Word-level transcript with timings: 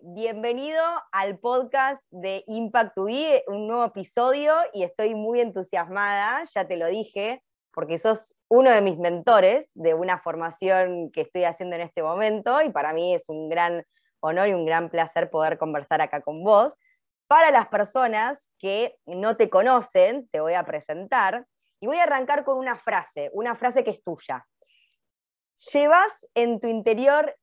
Bienvenido 0.00 0.82
al 1.12 1.38
podcast 1.38 2.02
de 2.10 2.42
Impact 2.48 2.96
Be, 2.96 3.44
un 3.46 3.68
nuevo 3.68 3.84
episodio 3.84 4.56
y 4.72 4.82
estoy 4.82 5.14
muy 5.14 5.40
entusiasmada, 5.40 6.42
ya 6.52 6.66
te 6.66 6.76
lo 6.76 6.88
dije, 6.88 7.44
porque 7.72 7.96
sos 7.98 8.34
uno 8.48 8.70
de 8.70 8.80
mis 8.80 8.98
mentores 8.98 9.70
de 9.74 9.94
una 9.94 10.18
formación 10.18 11.12
que 11.12 11.20
estoy 11.20 11.44
haciendo 11.44 11.76
en 11.76 11.82
este 11.82 12.02
momento 12.02 12.60
y 12.60 12.70
para 12.70 12.92
mí 12.92 13.14
es 13.14 13.28
un 13.28 13.48
gran 13.48 13.84
honor 14.18 14.48
y 14.48 14.54
un 14.54 14.66
gran 14.66 14.90
placer 14.90 15.30
poder 15.30 15.58
conversar 15.58 16.00
acá 16.00 16.22
con 16.22 16.42
vos. 16.42 16.74
Para 17.28 17.52
las 17.52 17.68
personas 17.68 18.48
que 18.58 18.96
no 19.06 19.36
te 19.36 19.48
conocen, 19.48 20.28
te 20.32 20.40
voy 20.40 20.54
a 20.54 20.64
presentar 20.64 21.46
y 21.78 21.86
voy 21.86 21.98
a 21.98 22.02
arrancar 22.02 22.42
con 22.42 22.58
una 22.58 22.74
frase, 22.74 23.30
una 23.32 23.54
frase 23.54 23.84
que 23.84 23.90
es 23.90 24.02
tuya. 24.02 24.44
Llevas 25.72 26.26
en 26.34 26.58
tu 26.58 26.66
interior 26.66 27.36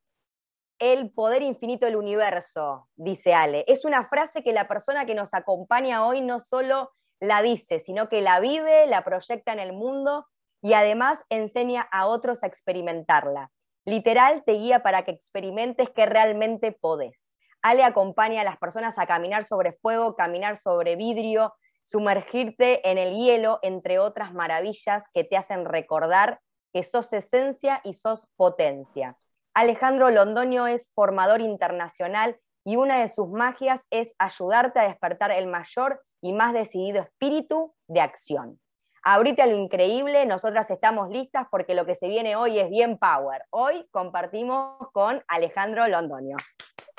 el 0.80 1.12
poder 1.12 1.42
infinito 1.42 1.86
del 1.86 1.98
universo, 1.98 2.88
dice 2.96 3.34
Ale. 3.34 3.66
Es 3.68 3.86
una 3.86 4.08
frase 4.08 4.44
que 4.44 4.54
la 4.54 4.68
persona 4.68 5.06
que 5.06 5.16
nos 5.16 5.34
acompaña 5.34 6.06
hoy 6.06 6.22
no 6.22 6.40
solo 6.40 6.92
la 7.20 7.42
dice, 7.42 7.80
sino 7.80 8.10
que 8.10 8.22
la 8.22 8.40
vive, 8.40 8.88
la 8.88 9.04
proyecta 9.04 9.52
en 9.54 9.60
el 9.60 9.74
mundo 9.74 10.26
y 10.62 10.74
además 10.74 11.24
enseña 11.30 11.82
a 11.92 12.08
otros 12.08 12.44
a 12.44 12.48
experimentarla. 12.48 13.52
Literal 13.86 14.44
te 14.46 14.54
guía 14.54 14.84
para 14.84 15.04
que 15.04 15.12
experimentes 15.12 15.90
que 15.90 16.06
realmente 16.06 16.72
podés. 16.72 17.34
Ale 17.62 17.84
acompaña 17.84 18.42
a 18.42 18.46
las 18.46 18.58
personas 18.58 18.98
a 18.98 19.06
caminar 19.06 19.44
sobre 19.44 19.74
fuego, 19.74 20.16
caminar 20.16 20.58
sobre 20.58 20.96
vidrio, 20.96 21.54
sumergirte 21.84 22.88
en 22.90 22.98
el 22.98 23.16
hielo, 23.16 23.60
entre 23.64 24.00
otras 24.00 24.34
maravillas 24.34 25.04
que 25.14 25.24
te 25.24 25.36
hacen 25.36 25.66
recordar 25.66 26.40
que 26.72 26.84
sos 26.84 27.12
esencia 27.14 27.82
y 27.84 27.94
sos 27.94 28.28
potencia. 28.36 29.18
Alejandro 29.60 30.10
Londoño 30.10 30.68
es 30.68 30.90
formador 30.96 31.42
internacional 31.42 32.40
y 32.64 32.78
una 32.78 33.02
de 33.02 33.10
sus 33.10 33.28
magias 33.28 33.82
es 33.90 34.16
ayudarte 34.18 34.80
a 34.80 34.88
despertar 34.88 35.32
el 35.32 35.48
mayor 35.48 36.02
y 36.22 36.32
más 36.32 36.54
decidido 36.54 37.02
espíritu 37.02 37.76
de 37.90 38.00
acción. 38.00 38.58
Abrite 39.04 39.42
a 39.42 39.48
lo 39.48 39.58
increíble, 39.58 40.26
nosotras 40.26 40.72
estamos 40.72 41.10
listas 41.10 41.46
porque 41.52 41.76
lo 41.76 41.86
que 41.86 41.96
se 41.96 42.08
viene 42.08 42.38
hoy 42.38 42.58
es 42.58 42.70
bien 42.70 42.98
power. 42.98 43.44
Hoy 43.50 43.86
compartimos 43.92 44.78
con 44.94 45.22
Alejandro 45.28 45.90
Londoño. 45.90 46.38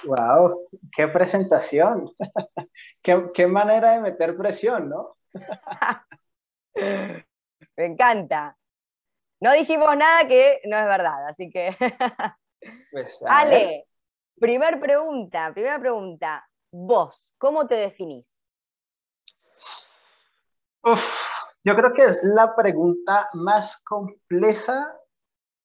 ¡Wow! 0.05 0.69
¡Qué 0.94 1.08
presentación! 1.08 2.11
qué, 3.03 3.31
qué 3.33 3.47
manera 3.47 3.92
de 3.92 4.03
meter 4.03 4.36
presión, 4.36 4.91
¿no? 4.91 5.16
Me 6.75 7.86
encanta. 7.86 8.55
No 9.41 9.55
dijimos 9.55 9.97
nada 9.97 10.28
que 10.28 10.61
no 10.66 10.77
es 10.77 10.84
verdad, 10.84 11.27
así 11.27 11.48
que. 11.48 11.75
pues, 12.91 13.22
Ale, 13.27 13.86
primer 14.39 14.80
pregunta, 14.80 15.53
primera 15.53 15.78
pregunta. 15.78 16.48
Vos, 16.72 17.34
¿cómo 17.39 17.66
te 17.66 17.75
definís? 17.77 18.41
yo 21.62 21.77
creo 21.77 21.92
que 21.92 22.05
es 22.05 22.25
la 22.25 22.56
pregunta 22.56 23.28
más 23.34 23.81
compleja 23.83 24.97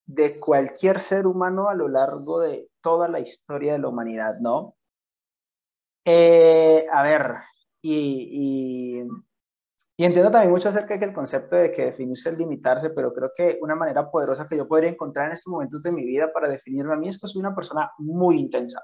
de 0.06 0.40
cualquier 0.40 1.00
ser 1.00 1.26
humano 1.26 1.70
a 1.70 1.74
lo 1.74 1.88
largo 1.88 2.42
de 2.42 2.70
toda 2.82 3.08
la 3.08 3.20
historia 3.20 3.74
de 3.74 3.80
la 3.80 3.88
humanidad, 3.88 4.36
¿no? 4.42 4.76
Eh, 6.04 6.86
a 6.92 7.02
ver, 7.02 7.36
y, 7.82 9.02
y 9.02 9.08
entiendo 10.04 10.30
también 10.30 10.52
mucho 10.52 10.68
acerca 10.68 10.98
del 10.98 11.14
concepto 11.14 11.56
de 11.56 11.72
que 11.72 11.86
definirse 11.86 12.30
es 12.30 12.38
limitarse, 12.38 12.90
pero 12.90 13.14
creo 13.14 13.32
que 13.34 13.58
una 13.62 13.76
manera 13.76 14.12
poderosa 14.12 14.46
que 14.46 14.58
yo 14.58 14.68
podría 14.68 14.90
encontrar 14.90 15.28
en 15.28 15.34
estos 15.34 15.52
momentos 15.52 15.82
de 15.84 15.94
mi 15.94 16.04
vida 16.04 16.34
para 16.34 16.50
definirme 16.50 16.94
a 16.94 16.98
mí 16.98 17.08
es 17.08 17.20
que 17.20 17.28
soy 17.28 17.40
una 17.40 17.56
persona 17.56 17.92
muy 17.98 18.38
intensa. 18.38 18.84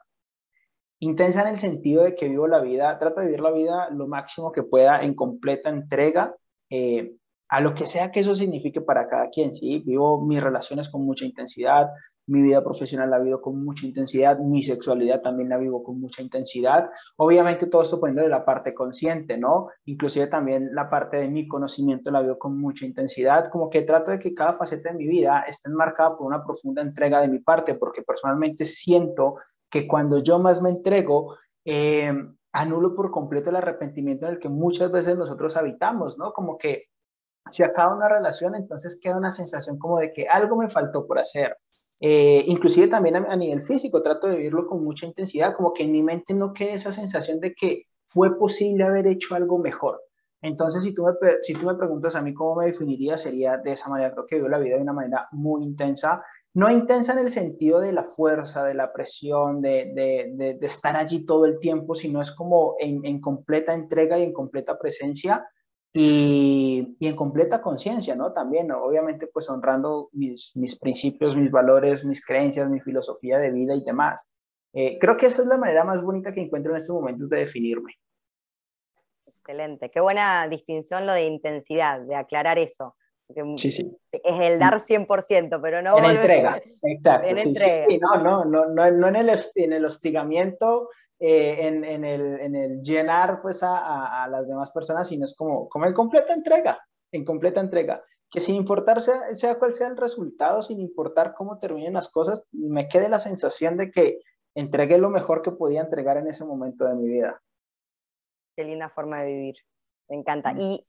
Intensa 1.00 1.42
en 1.42 1.50
el 1.50 1.58
sentido 1.58 2.04
de 2.04 2.16
que 2.16 2.30
vivo 2.30 2.48
la 2.48 2.62
vida, 2.62 2.98
trato 2.98 3.20
de 3.20 3.26
vivir 3.26 3.42
la 3.42 3.52
vida 3.52 3.90
lo 3.90 4.08
máximo 4.08 4.52
que 4.54 4.64
pueda 4.64 5.02
en 5.04 5.14
completa 5.14 5.70
entrega, 5.70 6.34
eh, 6.70 7.18
a 7.52 7.60
lo 7.60 7.76
que 7.76 7.86
sea 7.86 8.12
que 8.12 8.22
eso 8.22 8.34
signifique 8.34 8.80
para 8.80 9.10
cada 9.10 9.30
quien, 9.30 9.54
¿sí? 9.54 9.80
Vivo 9.86 10.22
mis 10.22 10.42
relaciones 10.42 10.88
con 10.88 11.06
mucha 11.06 11.26
intensidad, 11.26 11.90
mi 12.26 12.42
vida 12.42 12.64
profesional 12.64 13.10
la 13.10 13.20
vivo 13.20 13.42
con 13.42 13.62
mucha 13.62 13.86
intensidad, 13.86 14.40
mi 14.40 14.64
sexualidad 14.64 15.22
también 15.22 15.50
la 15.50 15.58
vivo 15.58 15.84
con 15.84 16.00
mucha 16.00 16.22
intensidad. 16.22 16.90
Obviamente 17.18 17.68
todo 17.68 17.82
esto 17.82 18.00
poniendo 18.00 18.22
de 18.22 18.30
la 18.30 18.46
parte 18.46 18.74
consciente, 18.74 19.38
¿no? 19.38 19.68
Inclusive 19.84 20.28
también 20.28 20.70
la 20.74 20.90
parte 20.90 21.18
de 21.18 21.28
mi 21.28 21.46
conocimiento 21.46 22.10
la 22.10 22.22
vivo 22.22 22.40
con 22.40 22.58
mucha 22.58 22.86
intensidad, 22.86 23.50
como 23.52 23.70
que 23.70 23.82
trato 23.82 24.12
de 24.12 24.20
que 24.20 24.34
cada 24.34 24.54
faceta 24.54 24.90
de 24.90 24.98
mi 24.98 25.08
vida 25.08 25.44
esté 25.46 25.70
enmarcada 25.70 26.18
por 26.18 26.28
una 26.28 26.46
profunda 26.46 26.82
entrega 26.82 27.20
de 27.20 27.28
mi 27.28 27.40
parte, 27.40 27.76
porque 27.76 28.02
personalmente 28.02 28.64
siento 28.64 29.36
que 29.70 29.86
cuando 29.88 30.24
yo 30.24 30.40
más 30.40 30.62
me 30.62 30.70
entrego, 30.70 31.36
eh, 31.66 32.14
anulo 32.54 32.96
por 32.96 33.12
completo 33.12 33.50
el 33.50 33.58
arrepentimiento 33.58 34.28
en 34.28 34.34
el 34.34 34.40
que 34.40 34.48
muchas 34.48 34.90
veces 34.90 35.18
nosotros 35.18 35.58
habitamos, 35.58 36.18
¿no? 36.18 36.32
Como 36.32 36.58
que 36.58 36.91
si 37.50 37.64
acaba 37.64 37.96
una 37.96 38.10
relación, 38.10 38.56
entonces 38.56 39.00
queda 39.02 39.18
una 39.18 39.32
sensación 39.32 39.78
como 39.78 40.00
de 40.00 40.14
que 40.14 40.28
algo 40.28 40.56
me 40.56 40.70
faltó 40.70 41.08
por 41.08 41.20
hacer. 41.20 41.58
Eh, 42.00 42.44
inclusive 42.48 42.88
también 42.88 43.16
a, 43.16 43.36
nivel 43.36 43.62
físico, 43.62 44.02
trato 44.02 44.28
de 44.28 44.38
vivirlo 44.38 44.68
con 44.68 44.84
mucha 44.84 45.06
intensidad, 45.06 45.56
como 45.56 45.72
que 45.72 45.84
en 45.84 45.92
mi 45.92 46.02
mente 46.02 46.34
no 46.34 46.52
quede 46.54 46.74
esa 46.74 46.92
sensación 46.92 47.40
de 47.40 47.54
que 47.54 47.84
fue 48.08 48.38
posible 48.38 48.84
haber 48.84 49.08
hecho 49.08 49.36
algo 49.36 49.60
mejor. 49.60 50.02
Entonces, 50.42 50.82
si 50.82 50.94
tú, 50.96 51.04
me, 51.04 51.12
si 51.44 51.54
tú 51.54 51.68
me 51.68 51.76
preguntas 51.76 52.16
a 52.16 52.22
mí 52.22 52.34
cómo 52.34 52.56
me 52.56 52.66
definiría, 52.66 53.18
sería 53.18 53.58
de 53.58 53.74
esa 53.74 53.90
manera. 53.90 54.12
Creo 54.12 54.26
que 54.26 54.36
vivo 54.38 54.50
la 54.50 54.58
vida 54.58 54.78
de 54.78 54.82
una 54.82 54.94
manera 54.94 55.28
muy 55.32 55.64
intensa. 55.64 56.24
No 56.56 56.72
intensa 56.72 57.14
en 57.14 57.20
el 57.20 57.32
sentido 57.32 57.80
de 57.80 57.94
la 57.94 58.04
fuerza, 58.04 58.64
de 58.64 58.74
la 58.74 58.92
presión, 58.92 59.62
de, 59.62 59.92
de, 59.94 60.56
de, 60.60 60.66
estar 60.66 60.96
allí 60.96 61.26
todo 61.26 61.46
el 61.46 61.60
tiempo, 61.60 61.94
sino 61.94 62.20
es 62.22 62.32
como 62.32 62.76
en, 62.80 63.06
en 63.06 63.22
completa 63.22 63.74
entrega 63.76 64.18
y 64.18 64.24
en 64.24 64.34
completa 64.34 64.78
presencia 64.80 65.46
y, 65.94 66.96
y 67.00 67.08
en 67.08 67.16
completa 67.16 67.62
conciencia, 67.62 68.16
¿no? 68.16 68.32
También, 68.32 68.72
obviamente, 68.72 69.28
pues 69.28 69.50
honrando 69.50 70.10
mis, 70.14 70.56
mis, 70.56 70.78
principios, 70.78 71.36
mis 71.36 71.52
valores, 71.52 72.06
mis 72.06 72.24
creencias, 72.26 72.70
mi 72.70 72.80
filosofía 72.80 73.38
de 73.38 73.52
vida 73.52 73.76
y 73.76 73.84
demás. 73.84 74.26
Eh, 74.74 74.98
creo 75.00 75.18
que 75.18 75.26
esa 75.26 75.42
es 75.42 75.48
la 75.48 75.58
manera 75.58 75.84
más 75.84 76.02
bonita 76.02 76.34
que 76.34 76.42
encuentro 76.42 76.72
en 76.72 76.78
este 76.78 76.94
momento 76.94 77.28
de 77.28 77.40
definirme. 77.40 77.96
Excelente, 79.26 79.92
qué 79.92 80.00
buena 80.00 80.48
distinción 80.48 81.06
lo 81.06 81.14
de 81.14 81.26
intensidad, 81.26 82.00
de 82.02 82.16
aclarar 82.16 82.58
eso. 82.58 82.96
Sí, 83.56 83.72
sí. 83.72 83.98
Es 84.12 84.40
el 84.42 84.60
dar 84.60 84.80
100%, 84.80 85.60
pero 85.62 85.82
no... 85.82 85.98
En 85.98 86.06
entrega, 86.06 86.62
exacto. 86.84 87.28
En 87.28 87.38
entrega. 87.38 87.86
Sí, 87.90 87.98
no, 88.00 88.22
no, 88.22 88.46
no, 88.46 88.66
no, 88.66 88.92
no 88.92 89.08
en, 89.08 89.16
el, 89.16 89.30
en 89.56 89.74
el 89.74 89.86
hostigamiento 89.86 90.90
eh, 91.24 91.68
en, 91.68 91.84
en, 91.86 92.04
el, 92.04 92.42
en, 92.42 92.56
el, 92.56 92.82
llenar 92.82 93.44
pues 93.44 93.62
a, 93.62 94.24
a, 94.24 94.28
las 94.28 94.48
demás 94.48 94.72
personas, 94.72 95.08
sino 95.08 95.24
es 95.24 95.36
como, 95.36 95.70
como 95.70 95.86
en 95.86 95.94
completa 95.94 96.34
entrega, 96.34 96.80
en 97.12 97.24
completa 97.24 97.62
entrega. 97.62 98.04
Que 98.32 98.40
sin 98.40 98.56
importar 98.56 99.04
sea, 99.04 99.36
sea 99.36 99.60
cual 99.60 99.72
sea 99.74 99.90
el 99.90 99.98
resultado, 99.98 100.64
sin 100.64 100.80
importar 100.80 101.36
cómo 101.36 101.60
terminen 101.60 101.94
las 101.94 102.10
cosas, 102.10 102.48
me 102.52 102.88
quede 102.88 103.08
la 103.08 103.20
sensación 103.20 103.78
de 103.78 103.92
que 103.92 104.18
entregué 104.56 104.98
lo 104.98 105.12
mejor 105.12 105.44
que 105.44 105.52
podía 105.52 105.82
entregar 105.82 106.18
en 106.18 106.26
ese 106.26 106.44
momento 106.44 106.86
de 106.86 106.96
mi 106.96 107.08
vida. 107.08 107.40
Qué 108.56 108.64
linda 108.64 108.90
forma 108.90 109.22
de 109.22 109.28
vivir, 109.28 109.56
me 110.10 110.16
encanta. 110.16 110.54
Y 110.58 110.88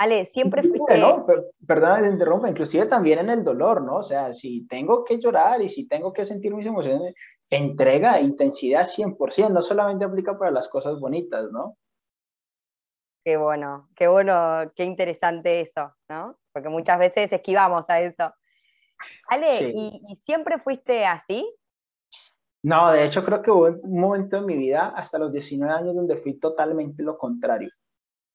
Ale, 0.00 0.24
siempre 0.24 0.62
fuiste... 0.62 0.96
No, 0.96 1.26
perdona 1.66 2.00
te 2.00 2.08
interrumpa, 2.08 2.48
inclusive 2.48 2.86
también 2.86 3.18
en 3.18 3.28
el 3.28 3.44
dolor, 3.44 3.82
¿no? 3.82 3.96
O 3.96 4.02
sea, 4.02 4.32
si 4.32 4.66
tengo 4.66 5.04
que 5.04 5.18
llorar 5.18 5.60
y 5.60 5.68
si 5.68 5.86
tengo 5.86 6.10
que 6.10 6.24
sentir 6.24 6.54
mis 6.54 6.64
emociones, 6.64 7.14
entrega, 7.50 8.18
intensidad 8.18 8.86
100%, 8.86 9.50
no 9.50 9.60
solamente 9.60 10.06
aplica 10.06 10.38
para 10.38 10.52
las 10.52 10.68
cosas 10.68 10.98
bonitas, 10.98 11.50
¿no? 11.52 11.76
Qué 13.22 13.36
bueno, 13.36 13.90
qué 13.94 14.08
bueno, 14.08 14.72
qué 14.74 14.84
interesante 14.84 15.60
eso, 15.60 15.94
¿no? 16.08 16.38
Porque 16.50 16.70
muchas 16.70 16.98
veces 16.98 17.30
esquivamos 17.30 17.84
a 17.90 18.00
eso. 18.00 18.32
Ale, 19.28 19.68
¿y, 19.68 20.00
¿y 20.08 20.16
siempre 20.16 20.58
fuiste 20.60 21.04
así? 21.04 21.46
No, 22.62 22.90
de 22.90 23.04
hecho 23.04 23.22
creo 23.22 23.42
que 23.42 23.50
hubo 23.50 23.66
un 23.66 24.00
momento 24.00 24.38
en 24.38 24.46
mi 24.46 24.56
vida, 24.56 24.94
hasta 24.96 25.18
los 25.18 25.30
19 25.30 25.70
años, 25.70 25.94
donde 25.94 26.16
fui 26.16 26.38
totalmente 26.38 27.02
lo 27.02 27.18
contrario. 27.18 27.68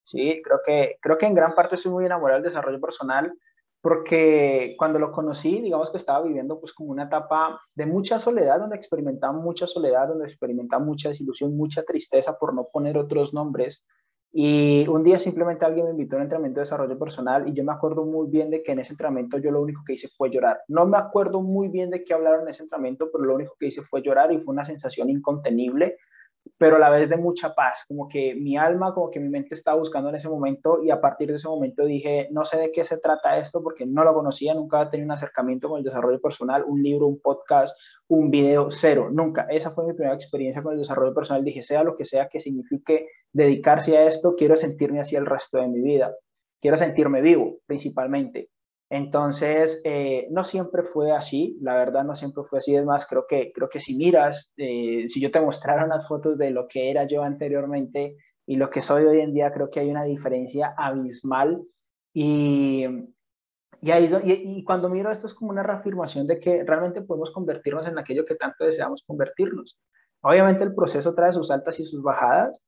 Sí, 0.06 0.40
creo 0.44 0.60
que, 0.64 0.98
creo 1.02 1.18
que 1.18 1.26
en 1.26 1.34
gran 1.34 1.56
parte 1.56 1.78
soy 1.78 1.92
muy 1.92 2.06
enamorado 2.06 2.40
del 2.40 2.52
desarrollo 2.52 2.80
personal 2.80 3.34
porque 3.82 4.76
cuando 4.78 5.00
lo 5.00 5.12
conocí, 5.12 5.62
digamos 5.62 5.92
que 5.92 5.98
estaba 5.98 6.24
viviendo 6.24 6.60
pues 6.60 6.74
como 6.74 6.92
una 6.92 7.04
etapa 7.04 7.60
de 7.76 7.86
mucha 7.86 8.18
soledad, 8.18 8.60
donde 8.60 8.76
experimentaba 8.76 9.34
mucha 9.34 9.68
soledad, 9.68 10.08
donde 10.08 10.26
experimentaba 10.26 10.84
mucha 10.84 11.10
desilusión, 11.10 11.56
mucha 11.56 11.84
tristeza 11.84 12.38
por 12.38 12.54
no 12.54 12.66
poner 12.72 12.98
otros 12.98 13.34
nombres. 13.34 13.84
Y 14.32 14.88
un 14.88 15.04
día 15.04 15.20
simplemente 15.20 15.66
alguien 15.66 15.86
me 15.86 15.92
invitó 15.92 16.16
a 16.16 16.18
un 16.18 16.24
entrenamiento 16.24 16.60
de 16.60 16.64
desarrollo 16.64 16.98
personal 17.00 17.48
y 17.48 17.54
yo 17.54 17.64
me 17.64 17.74
acuerdo 17.74 18.06
muy 18.06 18.28
bien 18.28 18.50
de 18.50 18.64
que 18.64 18.72
en 18.72 18.80
ese 18.80 18.94
entrenamiento 18.94 19.38
yo 19.38 19.52
lo 19.52 19.62
único 19.62 19.82
que 19.86 19.94
hice 19.94 20.08
fue 20.08 20.30
llorar. 20.30 20.62
No 20.68 20.86
me 20.86 20.98
acuerdo 20.98 21.42
muy 21.42 21.68
bien 21.68 21.90
de 21.90 22.04
qué 22.04 22.14
hablaron 22.14 22.42
en 22.42 22.50
ese 22.50 22.64
entrenamiento, 22.64 23.10
pero 23.12 23.24
lo 23.24 23.36
único 23.36 23.56
que 23.60 23.68
hice 23.68 23.82
fue 23.82 24.02
llorar 24.02 24.32
y 24.32 24.40
fue 24.40 24.54
una 24.54 24.66
sensación 24.66 25.10
incontenible 25.10 25.98
pero 26.58 26.78
a 26.78 26.80
la 26.80 26.90
vez 26.90 27.10
de 27.10 27.18
mucha 27.18 27.54
paz, 27.54 27.84
como 27.88 28.08
que 28.08 28.36
mi 28.36 28.58
alma, 28.58 28.94
como 28.94 29.12
que 29.12 29.20
mi 29.20 29.30
mente 29.30 29.56
estaba 29.56 29.78
buscando 29.78 30.10
en 30.10 30.16
ese 30.16 30.30
momento 30.30 30.84
y 30.84 30.90
a 30.90 31.02
partir 31.02 31.30
de 31.30 31.36
ese 31.36 31.48
momento 31.48 31.86
dije, 31.86 32.30
no 32.32 32.46
sé 32.46 32.58
de 32.58 32.72
qué 32.72 32.84
se 32.84 32.98
trata 32.98 33.38
esto 33.38 33.62
porque 33.62 33.86
no 33.86 34.04
lo 34.04 34.14
conocía, 34.14 34.54
nunca 34.54 34.78
había 34.78 34.92
tenido 34.92 35.08
un 35.08 35.12
acercamiento 35.12 35.70
con 35.70 35.80
el 35.80 35.84
desarrollo 35.84 36.22
personal, 36.22 36.64
un 36.66 36.82
libro, 36.82 37.08
un 37.08 37.20
podcast, 37.20 37.78
un 38.08 38.32
video, 38.32 38.70
cero, 38.72 39.10
nunca. 39.12 39.48
Esa 39.50 39.72
fue 39.72 39.86
mi 39.86 39.94
primera 39.94 40.16
experiencia 40.16 40.64
con 40.64 40.74
el 40.74 40.80
desarrollo 40.80 41.14
personal. 41.14 41.44
Dije, 41.44 41.62
sea 41.62 41.84
lo 41.84 41.96
que 41.96 42.06
sea 42.06 42.30
que 42.30 42.40
signifique 42.40 43.08
dedicarse 43.34 43.98
a 43.98 44.08
esto, 44.08 44.36
quiero 44.36 44.56
sentirme 44.56 45.00
así 45.00 45.16
el 45.16 45.26
resto 45.26 45.58
de 45.58 45.68
mi 45.68 45.82
vida. 45.82 46.16
Quiero 46.62 46.78
sentirme 46.78 47.22
vivo, 47.22 47.58
principalmente. 47.66 48.50
Entonces, 48.90 49.82
eh, 49.84 50.28
no 50.30 50.44
siempre 50.44 50.84
fue 50.84 51.12
así, 51.12 51.58
la 51.62 51.76
verdad 51.76 52.04
no 52.04 52.16
siempre 52.16 52.44
fue 52.44 52.60
así, 52.60 52.76
es 52.76 52.86
más, 52.86 53.08
creo 53.08 53.26
que, 53.28 53.52
creo 53.52 53.68
que 53.68 53.80
si 53.80 53.96
miras, 53.96 54.54
eh, 54.58 55.06
si 55.10 55.20
yo 55.20 55.32
te 55.32 55.42
mostrara 55.42 55.86
unas 55.86 56.08
fotos 56.08 56.38
de 56.38 56.52
lo 56.52 56.68
que 56.68 56.92
era 56.92 57.08
yo 57.08 57.24
anteriormente 57.24 58.16
y 58.46 58.58
lo 58.58 58.70
que 58.70 58.82
soy 58.82 59.06
hoy 59.06 59.22
en 59.22 59.34
día, 59.34 59.52
creo 59.52 59.70
que 59.72 59.80
hay 59.80 59.90
una 59.90 60.04
diferencia 60.04 60.76
abismal 60.78 61.64
y, 62.14 62.86
y, 63.82 63.92
ahí, 63.92 64.08
y, 64.24 64.60
y 64.60 64.64
cuando 64.64 64.90
miro 64.90 65.12
esto 65.12 65.26
es 65.26 65.34
como 65.34 65.50
una 65.50 65.64
reafirmación 65.64 66.28
de 66.28 66.40
que 66.40 66.64
realmente 66.64 67.02
podemos 67.02 67.32
convertirnos 67.32 67.88
en 67.88 67.98
aquello 67.98 68.24
que 68.24 68.36
tanto 68.36 68.66
deseamos 68.66 69.04
convertirnos. 69.08 69.80
Obviamente 70.22 70.64
el 70.64 70.76
proceso 70.76 71.16
trae 71.16 71.34
sus 71.34 71.50
altas 71.50 71.80
y 71.80 71.86
sus 71.86 72.04
bajadas, 72.04 72.62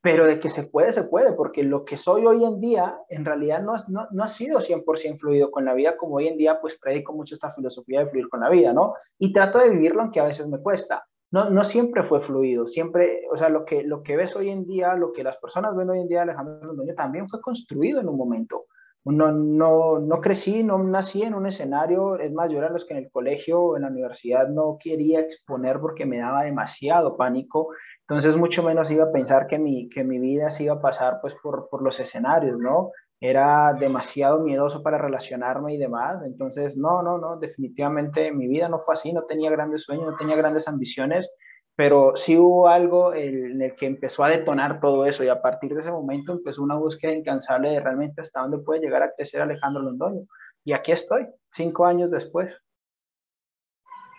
pero 0.00 0.26
de 0.26 0.38
que 0.38 0.48
se 0.48 0.64
puede, 0.64 0.92
se 0.92 1.04
puede, 1.04 1.32
porque 1.32 1.64
lo 1.64 1.84
que 1.84 1.96
soy 1.96 2.24
hoy 2.24 2.44
en 2.44 2.60
día 2.60 2.98
en 3.08 3.24
realidad 3.24 3.62
no, 3.62 3.72
no, 3.88 4.06
no, 4.10 4.24
ha 4.24 4.28
sido 4.28 4.60
100% 4.60 5.18
fluido 5.18 5.50
con 5.50 5.64
la 5.64 5.74
vida, 5.74 5.96
como 5.96 6.16
hoy 6.16 6.28
en 6.28 6.36
día 6.36 6.60
pues 6.60 6.78
predico 6.78 7.12
mucho 7.12 7.34
esta 7.34 7.50
filosofía 7.50 8.00
de 8.00 8.06
fluir 8.06 8.28
con 8.28 8.40
la 8.40 8.50
vida, 8.50 8.72
¿no? 8.72 8.94
Y 9.18 9.32
trato 9.32 9.58
de 9.58 9.70
vivirlo 9.70 10.02
aunque 10.02 10.20
a 10.20 10.24
veces 10.24 10.48
me 10.48 10.58
cuesta. 10.58 11.04
No, 11.30 11.50
no 11.50 11.62
siempre 11.62 12.04
fue 12.04 12.20
fluido, 12.20 12.66
siempre, 12.66 13.22
o 13.30 13.36
sea, 13.36 13.50
lo 13.50 13.64
que, 13.64 13.82
lo 13.82 14.02
que 14.02 14.16
ves 14.16 14.34
hoy 14.34 14.48
en 14.48 14.64
día, 14.64 14.94
lo 14.94 15.12
que 15.12 15.22
las 15.22 15.36
personas 15.36 15.76
ven 15.76 15.90
hoy 15.90 16.00
en 16.00 16.08
día 16.08 16.22
Alejandro 16.22 16.68
Londoño 16.68 16.94
también 16.94 17.28
fue 17.28 17.40
construido 17.40 18.00
en 18.00 18.08
un 18.08 18.16
momento. 18.16 18.66
No, 19.10 19.32
no, 19.32 19.98
no 19.98 20.20
crecí, 20.20 20.62
no 20.62 20.78
nací 20.82 21.22
en 21.22 21.34
un 21.34 21.46
escenario, 21.46 22.18
es 22.18 22.32
más, 22.32 22.50
yo 22.50 22.58
era 22.58 22.68
los 22.68 22.84
que 22.84 22.94
en 22.94 23.04
el 23.04 23.10
colegio 23.10 23.60
o 23.60 23.76
en 23.76 23.82
la 23.82 23.88
universidad 23.88 24.48
no 24.48 24.76
quería 24.78 25.20
exponer 25.20 25.80
porque 25.80 26.04
me 26.04 26.18
daba 26.18 26.42
demasiado 26.42 27.16
pánico, 27.16 27.68
entonces 28.00 28.36
mucho 28.36 28.62
menos 28.62 28.90
iba 28.90 29.04
a 29.04 29.12
pensar 29.12 29.46
que 29.46 29.58
mi, 29.58 29.88
que 29.88 30.04
mi 30.04 30.18
vida 30.18 30.50
se 30.50 30.64
iba 30.64 30.74
a 30.74 30.80
pasar 30.80 31.18
pues 31.22 31.34
por, 31.42 31.68
por 31.70 31.82
los 31.82 31.98
escenarios, 32.00 32.58
¿no? 32.58 32.90
Era 33.20 33.72
demasiado 33.72 34.40
miedoso 34.40 34.82
para 34.82 34.98
relacionarme 34.98 35.74
y 35.74 35.78
demás, 35.78 36.22
entonces 36.24 36.76
no, 36.76 37.02
no, 37.02 37.18
no, 37.18 37.38
definitivamente 37.38 38.30
mi 38.32 38.46
vida 38.46 38.68
no 38.68 38.78
fue 38.78 38.94
así, 38.94 39.12
no 39.12 39.24
tenía 39.24 39.50
grandes 39.50 39.82
sueños, 39.84 40.06
no 40.06 40.16
tenía 40.16 40.36
grandes 40.36 40.68
ambiciones, 40.68 41.30
pero 41.78 42.16
sí 42.16 42.36
hubo 42.36 42.66
algo 42.66 43.14
en 43.14 43.62
el 43.62 43.76
que 43.76 43.86
empezó 43.86 44.24
a 44.24 44.30
detonar 44.30 44.80
todo 44.80 45.06
eso 45.06 45.22
y 45.22 45.28
a 45.28 45.40
partir 45.40 45.72
de 45.72 45.80
ese 45.80 45.92
momento 45.92 46.32
empezó 46.32 46.60
una 46.60 46.74
búsqueda 46.74 47.12
incansable 47.12 47.70
de 47.70 47.78
realmente 47.78 48.20
hasta 48.20 48.40
dónde 48.40 48.58
puede 48.58 48.80
llegar 48.80 49.04
a 49.04 49.12
crecer 49.12 49.40
Alejandro 49.40 49.82
Londoño. 49.82 50.26
Y 50.64 50.72
aquí 50.72 50.90
estoy, 50.90 51.28
cinco 51.52 51.86
años 51.86 52.10
después. 52.10 52.60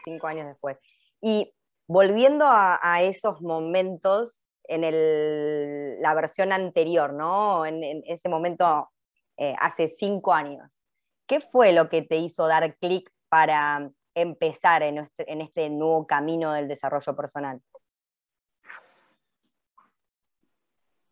Cinco 0.06 0.28
años 0.28 0.48
después. 0.48 0.78
Y 1.20 1.54
volviendo 1.86 2.46
a, 2.48 3.02
esos 3.02 3.42
momentos 3.42 4.42
en 4.64 6.02
la 6.02 6.14
versión 6.14 6.54
anterior, 6.54 7.12
¿no? 7.12 7.66
En, 7.66 7.84
ese 8.06 8.30
momento 8.30 8.90
eh, 9.36 9.54
hace 9.60 9.90
cinco 9.90 10.32
años, 10.32 10.82
¿qué 11.28 11.42
fue 11.42 11.74
lo 11.74 11.90
que 11.90 12.04
te 12.04 12.16
hizo 12.16 12.48
dar 12.48 12.78
clic 12.78 13.12
para 13.28 13.92
empezar 14.16 14.84
en 14.84 15.00
este, 15.00 15.32
en 15.32 15.42
este 15.42 15.70
nuevo 15.70 16.06
camino 16.06 16.54
del 16.54 16.68
desarrollo 16.68 17.16
personal? 17.16 17.62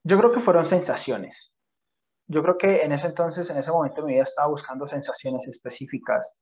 Yo 0.04 0.18
creo 0.18 0.32
que 0.32 0.40
fueron 0.40 0.66
sensaciones. 0.66 1.52
Yo 2.28 2.42
creo 2.42 2.58
que 2.58 2.84
en 2.84 2.92
ese 2.92 3.08
entonces, 3.08 3.50
en 3.50 3.58
ese 3.58 3.72
momento 3.72 4.06
mi 4.06 4.14
vida 4.14 4.24
estaba 4.24 4.48
buscando 4.48 4.88
sensaciones 4.88 5.48
específicas. 5.48 6.34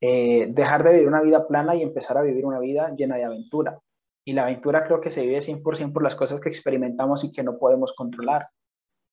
Eh, 0.00 0.48
dejar 0.50 0.84
de 0.84 0.92
vivir 0.92 1.08
una 1.08 1.22
vida 1.22 1.46
plana 1.46 1.74
y 1.74 1.82
empezar 1.82 2.18
a 2.18 2.22
vivir 2.22 2.44
una 2.44 2.58
vida 2.58 2.94
llena 2.94 3.16
de 3.16 3.24
aventura. 3.24 3.78
Y 4.24 4.32
la 4.32 4.42
aventura 4.42 4.84
creo 4.84 5.00
que 5.00 5.10
se 5.10 5.22
vive 5.22 5.40
100% 5.40 5.92
por 5.92 6.02
las 6.02 6.14
cosas 6.14 6.40
que 6.40 6.48
experimentamos 6.48 7.24
y 7.24 7.32
que 7.32 7.42
no 7.42 7.58
podemos 7.58 7.94
controlar. 7.94 8.48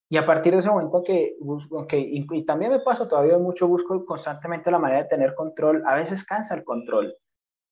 Y 0.09 0.17
a 0.17 0.25
partir 0.25 0.53
de 0.53 0.59
ese 0.59 0.69
momento 0.69 1.03
que, 1.03 1.35
que 1.87 1.99
y, 1.99 2.45
también 2.45 2.71
me 2.71 2.79
pasa, 2.79 3.07
todavía 3.07 3.37
mucho, 3.37 3.67
busco 3.67 4.05
constantemente 4.05 4.69
la 4.69 4.79
manera 4.79 5.03
de 5.03 5.09
tener 5.09 5.33
control, 5.33 5.83
a 5.87 5.95
veces 5.95 6.23
cansa 6.23 6.55
el 6.55 6.63
control. 6.63 7.15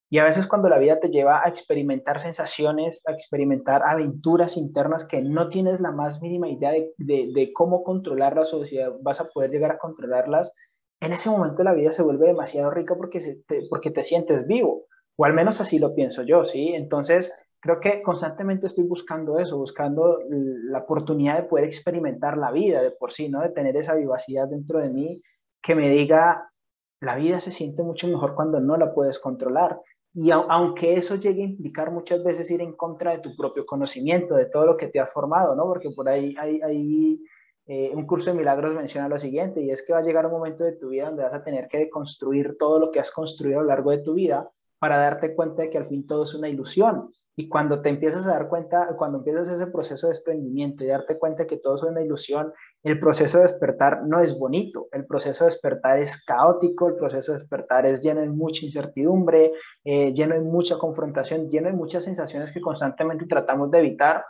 Y 0.10 0.18
a 0.18 0.26
veces 0.26 0.46
cuando 0.46 0.68
la 0.68 0.78
vida 0.78 1.00
te 1.00 1.10
lleva 1.10 1.42
a 1.42 1.48
experimentar 1.48 2.20
sensaciones, 2.20 3.02
a 3.08 3.14
experimentar 3.14 3.82
aventuras 3.86 4.58
internas 4.58 5.06
que 5.06 5.22
no 5.22 5.48
tienes 5.48 5.80
la 5.80 5.92
más 5.92 6.22
mínima 6.22 6.50
idea 6.50 6.72
de, 6.72 6.92
de, 6.98 7.54
cómo 7.54 7.84
controlarlas 7.84 8.54
o 8.54 8.66
si 8.66 8.78
vas 9.02 9.22
a 9.22 9.30
poder 9.30 9.52
llegar 9.52 9.72
a 9.72 9.78
controlarlas, 9.78 10.52
en 11.00 11.14
ese 11.14 11.30
momento 11.30 11.64
la 11.64 11.74
vida 11.74 11.94
se 11.94 12.04
vuelve 12.04 12.28
demasiado 12.28 12.72
rica 12.72 12.96
porque, 12.96 13.20
te, 13.48 13.68
porque 13.70 13.90
te 13.90 14.04
sientes 14.04 14.46
vivo. 14.48 14.86
O 15.16 15.24
al 15.24 15.34
menos 15.34 15.62
así 15.62 15.80
lo 15.80 15.96
pienso 15.96 16.24
yo, 16.24 16.44
¿sí? 16.44 16.74
Entonces, 16.74 17.34
creo 17.62 17.80
que 17.80 18.02
constantemente 18.02 18.66
estoy 18.66 18.86
buscando 18.86 19.40
eso, 19.40 19.58
buscando 19.58 20.20
la 20.30 20.80
oportunidad 20.80 21.38
de 21.38 21.48
poder 21.48 21.66
experimentar 21.66 22.38
la 22.38 22.52
vida 22.52 22.82
de 22.82 22.92
por 22.92 23.14
sí, 23.14 23.30
¿no? 23.30 23.42
De 23.42 23.50
tener 23.50 23.78
esa 23.78 23.96
vivacidad 23.96 24.50
dentro 24.50 24.82
de 24.82 24.90
mí 24.90 25.22
que 25.62 25.76
me 25.76 25.88
diga, 25.90 26.52
la 27.00 27.16
vida 27.16 27.40
se 27.40 27.52
siente 27.52 27.84
mucho 27.84 28.08
mejor 28.08 28.36
cuando 28.36 28.60
no 28.60 28.78
la 28.78 28.94
puedes 28.94 29.20
controlar. 29.20 29.80
Y 30.14 30.32
aunque 30.32 30.96
eso 30.96 31.16
llegue 31.16 31.44
a 31.44 31.46
implicar 31.46 31.92
muchas 31.92 32.24
veces 32.24 32.50
ir 32.50 32.62
en 32.62 32.74
contra 32.74 33.12
de 33.12 33.20
tu 33.20 33.36
propio 33.38 33.66
conocimiento, 33.66 34.36
de 34.36 34.48
todo 34.48 34.66
lo 34.66 34.76
que 34.76 34.88
te 34.88 35.00
has 35.00 35.14
formado, 35.14 35.56
¿no? 35.56 35.66
Porque 35.66 35.92
por 35.92 36.10
ahí 36.10 36.36
hay, 36.38 37.22
eh, 37.68 37.92
un 37.94 38.08
curso 38.08 38.32
de 38.32 38.38
milagros 38.38 38.74
menciona 38.74 39.08
lo 39.08 39.20
siguiente, 39.20 39.62
y 39.62 39.70
es 39.70 39.84
que 39.84 39.94
va 39.94 40.00
a 40.00 40.04
llegar 40.04 40.26
un 40.26 40.34
momento 40.34 40.64
de 40.64 40.74
tu 40.74 40.90
vida 40.90 41.06
donde 41.06 41.24
vas 41.24 41.34
a 41.34 41.44
tener 41.44 41.68
que 41.68 41.78
deconstruir 41.78 42.58
todo 42.58 42.80
lo 42.80 42.92
que 42.92 43.00
has 43.00 43.12
construido 43.12 43.60
a 43.60 43.62
lo 43.62 43.68
largo 43.70 43.92
de 43.92 44.00
tu 44.00 44.16
vida 44.16 44.52
para 44.82 44.98
darte 44.98 45.36
cuenta 45.36 45.62
de 45.62 45.70
que 45.70 45.78
al 45.78 45.86
fin 45.86 46.08
todo 46.08 46.24
es 46.24 46.34
una 46.34 46.50
ilusión 46.50 47.12
y 47.36 47.48
cuando 47.48 47.84
te 47.84 47.90
empiezas 47.90 48.26
a 48.26 48.32
dar 48.32 48.50
cuenta, 48.50 48.96
cuando 48.98 49.20
empiezas 49.20 49.48
ese 49.48 49.68
proceso 49.68 50.08
de 50.08 50.14
desprendimiento 50.14 50.84
y 50.84 50.88
darte 50.88 51.20
cuenta 51.20 51.46
que 51.46 51.58
todo 51.58 51.76
es 51.76 51.84
una 51.84 52.02
ilusión, 52.02 52.52
el 52.82 53.00
proceso 53.00 53.38
de 53.38 53.44
despertar 53.44 54.02
no 54.08 54.22
es 54.22 54.40
bonito, 54.40 54.88
el 54.92 55.06
proceso 55.06 55.44
de 55.44 55.52
despertar 55.52 56.00
es 56.00 56.26
caótico, 56.26 56.88
el 56.88 56.96
proceso 56.96 57.32
de 57.32 57.38
despertar 57.38 57.86
es 57.86 58.02
lleno 58.02 58.22
de 58.22 58.30
mucha 58.30 58.66
incertidumbre, 58.66 59.52
eh, 59.84 60.16
lleno 60.16 60.34
de 60.34 60.42
mucha 60.42 60.80
confrontación, 60.80 61.48
lleno 61.48 61.68
de 61.68 61.76
muchas 61.76 62.04
sensaciones 62.04 62.52
que 62.52 62.60
constantemente 62.60 63.28
tratamos 63.28 63.70
de 63.70 63.80
evitar. 63.80 64.26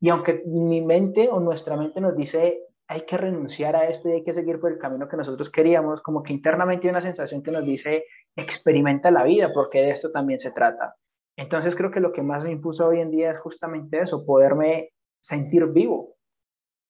Y 0.00 0.10
aunque 0.10 0.42
mi 0.46 0.82
mente 0.82 1.30
o 1.32 1.40
nuestra 1.40 1.78
mente 1.78 1.98
nos 1.98 2.14
dice 2.14 2.68
hay 2.90 3.02
que 3.02 3.18
renunciar 3.18 3.76
a 3.76 3.84
esto 3.84 4.08
y 4.08 4.12
hay 4.12 4.24
que 4.24 4.32
seguir 4.32 4.58
por 4.58 4.72
el 4.72 4.78
camino 4.78 5.06
que 5.08 5.16
nosotros 5.18 5.50
queríamos, 5.50 6.00
como 6.00 6.22
que 6.22 6.32
internamente 6.32 6.86
hay 6.86 6.90
una 6.90 7.02
sensación 7.02 7.42
que 7.42 7.50
nos 7.50 7.64
dice 7.64 8.04
experimenta 8.38 9.10
la 9.10 9.24
vida, 9.24 9.50
porque 9.52 9.80
de 9.80 9.90
esto 9.90 10.10
también 10.10 10.38
se 10.38 10.52
trata. 10.52 10.94
Entonces 11.36 11.76
creo 11.76 11.90
que 11.90 12.00
lo 12.00 12.12
que 12.12 12.22
más 12.22 12.44
me 12.44 12.52
impuso 12.52 12.86
hoy 12.86 13.00
en 13.00 13.10
día 13.10 13.30
es 13.30 13.40
justamente 13.40 14.00
eso, 14.00 14.24
poderme 14.24 14.90
sentir 15.20 15.66
vivo 15.66 16.16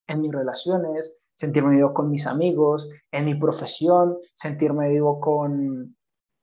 en 0.06 0.20
mis 0.20 0.32
relaciones, 0.32 1.14
sentirme 1.34 1.76
vivo 1.76 1.92
con 1.94 2.10
mis 2.10 2.26
amigos, 2.26 2.88
en 3.10 3.24
mi 3.24 3.34
profesión, 3.34 4.16
sentirme 4.34 4.88
vivo 4.88 5.20
con, 5.20 5.96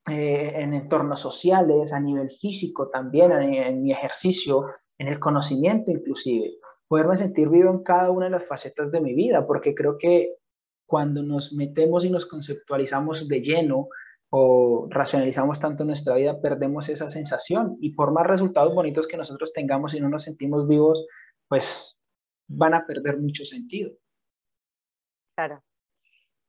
eh, 0.08 0.52
en 0.56 0.74
entornos 0.74 1.20
sociales, 1.20 1.92
a 1.92 2.00
nivel 2.00 2.30
físico 2.30 2.88
también, 2.88 3.32
en, 3.32 3.82
mi 3.82 3.92
ejercicio, 3.92 4.66
en 4.98 5.08
el 5.08 5.18
conocimiento 5.18 5.90
inclusive. 5.90 6.50
Poderme 6.88 7.16
sentir 7.16 7.48
vivo 7.48 7.70
en 7.70 7.82
cada 7.82 8.10
una 8.10 8.26
de 8.26 8.30
las 8.32 8.46
facetas 8.46 8.92
de 8.92 9.00
mi 9.00 9.14
vida, 9.14 9.46
porque 9.46 9.74
creo 9.74 9.98
que 9.98 10.36
cuando 10.86 11.22
nos 11.24 11.52
metemos 11.52 12.04
y 12.04 12.10
nos 12.10 12.26
conceptualizamos 12.26 13.26
de 13.26 13.40
lleno 13.40 13.88
o 14.30 14.88
racionalizamos 14.90 15.60
tanto 15.60 15.84
nuestra 15.84 16.14
vida, 16.14 16.40
perdemos 16.40 16.88
esa 16.88 17.08
sensación 17.08 17.76
y 17.80 17.94
por 17.94 18.12
más 18.12 18.26
resultados 18.26 18.74
bonitos 18.74 19.06
que 19.06 19.16
nosotros 19.16 19.52
tengamos 19.52 19.94
y 19.94 20.00
no 20.00 20.08
nos 20.08 20.24
sentimos 20.24 20.66
vivos, 20.66 21.06
pues 21.48 21.96
van 22.48 22.74
a 22.74 22.86
perder 22.86 23.18
mucho 23.18 23.44
sentido. 23.44 23.92
Claro. 25.36 25.62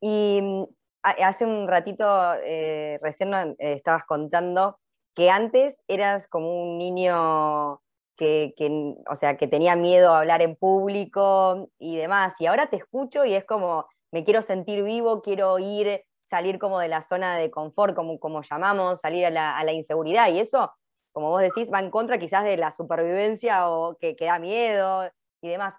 Y 0.02 0.40
mm, 0.42 0.64
hace 1.04 1.46
un 1.46 1.68
ratito, 1.68 2.34
eh, 2.44 3.00
recién 3.02 3.34
eh, 3.34 3.56
estabas 3.60 4.06
contando 4.06 4.80
que 5.16 5.30
antes 5.30 5.82
eras 5.88 6.28
como 6.28 6.64
un 6.64 6.78
niño 6.78 7.82
que, 8.16 8.54
que, 8.56 8.96
o 9.10 9.16
sea, 9.16 9.38
que 9.38 9.48
tenía 9.48 9.76
miedo 9.76 10.12
a 10.12 10.20
hablar 10.20 10.42
en 10.42 10.56
público 10.56 11.70
y 11.80 11.98
demás, 11.98 12.34
y 12.40 12.48
ahora 12.48 12.70
te 12.70 12.78
escucho 12.78 13.26
y 13.26 13.34
es 13.34 13.46
como, 13.46 13.88
me 14.12 14.24
quiero 14.24 14.42
sentir 14.42 14.84
vivo, 14.84 15.22
quiero 15.22 15.60
ir 15.60 16.04
salir 16.28 16.60
como 16.60 16.80
de 16.80 16.90
la 16.90 17.02
zona 17.02 17.38
de 17.38 17.50
confort, 17.50 17.96
como, 17.96 18.20
como 18.20 18.44
llamamos, 18.44 19.00
salir 19.00 19.26
a 19.26 19.30
la, 19.64 19.74
inseguridad. 19.74 20.30
Y 20.30 20.40
eso, 20.40 20.72
como 21.12 21.30
vos 21.30 21.42
decís, 21.42 21.72
va 21.74 21.80
en 21.80 21.90
contra 21.90 22.20
quizás 22.20 22.44
de 22.44 22.58
la 22.58 22.72
supervivencia 22.72 23.70
o 23.70 23.98
que, 23.98 24.16
que 24.16 24.26
da 24.26 24.38
miedo 24.38 25.10
y 25.42 25.50
demás. 25.50 25.76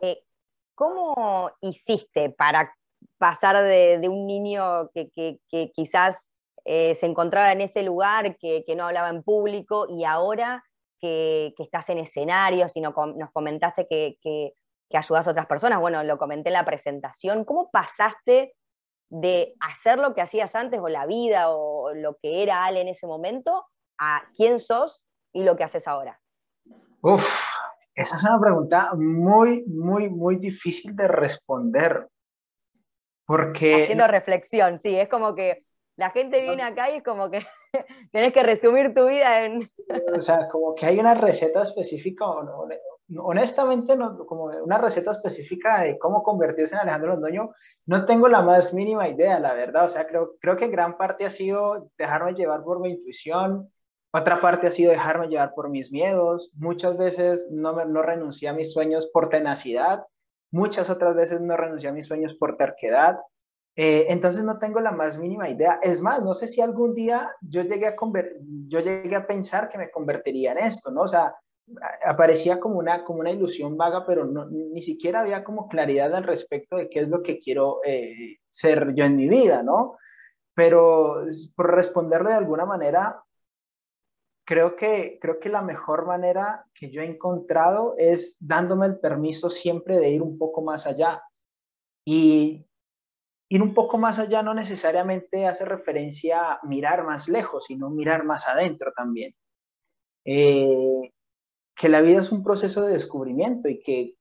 Eh, 0.00 0.22
¿Cómo 0.74 1.50
hiciste 1.60 2.30
para 2.30 2.74
pasar 3.18 3.62
de, 3.62 4.08
un 4.08 4.26
niño 4.26 4.90
que, 4.94 5.40
quizás 5.74 6.28
eh, 6.64 6.94
se 6.94 7.06
encontraba 7.06 7.52
en 7.52 7.60
ese 7.60 7.82
lugar, 7.82 8.36
que, 8.38 8.64
no 8.76 8.86
hablaba 8.86 9.10
en 9.10 9.22
público, 9.22 9.86
y 9.90 10.04
ahora 10.04 10.64
que, 11.00 11.54
estás 11.58 11.90
en 11.90 11.98
escenarios 11.98 12.76
y 12.76 12.80
nos 12.80 12.94
comentaste 13.32 13.86
que, 13.88 14.54
ayudas 14.92 15.26
a 15.26 15.32
otras 15.32 15.46
personas? 15.46 15.80
Bueno, 15.80 16.02
lo 16.04 16.18
comenté 16.18 16.48
en 16.50 16.54
la 16.54 16.64
presentación. 16.64 17.44
¿Cómo 17.44 17.70
pasaste 17.70 18.54
de 19.10 19.54
hacer 19.60 19.98
lo 19.98 20.14
que 20.14 20.22
hacías 20.22 20.54
antes 20.54 20.80
o 20.80 20.88
la 20.88 21.04
vida 21.04 21.50
o 21.50 21.92
lo 21.94 22.16
que 22.16 22.42
era 22.42 22.64
Ale 22.64 22.80
en 22.80 22.88
ese 22.88 23.06
momento 23.06 23.66
a 23.98 24.22
quién 24.34 24.58
sos 24.60 25.04
y 25.32 25.42
lo 25.42 25.56
que 25.56 25.64
haces 25.64 25.86
ahora? 25.86 26.20
Uf, 27.02 27.26
esa 27.94 28.16
es 28.16 28.24
una 28.24 28.40
pregunta 28.40 28.92
muy, 28.94 29.64
muy, 29.66 30.08
muy 30.08 30.36
difícil 30.36 30.96
de 30.96 31.08
responder. 31.08 32.08
Porque... 33.26 33.84
Haciendo 33.84 34.06
reflexión, 34.06 34.78
sí, 34.78 34.96
es 34.96 35.08
como 35.08 35.34
que 35.34 35.64
la 35.96 36.10
gente 36.10 36.40
viene 36.40 36.62
acá 36.62 36.90
y 36.90 36.96
es 36.96 37.02
como 37.02 37.30
que 37.30 37.46
tenés 38.12 38.32
que 38.32 38.42
resumir 38.42 38.94
tu 38.94 39.06
vida 39.06 39.44
en... 39.44 39.70
o 40.14 40.20
sea, 40.20 40.48
como 40.48 40.74
que 40.74 40.86
hay 40.86 40.98
una 40.98 41.14
receta 41.14 41.62
específica, 41.62 42.24
honestamente, 43.18 43.96
no, 43.96 44.24
como 44.26 44.44
una 44.44 44.78
receta 44.78 45.10
específica 45.10 45.82
de 45.82 45.98
cómo 45.98 46.22
convertirse 46.22 46.74
en 46.74 46.82
Alejandro 46.82 47.14
Londoño, 47.14 47.50
no 47.86 48.04
tengo 48.04 48.28
la 48.28 48.42
más 48.42 48.72
mínima 48.72 49.08
idea, 49.08 49.40
la 49.40 49.54
verdad. 49.54 49.86
O 49.86 49.88
sea, 49.88 50.06
creo, 50.06 50.36
creo 50.40 50.56
que 50.56 50.68
gran 50.68 50.96
parte 50.96 51.24
ha 51.24 51.30
sido 51.30 51.90
dejarme 51.98 52.34
llevar 52.34 52.62
por 52.62 52.80
mi 52.80 52.90
intuición, 52.90 53.70
otra 54.12 54.40
parte 54.40 54.66
ha 54.66 54.70
sido 54.72 54.90
dejarme 54.90 55.28
llevar 55.28 55.54
por 55.54 55.70
mis 55.70 55.92
miedos. 55.92 56.50
Muchas 56.54 56.96
veces 56.96 57.48
no, 57.52 57.74
me, 57.74 57.86
no 57.86 58.02
renuncié 58.02 58.48
a 58.48 58.52
mis 58.52 58.72
sueños 58.72 59.06
por 59.12 59.28
tenacidad. 59.28 60.04
Muchas 60.50 60.90
otras 60.90 61.14
veces 61.14 61.40
no 61.40 61.56
renuncié 61.56 61.88
a 61.90 61.92
mis 61.92 62.06
sueños 62.06 62.34
por 62.34 62.56
terquedad. 62.56 63.18
Eh, 63.76 64.06
entonces 64.08 64.42
no 64.42 64.58
tengo 64.58 64.80
la 64.80 64.90
más 64.90 65.16
mínima 65.16 65.48
idea. 65.48 65.78
Es 65.80 66.00
más, 66.00 66.24
no 66.24 66.34
sé 66.34 66.48
si 66.48 66.60
algún 66.60 66.92
día 66.92 67.30
yo 67.40 67.62
llegué 67.62 67.86
a, 67.86 67.94
yo 68.66 68.80
llegué 68.80 69.14
a 69.14 69.26
pensar 69.26 69.68
que 69.68 69.78
me 69.78 69.92
convertiría 69.92 70.52
en 70.52 70.58
esto, 70.58 70.90
¿no? 70.90 71.02
O 71.02 71.08
sea, 71.08 71.32
aparecía 72.04 72.60
como 72.60 72.78
una, 72.78 73.04
como 73.04 73.20
una 73.20 73.30
ilusión 73.30 73.76
vaga, 73.76 74.04
pero 74.06 74.24
no, 74.24 74.46
ni 74.46 74.82
siquiera 74.82 75.20
había 75.20 75.44
como 75.44 75.68
claridad 75.68 76.14
al 76.14 76.24
respecto 76.24 76.76
de 76.76 76.88
qué 76.88 77.00
es 77.00 77.08
lo 77.08 77.22
que 77.22 77.38
quiero 77.38 77.80
eh, 77.84 78.38
ser 78.48 78.94
yo 78.94 79.04
en 79.04 79.16
mi 79.16 79.28
vida, 79.28 79.62
¿no? 79.62 79.96
Pero 80.54 81.24
por 81.54 81.74
responderle 81.74 82.30
de 82.30 82.36
alguna 82.36 82.66
manera, 82.66 83.22
creo 84.44 84.74
que, 84.74 85.18
creo 85.20 85.38
que 85.38 85.48
la 85.48 85.62
mejor 85.62 86.06
manera 86.06 86.66
que 86.74 86.90
yo 86.90 87.02
he 87.02 87.04
encontrado 87.04 87.94
es 87.96 88.36
dándome 88.40 88.86
el 88.86 88.98
permiso 88.98 89.48
siempre 89.48 89.98
de 89.98 90.10
ir 90.10 90.22
un 90.22 90.38
poco 90.38 90.62
más 90.62 90.86
allá. 90.86 91.22
Y 92.04 92.66
ir 93.48 93.62
un 93.62 93.74
poco 93.74 93.96
más 93.96 94.18
allá 94.18 94.42
no 94.42 94.52
necesariamente 94.54 95.46
hace 95.46 95.64
referencia 95.64 96.54
a 96.54 96.60
mirar 96.64 97.04
más 97.04 97.28
lejos, 97.28 97.66
sino 97.66 97.90
mirar 97.90 98.24
más 98.24 98.48
adentro 98.48 98.92
también. 98.92 99.34
Eh, 100.24 101.12
que 101.80 101.88
la 101.88 102.02
vida 102.02 102.20
es 102.20 102.30
un 102.30 102.42
proceso 102.42 102.82
de 102.82 102.92
descubrimiento 102.92 103.66
y 103.66 103.80
que 103.80 104.14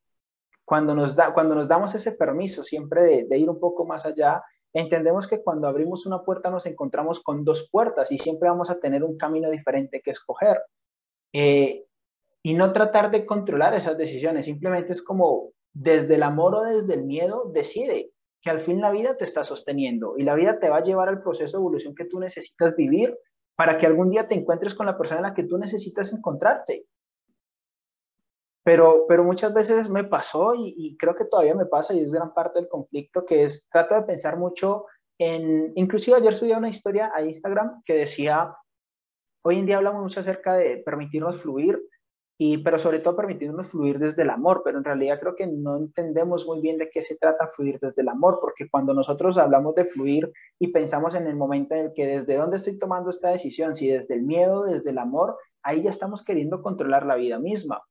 cuando 0.63 0.95
nos, 0.95 1.13
da, 1.13 1.33
cuando 1.33 1.55
nos 1.55 1.67
damos 1.67 1.93
ese 1.93 2.13
permiso 2.13 2.63
siempre 2.63 3.25
de, 3.27 3.37
ir 3.37 3.49
un 3.49 3.59
poco 3.59 3.85
más 3.85 4.05
allá, 4.05 4.41
entendemos 4.71 5.27
que 5.27 5.43
cuando 5.43 5.67
abrimos 5.67 6.05
una 6.05 6.23
puerta 6.23 6.49
nos 6.49 6.65
encontramos 6.67 7.19
con 7.21 7.43
dos 7.43 7.67
puertas 7.69 8.13
y 8.13 8.17
siempre 8.17 8.47
vamos 8.47 8.69
a 8.69 8.79
tener 8.79 9.03
un 9.03 9.17
camino 9.17 9.51
diferente 9.51 9.99
que 9.99 10.11
escoger. 10.11 10.61
Eh, 11.33 11.83
y 12.43 12.53
no 12.53 12.71
tratar 12.71 13.11
de 13.11 13.25
controlar 13.25 13.73
esas 13.73 13.97
decisiones, 13.97 14.45
simplemente 14.45 14.93
es 14.93 15.01
como 15.01 15.51
desde 15.73 16.15
el 16.15 16.23
amor 16.23 16.55
o 16.55 16.63
desde 16.63 16.93
el 16.93 17.03
miedo, 17.03 17.51
decide 17.53 18.11
que 18.41 18.49
al 18.49 18.59
fin 18.59 18.79
la 18.79 18.91
vida 18.91 19.17
te 19.17 19.25
está 19.25 19.43
sosteniendo 19.43 20.17
y 20.17 20.23
la 20.23 20.35
vida 20.35 20.59
te 20.59 20.69
va 20.69 20.77
a 20.77 20.83
llevar 20.83 21.09
al 21.09 21.21
proceso 21.21 21.57
de 21.57 21.61
evolución 21.61 21.93
que 21.93 22.05
tú 22.05 22.21
necesitas 22.21 22.73
vivir 22.77 23.17
para 23.57 23.77
que 23.77 23.85
algún 23.85 24.09
día 24.09 24.29
te 24.29 24.35
encuentres 24.35 24.75
con 24.75 24.85
la 24.85 24.97
persona 24.97 25.19
en 25.19 25.23
la 25.23 25.33
que 25.33 25.43
tú 25.43 25.57
necesitas 25.57 26.13
encontrarte. 26.13 26.85
Pero, 28.69 29.05
pero 29.07 29.23
muchas 29.23 29.51
veces 29.51 29.89
me 29.89 30.03
pasó 30.03 30.53
y, 30.55 30.95
creo 30.99 31.15
que 31.15 31.25
todavía 31.25 31.55
me 31.55 31.65
pasa 31.65 31.95
y 31.95 32.01
es 32.01 32.13
gran 32.13 32.35
parte 32.35 32.59
del 32.59 32.69
conflicto, 32.69 33.25
que 33.25 33.41
es, 33.41 33.67
trato 33.67 33.95
de 33.95 34.03
pensar 34.03 34.37
mucho 34.37 34.85
en, 35.17 35.73
inclusive 35.73 36.17
ayer 36.17 36.35
subí 36.35 36.51
una 36.51 36.69
historia 36.69 37.11
a 37.15 37.23
Instagram 37.23 37.81
que 37.83 37.95
decía, 37.95 38.55
hoy 39.43 39.57
en 39.57 39.65
día 39.65 39.77
hablamos 39.77 40.03
mucho 40.03 40.19
acerca 40.19 40.53
de 40.53 40.77
permitirnos 40.85 41.41
fluir, 41.41 41.81
y, 42.37 42.59
pero 42.59 42.77
sobre 42.77 42.99
todo 42.99 43.15
permitirnos 43.15 43.65
fluir 43.65 43.97
desde 43.97 44.21
el 44.21 44.29
amor, 44.29 44.61
pero 44.63 44.77
en 44.77 44.83
realidad 44.83 45.19
creo 45.19 45.35
que 45.35 45.47
no 45.47 45.75
entendemos 45.75 46.45
muy 46.45 46.61
bien 46.61 46.77
de 46.77 46.91
qué 46.91 47.01
se 47.01 47.17
trata 47.17 47.47
fluir 47.47 47.79
desde 47.81 48.03
el 48.03 48.09
amor, 48.09 48.37
porque 48.39 48.69
cuando 48.69 48.93
nosotros 48.93 49.39
hablamos 49.39 49.73
de 49.73 49.85
fluir 49.85 50.31
y 50.59 50.67
pensamos 50.67 51.15
en 51.15 51.25
el 51.25 51.35
momento 51.35 51.73
en 51.73 51.87
el 51.87 51.93
que 51.93 52.05
desde 52.05 52.35
dónde 52.35 52.57
estoy 52.57 52.77
tomando 52.77 53.09
esta 53.09 53.31
decisión, 53.31 53.73
si 53.73 53.87
desde 53.87 54.13
el 54.13 54.21
miedo, 54.21 54.65
desde 54.65 54.91
el 54.91 54.99
amor, 54.99 55.39
ahí 55.63 55.81
ya 55.81 55.89
estamos 55.89 56.23
queriendo 56.23 56.61
controlar 56.61 57.07
la 57.07 57.15
vida 57.15 57.39
misma. 57.39 57.81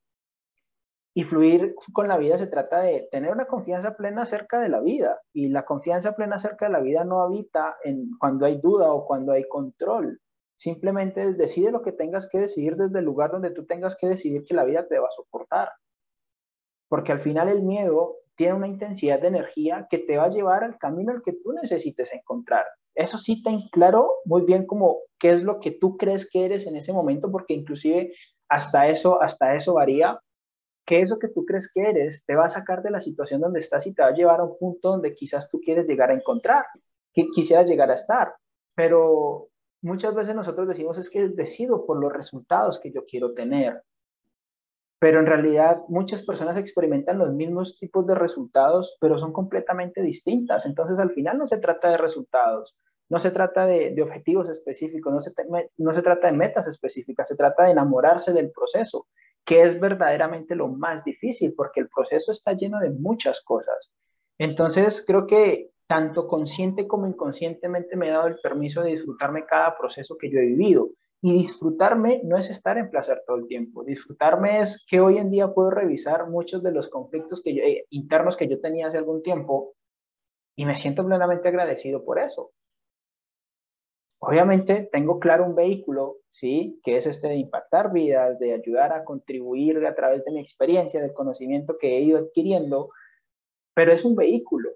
Y 1.19 1.23
fluir 1.23 1.75
con 1.91 2.07
la 2.07 2.17
vida 2.17 2.37
se 2.37 2.47
trata 2.47 2.79
de 2.79 3.09
tener 3.11 3.33
una 3.33 3.43
confianza 3.43 3.97
plena 3.97 4.21
acerca 4.21 4.61
de 4.61 4.69
la 4.69 4.79
vida. 4.79 5.19
Y 5.33 5.49
la 5.49 5.65
confianza 5.65 6.13
plena 6.13 6.35
acerca 6.35 6.67
de 6.67 6.71
la 6.71 6.79
vida 6.79 7.03
no 7.03 7.19
habita 7.19 7.75
en 7.83 8.11
cuando 8.17 8.45
hay 8.45 8.61
duda 8.61 8.93
o 8.93 9.05
cuando 9.05 9.33
hay 9.33 9.43
control. 9.43 10.21
Simplemente 10.55 11.33
decide 11.33 11.71
lo 11.71 11.81
que 11.81 11.91
tengas 11.91 12.29
que 12.29 12.37
decidir 12.39 12.77
desde 12.77 12.99
el 12.99 13.03
lugar 13.03 13.31
donde 13.31 13.51
tú 13.51 13.65
tengas 13.65 13.97
que 13.97 14.07
decidir 14.07 14.45
que 14.45 14.53
la 14.53 14.63
vida 14.63 14.87
te 14.87 14.97
va 14.97 15.07
a 15.07 15.11
soportar. 15.11 15.73
Porque 16.87 17.11
al 17.11 17.19
final 17.19 17.49
el 17.49 17.63
miedo 17.63 18.19
tiene 18.35 18.53
una 18.53 18.69
intensidad 18.69 19.19
de 19.19 19.27
energía 19.27 19.87
que 19.89 19.97
te 19.97 20.17
va 20.17 20.23
a 20.23 20.31
llevar 20.31 20.63
al 20.63 20.77
camino 20.77 21.11
al 21.11 21.21
que 21.21 21.33
tú 21.33 21.51
necesites 21.51 22.13
encontrar. 22.13 22.63
Eso 22.95 23.17
sí 23.17 23.43
ten 23.43 23.63
claro 23.73 24.09
muy 24.23 24.43
bien 24.43 24.65
como 24.65 24.99
qué 25.19 25.31
es 25.31 25.43
lo 25.43 25.59
que 25.59 25.71
tú 25.71 25.97
crees 25.97 26.29
que 26.29 26.45
eres 26.45 26.65
en 26.65 26.77
ese 26.77 26.93
momento, 26.93 27.29
porque 27.29 27.55
inclusive 27.55 28.13
hasta 28.47 28.87
eso, 28.87 29.21
hasta 29.21 29.55
eso 29.55 29.73
varía 29.73 30.17
que 30.89 31.01
eso 31.01 31.19
que 31.19 31.27
tú 31.27 31.45
crees 31.45 31.71
que 31.71 31.81
eres 31.81 32.25
te 32.25 32.33
va 32.33 32.45
a 32.45 32.49
sacar 32.49 32.81
de 32.81 32.89
la 32.89 32.99
situación 32.99 33.41
donde 33.41 33.59
estás 33.59 33.85
y 33.85 33.93
te 33.93 34.01
va 34.01 34.07
a 34.07 34.13
llevar 34.15 34.39
a 34.39 34.45
un 34.45 34.57
punto 34.57 34.89
donde 34.89 35.13
quizás 35.13 35.47
tú 35.47 35.61
quieres 35.61 35.87
llegar 35.87 36.09
a 36.09 36.15
encontrar, 36.15 36.65
que 37.13 37.27
quisieras 37.27 37.67
llegar 37.67 37.91
a 37.91 37.93
estar. 37.93 38.33
Pero 38.73 39.49
muchas 39.83 40.15
veces 40.15 40.35
nosotros 40.35 40.67
decimos 40.67 40.97
es 40.97 41.11
que 41.11 41.29
decido 41.29 41.85
por 41.85 42.01
los 42.01 42.11
resultados 42.11 42.79
que 42.79 42.91
yo 42.91 43.05
quiero 43.05 43.35
tener. 43.35 43.83
Pero 44.97 45.19
en 45.19 45.27
realidad 45.27 45.83
muchas 45.89 46.23
personas 46.23 46.57
experimentan 46.57 47.19
los 47.19 47.35
mismos 47.35 47.77
tipos 47.77 48.07
de 48.07 48.15
resultados, 48.15 48.97
pero 48.99 49.19
son 49.19 49.31
completamente 49.31 50.01
distintas. 50.01 50.65
Entonces 50.65 50.97
al 50.97 51.11
final 51.11 51.37
no 51.37 51.45
se 51.45 51.59
trata 51.59 51.91
de 51.91 51.97
resultados, 51.97 52.75
no 53.09 53.19
se 53.19 53.29
trata 53.29 53.67
de, 53.67 53.95
objetivos 54.01 54.49
específicos, 54.49 55.13
no 55.13 55.21
se, 55.21 55.33
no 55.77 55.93
se 55.93 56.01
trata 56.01 56.31
de 56.31 56.33
metas 56.33 56.65
específicas, 56.65 57.27
se 57.27 57.35
trata 57.35 57.65
de 57.65 57.73
enamorarse 57.73 58.33
del 58.33 58.49
proceso 58.49 59.05
que 59.49 59.63
es 59.63 59.79
verdaderamente 59.79 60.53
lo 60.53 60.67
más 60.67 61.03
difícil, 61.03 61.55
porque 61.55 61.79
el 61.79 61.89
proceso 61.89 62.31
está 62.31 62.53
lleno 62.53 62.79
de 62.79 62.91
muchas 62.91 63.41
cosas. 63.41 63.91
Entonces, 64.37 65.03
creo 65.03 65.25
que 65.25 65.71
tanto 65.87 66.27
consciente 66.27 66.87
como 66.87 67.07
inconscientemente 67.07 67.95
me 67.95 68.09
he 68.09 68.11
dado 68.11 68.27
el 68.27 68.37
permiso 68.43 68.83
de 68.83 68.91
disfrutarme 68.91 69.47
cada 69.47 69.75
proceso 69.75 70.15
que 70.19 70.29
yo 70.29 70.37
he 70.37 70.45
vivido. 70.45 70.91
Y 71.19 71.33
disfrutarme 71.33 72.21
no 72.25 72.37
es 72.37 72.51
estar 72.51 72.77
en 72.77 72.91
placer 72.91 73.23
todo 73.25 73.37
el 73.37 73.47
tiempo. 73.47 73.83
Disfrutarme 73.83 74.59
es 74.59 74.85
que 74.87 74.99
hoy 74.99 75.17
en 75.17 75.31
día 75.31 75.51
puedo 75.51 75.71
revisar 75.71 76.29
muchos 76.29 76.61
de 76.61 76.71
los 76.71 76.87
conflictos 76.87 77.41
eh, 77.47 77.85
internos 77.89 78.37
que 78.37 78.47
yo 78.47 78.61
tenía 78.61 78.85
hace 78.85 78.99
algún 78.99 79.23
tiempo 79.23 79.73
y 80.55 80.65
me 80.65 80.75
siento 80.75 81.03
plenamente 81.03 81.47
agradecido 81.47 82.05
por 82.05 82.19
eso. 82.19 82.51
Obviamente 84.21 84.89
tengo 84.91 85.19
claro 85.19 85.45
un 85.45 85.55
vehículo, 85.55 86.17
¿sí? 86.29 86.79
Que 86.83 86.97
es 86.97 87.07
este 87.07 87.29
de 87.29 87.35
impactar 87.35 87.93
vidas, 87.93 88.37
de 88.37 88.53
ayudar 88.53 88.91
a 88.91 89.05
contribuir 89.05 89.85
a 89.85 89.95
través 89.95 90.25
de 90.25 90.31
mi 90.31 90.39
experiencia, 90.39 91.01
del 91.01 91.13
conocimiento 91.13 91.75
que 91.79 91.97
he 91.97 92.01
ido 92.01 92.19
adquiriendo, 92.19 92.89
pero 93.73 93.93
es 93.93 94.03
un 94.03 94.15
vehículo, 94.15 94.71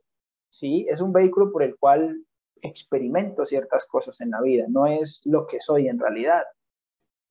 ¿sí? 0.50 0.85
Es 0.89 1.01
un 1.01 1.12
vehículo 1.12 1.51
por 1.51 1.63
el 1.63 1.77
cual 1.77 2.25
experimento 2.62 3.45
ciertas 3.45 3.85
cosas 3.85 4.21
en 4.21 4.31
la 4.31 4.41
vida, 4.41 4.65
no 4.69 4.88
es 4.88 5.21
lo 5.25 5.45
que 5.45 5.59
soy 5.59 5.89
en 5.89 6.00
realidad. 6.00 6.43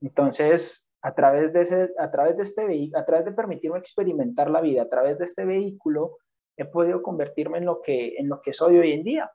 Entonces, 0.02 0.87
a 1.00 1.14
través 1.14 1.52
de, 1.54 1.62
ese, 1.62 1.90
a 1.99 2.11
través 2.11 2.37
de 2.37 2.42
este 2.42 2.90
a 2.95 3.04
través 3.07 3.25
de 3.25 3.33
permitirme 3.33 3.78
experimentar 3.78 4.50
la 4.50 4.61
vida, 4.61 4.83
a 4.83 4.88
través 4.88 5.19
de 5.19 5.25
este 5.25 5.47
vehículo, 5.47 6.19
he 6.57 6.66
podido 6.66 7.02
convertirme 7.02 7.59
en 7.59 7.64
lo 7.64 7.81
que, 7.81 8.16
en 8.19 8.28
lo 8.28 8.40
que 8.42 8.52
soy 8.52 8.78
hoy 8.78 8.92
en 8.92 9.02
día. 9.02 9.33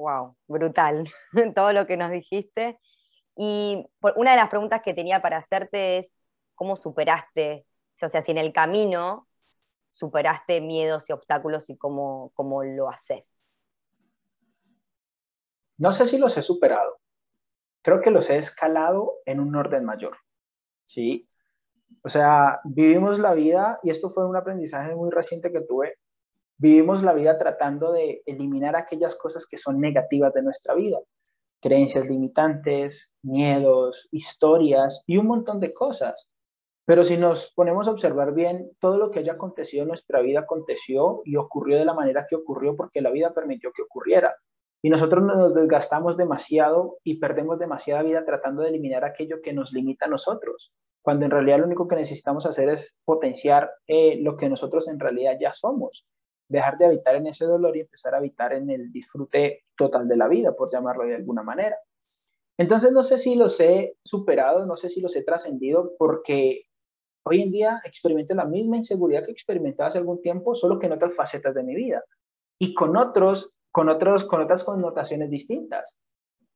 Wow, 0.00 0.34
brutal 0.48 1.04
todo 1.54 1.72
lo 1.74 1.86
que 1.86 1.98
nos 1.98 2.10
dijiste. 2.10 2.80
Y 3.36 3.86
una 4.16 4.30
de 4.30 4.36
las 4.38 4.48
preguntas 4.48 4.80
que 4.82 4.94
tenía 4.94 5.20
para 5.20 5.36
hacerte 5.36 5.98
es, 5.98 6.18
¿cómo 6.54 6.76
superaste? 6.76 7.66
O 8.02 8.08
sea, 8.08 8.22
si 8.22 8.30
en 8.30 8.38
el 8.38 8.52
camino 8.52 9.28
superaste 9.92 10.62
miedos 10.62 11.10
y 11.10 11.12
obstáculos 11.12 11.68
y 11.68 11.76
cómo, 11.76 12.32
cómo 12.34 12.64
lo 12.64 12.88
haces. 12.88 13.44
No 15.76 15.92
sé 15.92 16.06
si 16.06 16.16
los 16.16 16.36
he 16.38 16.42
superado. 16.42 16.98
Creo 17.82 18.00
que 18.00 18.10
los 18.10 18.30
he 18.30 18.38
escalado 18.38 19.18
en 19.26 19.40
un 19.40 19.54
orden 19.54 19.84
mayor. 19.84 20.16
¿sí? 20.86 21.26
O 22.02 22.08
sea, 22.08 22.60
vivimos 22.64 23.18
la 23.18 23.34
vida, 23.34 23.80
y 23.82 23.90
esto 23.90 24.08
fue 24.08 24.26
un 24.26 24.36
aprendizaje 24.36 24.94
muy 24.94 25.10
reciente 25.10 25.52
que 25.52 25.60
tuve, 25.60 25.98
vivimos 26.60 27.02
la 27.02 27.14
vida 27.14 27.38
tratando 27.38 27.90
de 27.90 28.22
eliminar 28.26 28.76
aquellas 28.76 29.16
cosas 29.16 29.46
que 29.46 29.56
son 29.56 29.80
negativas 29.80 30.34
de 30.34 30.42
nuestra 30.42 30.74
vida, 30.74 30.98
creencias 31.62 32.08
limitantes, 32.08 33.14
miedos, 33.22 34.08
historias 34.12 35.02
y 35.06 35.16
un 35.16 35.26
montón 35.26 35.58
de 35.58 35.72
cosas. 35.72 36.28
Pero 36.84 37.02
si 37.02 37.16
nos 37.16 37.52
ponemos 37.54 37.88
a 37.88 37.92
observar 37.92 38.34
bien, 38.34 38.72
todo 38.78 38.98
lo 38.98 39.10
que 39.10 39.20
haya 39.20 39.32
acontecido 39.32 39.82
en 39.82 39.88
nuestra 39.88 40.20
vida 40.20 40.40
aconteció 40.40 41.22
y 41.24 41.36
ocurrió 41.36 41.78
de 41.78 41.86
la 41.86 41.94
manera 41.94 42.26
que 42.28 42.36
ocurrió 42.36 42.76
porque 42.76 43.00
la 43.00 43.10
vida 43.10 43.32
permitió 43.32 43.72
que 43.74 43.82
ocurriera. 43.82 44.36
Y 44.82 44.90
nosotros 44.90 45.24
nos 45.24 45.54
desgastamos 45.54 46.18
demasiado 46.18 46.98
y 47.04 47.20
perdemos 47.20 47.58
demasiada 47.58 48.02
vida 48.02 48.24
tratando 48.26 48.62
de 48.62 48.68
eliminar 48.68 49.04
aquello 49.04 49.40
que 49.42 49.54
nos 49.54 49.72
limita 49.72 50.06
a 50.06 50.08
nosotros, 50.08 50.72
cuando 51.02 51.24
en 51.24 51.30
realidad 51.30 51.58
lo 51.58 51.66
único 51.66 51.88
que 51.88 51.96
necesitamos 51.96 52.44
hacer 52.44 52.68
es 52.68 52.98
potenciar 53.04 53.70
eh, 53.86 54.18
lo 54.20 54.36
que 54.36 54.48
nosotros 54.50 54.88
en 54.88 54.98
realidad 54.98 55.36
ya 55.40 55.54
somos, 55.54 56.06
dejar 56.50 56.76
de 56.76 56.86
habitar 56.86 57.14
en 57.16 57.28
ese 57.28 57.44
dolor 57.46 57.76
y 57.76 57.80
empezar 57.80 58.14
a 58.14 58.18
habitar 58.18 58.52
en 58.52 58.68
el 58.68 58.92
disfrute 58.92 59.64
total 59.76 60.06
de 60.08 60.16
la 60.16 60.28
vida, 60.28 60.54
por 60.54 60.70
llamarlo 60.70 61.04
de 61.04 61.14
alguna 61.14 61.42
manera. 61.42 61.76
Entonces 62.58 62.92
no 62.92 63.02
sé 63.02 63.18
si 63.18 63.36
los 63.36 63.58
he 63.60 63.96
superado, 64.04 64.66
no 64.66 64.76
sé 64.76 64.88
si 64.88 65.00
los 65.00 65.16
he 65.16 65.22
trascendido, 65.22 65.94
porque 65.96 66.64
hoy 67.24 67.40
en 67.40 67.52
día 67.52 67.80
experimento 67.84 68.34
la 68.34 68.44
misma 68.44 68.76
inseguridad 68.76 69.24
que 69.24 69.32
experimentaba 69.32 69.88
hace 69.88 69.98
algún 69.98 70.20
tiempo, 70.20 70.54
solo 70.54 70.78
que 70.78 70.86
en 70.86 70.92
otras 70.92 71.14
facetas 71.14 71.54
de 71.54 71.62
mi 71.62 71.74
vida 71.74 72.04
y 72.58 72.74
con 72.74 72.96
otros 72.96 73.56
con, 73.70 73.88
otros, 73.88 74.24
con 74.24 74.42
otras 74.42 74.64
connotaciones 74.64 75.30
distintas, 75.30 75.96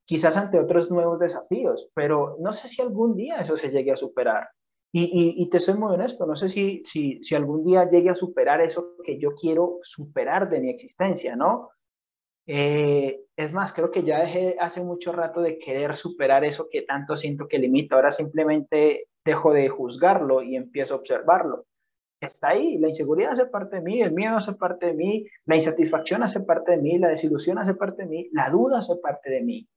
quizás 0.05 0.37
ante 0.37 0.59
otros 0.59 0.91
nuevos 0.91 1.21
desafíos, 1.21 1.89
pero 1.95 2.37
no 2.41 2.53
sé 2.53 2.69
si 2.69 2.83
algún 2.83 3.15
día 3.15 3.37
eso 3.37 3.57
se 3.57 3.71
llegue 3.71 3.93
a 3.93 3.97
superar. 3.97 4.49
Y, 4.97 5.49
te 5.51 5.59
soy 5.59 5.75
muy 5.75 5.93
honesto, 5.93 6.25
no 6.25 6.37
sé 6.37 6.49
si, 6.49 6.81
si, 6.85 7.21
si, 7.21 7.35
algún 7.35 7.65
día 7.65 7.91
llegue 7.91 8.11
a 8.11 8.15
superar 8.15 8.61
eso 8.61 8.95
que 9.05 9.19
yo 9.19 9.35
quiero 9.35 9.81
superar 9.83 10.49
de 10.49 10.61
mi 10.61 10.71
existencia, 10.71 11.35
¿no? 11.35 11.71
Eh, 12.47 13.25
es 13.35 13.53
más, 13.53 13.73
creo 13.73 13.91
que 13.91 14.05
ya 14.05 14.21
dejé 14.21 14.57
hace 14.61 14.85
mucho 14.85 15.11
rato 15.11 15.41
de 15.41 15.59
querer 15.59 15.97
superar 15.97 16.45
eso 16.45 16.69
que 16.71 16.83
tanto 16.83 17.17
siento 17.17 17.49
que 17.49 17.59
limita. 17.59 17.97
Ahora 17.97 18.13
simplemente 18.13 19.09
dejo 19.25 19.53
de 19.53 19.69
juzgarlo 19.69 20.43
y 20.43 20.55
empiezo 20.55 20.95
a 20.95 20.99
observarlo 20.99 21.67
está 22.27 22.49
ahí. 22.49 22.79
La 22.79 22.89
inseguridad 22.89 23.33
hace 23.33 23.47
parte 23.47 23.77
de 23.77 23.83
mí, 23.83 24.01
el 24.01 24.13
miedo 24.13 24.37
hace 24.37 24.55
parte 24.55 24.87
de 24.87 24.95
mí, 24.95 25.27
la 25.45 25.57
insatisfacción 25.57 26.23
hace 26.23 26.41
parte 26.41 26.73
de 26.73 26.79
mí, 26.79 26.99
la 26.99 27.09
desilusión 27.09 27.59
hace 27.59 27.75
parte 27.75 28.03
de 28.03 28.09
mí, 28.09 28.29
la 28.33 28.51
duda 28.51 28.79
hace 28.79 28.97
parte 28.97 29.31
de 29.31 29.43
mí. 29.43 29.69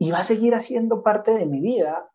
Y 0.00 0.10
va 0.10 0.18
a 0.18 0.24
seguir 0.24 0.54
haciendo 0.54 1.02
parte 1.02 1.32
de 1.32 1.46
mi 1.46 1.60
vida 1.60 2.08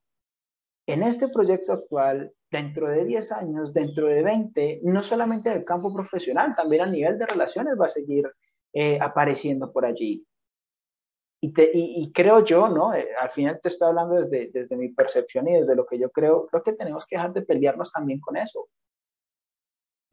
en 0.86 1.04
este 1.04 1.30
proyecto 1.30 1.74
actual, 1.74 2.34
dentro 2.52 2.88
de 2.88 3.06
10 3.06 3.32
años, 3.32 3.74
dentro 3.74 4.08
de 4.08 4.22
20, 4.22 4.82
no 4.84 5.04
solamente 5.04 5.50
en 5.50 5.58
el 5.58 5.66
campo 5.66 5.94
profesional, 5.94 6.56
también 6.56 6.84
a 6.84 6.88
nivel 6.88 7.18
de 7.18 7.26
relaciones 7.26 7.80
va 7.80 7.86
a 7.86 7.90
seguir 7.90 8.30
eh, 8.74 8.98
apareciendo 9.02 9.72
por 9.72 9.86
allí. 9.86 10.26
Y, 11.46 12.12
creo 12.14 12.46
yo, 12.46 12.70
¿no? 12.70 12.94
Eh, 12.94 13.06
al 13.20 13.30
final 13.30 13.60
te 13.62 13.68
estoy 13.68 13.90
hablando 13.90 14.16
desde, 14.16 14.50
desde 14.54 14.78
mi 14.78 14.90
percepción 14.90 15.46
y 15.50 15.54
desde 15.54 15.76
lo 15.76 15.86
que 15.86 16.00
yo 16.00 16.10
creo, 16.10 16.48
creo 16.48 16.64
que 16.64 16.72
tenemos 16.72 17.06
que 17.06 17.18
dejar 17.18 17.34
de 17.34 17.42
pelearnos 17.42 17.92
también 17.92 18.22
con 18.22 18.38
eso. 18.38 18.70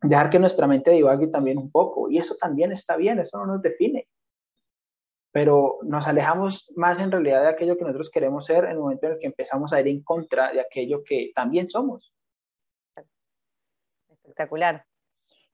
Dejar 0.02 0.28
que 0.28 0.40
nuestra 0.40 0.66
mente 0.66 0.90
divague 0.90 1.28
también 1.28 1.58
un 1.58 1.70
poco. 1.70 2.10
Y 2.10 2.18
eso 2.18 2.34
también 2.34 2.72
está 2.72 2.96
bien, 2.96 3.20
eso 3.20 3.38
no 3.38 3.46
nos 3.46 3.62
define. 3.62 4.08
Pero 5.32 5.78
nos 5.82 6.08
alejamos 6.08 6.72
más 6.74 6.98
en 6.98 7.12
realidad 7.12 7.42
de 7.42 7.48
aquello 7.48 7.76
que 7.76 7.84
nosotros 7.84 8.10
queremos 8.10 8.46
ser 8.46 8.64
en 8.64 8.72
el 8.72 8.78
momento 8.78 9.06
en 9.06 9.12
el 9.12 9.18
que 9.18 9.26
empezamos 9.26 9.72
a 9.72 9.80
ir 9.80 9.88
en 9.88 10.02
contra 10.02 10.52
de 10.52 10.60
aquello 10.60 11.02
que 11.04 11.30
también 11.34 11.70
somos. 11.70 12.12
Espectacular. 14.08 14.84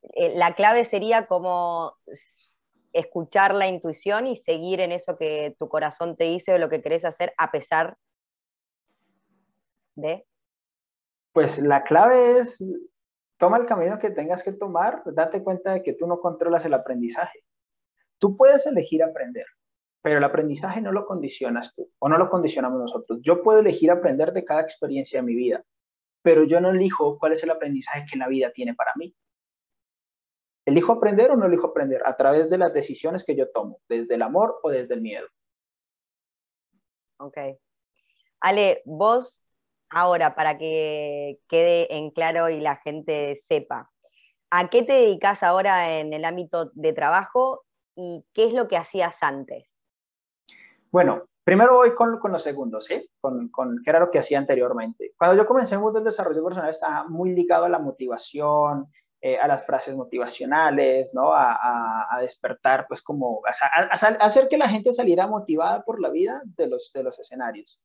Eh, 0.03 0.33
la 0.37 0.55
clave 0.55 0.85
sería 0.85 1.27
como 1.27 1.97
escuchar 2.93 3.55
la 3.55 3.69
intuición 3.69 4.27
y 4.27 4.37
seguir 4.37 4.81
en 4.81 4.93
eso 4.93 5.17
que 5.17 5.55
tu 5.59 5.69
corazón 5.69 6.17
te 6.17 6.25
dice 6.25 6.55
o 6.55 6.59
lo 6.59 6.71
que 6.71 6.81
querés 6.81 7.05
hacer 7.05 7.35
a 7.37 7.51
pesar 7.51 7.99
de? 9.95 10.27
Pues 11.33 11.59
la 11.59 11.85
clave 11.85 12.39
es, 12.39 12.59
toma 13.37 13.59
el 13.59 13.67
camino 13.67 13.99
que 13.99 14.11
tengas 14.11 14.43
que 14.43 14.53
tomar, 14.53 15.03
date 15.05 15.43
cuenta 15.43 15.73
de 15.73 15.83
que 15.83 15.93
tú 15.93 16.07
no 16.07 16.21
controlas 16.21 16.65
el 16.65 16.73
aprendizaje. 16.73 17.45
Tú 18.19 18.37
puedes 18.37 18.67
elegir 18.67 19.03
aprender, 19.03 19.45
pero 20.07 20.19
el 20.19 20.25
aprendizaje 20.25 20.81
no 20.81 20.93
lo 20.93 21.05
condicionas 21.05 21.75
tú 21.75 21.91
o 21.99 22.09
no 22.09 22.17
lo 22.17 22.31
condicionamos 22.31 22.81
nosotros. 22.81 23.19
Yo 23.23 23.43
puedo 23.43 23.59
elegir 23.59 23.91
aprender 23.91 24.33
de 24.33 24.45
cada 24.45 24.61
experiencia 24.61 25.19
de 25.19 25.27
mi 25.27 25.35
vida, 25.35 25.65
pero 26.23 26.45
yo 26.45 26.61
no 26.61 26.71
elijo 26.71 27.19
cuál 27.19 27.33
es 27.33 27.43
el 27.43 27.51
aprendizaje 27.51 28.07
que 28.09 28.17
la 28.17 28.29
vida 28.29 28.53
tiene 28.53 28.73
para 28.77 28.93
mí. 28.95 29.13
¿Elijo 30.65 30.93
aprender 30.93 31.33
o 31.33 31.37
no 31.37 31.47
elijo 31.47 31.67
aprender? 31.67 32.03
A 32.05 32.15
través 32.15 32.49
de 32.49 32.57
las 32.57 32.73
decisiones 32.73 33.25
que 33.25 33.35
yo 33.35 33.51
tomo, 33.51 33.81
desde 33.89 34.15
el 34.15 34.23
amor 34.23 34.61
o 34.63 34.71
desde 34.71 34.95
el 34.95 35.01
miedo. 35.01 35.27
Ok. 37.19 37.39
Ale, 38.39 38.83
vos 38.85 39.43
ahora, 39.91 40.37
para 40.37 40.57
que 40.57 41.41
quede 41.49 41.97
en 41.97 42.13
claro 42.13 42.49
y 42.49 42.61
la 42.61 42.77
gente 42.77 43.35
sepa, 43.35 43.91
¿a 44.53 44.71
qué 44.71 44.85
te 44.85 44.93
dedicas 44.93 45.43
ahora 45.43 45.99
en 45.99 46.13
el 46.13 46.25
ámbito 46.25 46.71
de 46.75 46.93
trabajo 46.93 47.65
y 47.97 48.25
qué 48.35 48.45
es 48.45 48.55
lo 48.55 48.69
que 48.69 48.77
hacías 48.77 49.21
antes? 49.21 49.76
Bueno, 50.97 51.29
primero 51.45 51.75
voy 51.75 51.95
con, 51.95 52.19
con 52.19 52.33
los 52.33 52.43
segundos, 52.43 52.87
¿sí? 52.87 53.07
Con, 53.21 53.51
con 53.51 53.83
qué 53.85 53.91
era 53.91 54.01
lo 54.01 54.11
que 54.11 54.19
hacía 54.19 54.39
anteriormente. 54.39 55.13
Cuando 55.19 55.37
yo 55.37 55.47
comencé 55.47 55.75
en 55.75 55.83
mundo 55.83 55.99
del 55.99 56.07
desarrollo 56.07 56.43
personal 56.43 56.71
estaba 56.71 57.07
muy 57.07 57.35
ligado 57.35 57.67
a 57.67 57.69
la 57.69 57.79
motivación, 57.79 58.87
eh, 59.21 59.37
a 59.37 59.47
las 59.47 59.67
frases 59.67 59.95
motivacionales, 59.95 61.13
¿no? 61.13 61.35
A, 61.35 62.07
a, 62.11 62.19
despertar, 62.23 62.87
pues 62.89 63.03
como, 63.03 63.43
a, 63.45 63.51
hacer 63.91 64.49
que 64.49 64.57
la 64.57 64.71
gente 64.71 64.91
saliera 64.91 65.27
motivada 65.27 65.85
por 65.85 66.01
la 66.01 66.09
vida 66.09 66.41
de 66.57 66.67
los, 66.67 66.91
de 66.95 67.03
los 67.03 67.19
escenarios. 67.19 67.83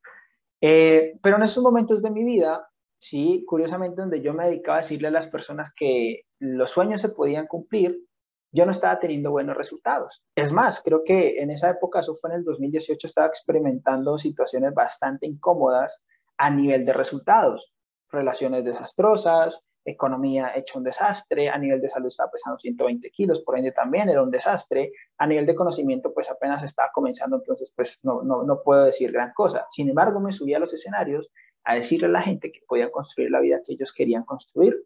Eh, 0.62 1.20
pero 1.22 1.36
en 1.36 1.44
esos 1.44 1.62
momentos 1.62 2.02
de 2.02 2.12
mi 2.12 2.24
vida, 2.24 2.66
sí, 2.98 3.44
curiosamente, 3.46 4.00
donde 4.00 4.22
yo 4.22 4.34
me 4.34 4.46
dedicaba 4.46 4.78
a 4.78 4.82
decirle 4.84 5.10
a 5.10 5.12
las 5.12 5.28
personas 5.28 5.74
que 5.76 6.22
los 6.40 6.72
sueños 6.72 7.02
se 7.02 7.10
podían 7.10 7.48
cumplir, 7.48 8.06
yo 8.52 8.66
no 8.66 8.72
estaba 8.72 9.00
teniendo 9.00 9.32
buenos 9.32 9.56
resultados. 9.56 10.24
Es 10.36 10.52
más, 10.52 10.82
creo 10.82 11.04
que 11.04 11.42
en 11.42 11.52
esa 11.52 11.70
época, 11.70 12.02
eso 12.02 12.16
fue 12.16 12.32
en 12.32 12.38
el 12.38 12.44
2018, 12.44 13.08
estaba 13.08 13.28
experimentando 13.28 14.18
situaciones 14.18 14.74
bastante 14.74 15.26
incómodas 15.26 16.04
a 16.38 16.50
nivel 16.50 16.86
de 16.86 16.94
resultados, 16.94 17.72
relaciones 18.10 18.64
desastrosas, 18.64 19.62
economía 19.86 20.52
hecho 20.56 20.78
un 20.78 20.84
desastre, 20.84 21.50
a 21.50 21.58
nivel 21.58 21.82
de 21.82 21.90
salud 21.90 22.08
estaba 22.08 22.32
pesando 22.32 22.60
120 22.60 23.10
kilos, 23.10 23.42
por 23.42 23.58
ende 23.58 23.72
también 23.72 24.10
era 24.10 24.22
un 24.22 24.30
desastre, 24.30 24.92
a 25.18 25.26
nivel 25.26 25.46
de 25.46 25.56
conocimiento 25.56 26.14
pues 26.14 26.30
apenas 26.30 26.64
estaba 26.64 26.90
comenzando, 26.94 27.38
entonces 27.38 27.74
pues 27.76 28.00
no, 28.04 28.22
no, 28.22 28.44
no 28.44 28.62
puedo 28.64 28.86
decir 28.86 29.12
gran 29.12 29.32
cosa. 29.34 29.66
Sin 29.70 29.90
embargo, 29.90 30.20
me 30.20 30.32
subí 30.32 30.54
a 30.54 30.60
los 30.60 30.74
escenarios 30.74 31.30
a 31.64 31.76
decirle 31.76 32.08
a 32.08 32.12
la 32.12 32.22
gente 32.22 32.52
que 32.52 32.62
podía 32.68 32.92
construir 32.92 33.32
la 33.32 33.40
vida 33.40 33.62
que 33.66 33.74
ellos 33.74 33.94
querían 33.94 34.24
construir. 34.24 34.84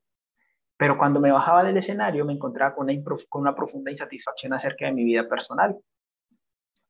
Pero 0.77 0.97
cuando 0.97 1.19
me 1.19 1.31
bajaba 1.31 1.63
del 1.63 1.77
escenario 1.77 2.25
me 2.25 2.33
encontraba 2.33 2.75
con 2.75 2.89
una, 2.89 3.03
con 3.29 3.41
una 3.41 3.55
profunda 3.55 3.91
insatisfacción 3.91 4.53
acerca 4.53 4.85
de 4.85 4.93
mi 4.93 5.03
vida 5.03 5.27
personal, 5.27 5.77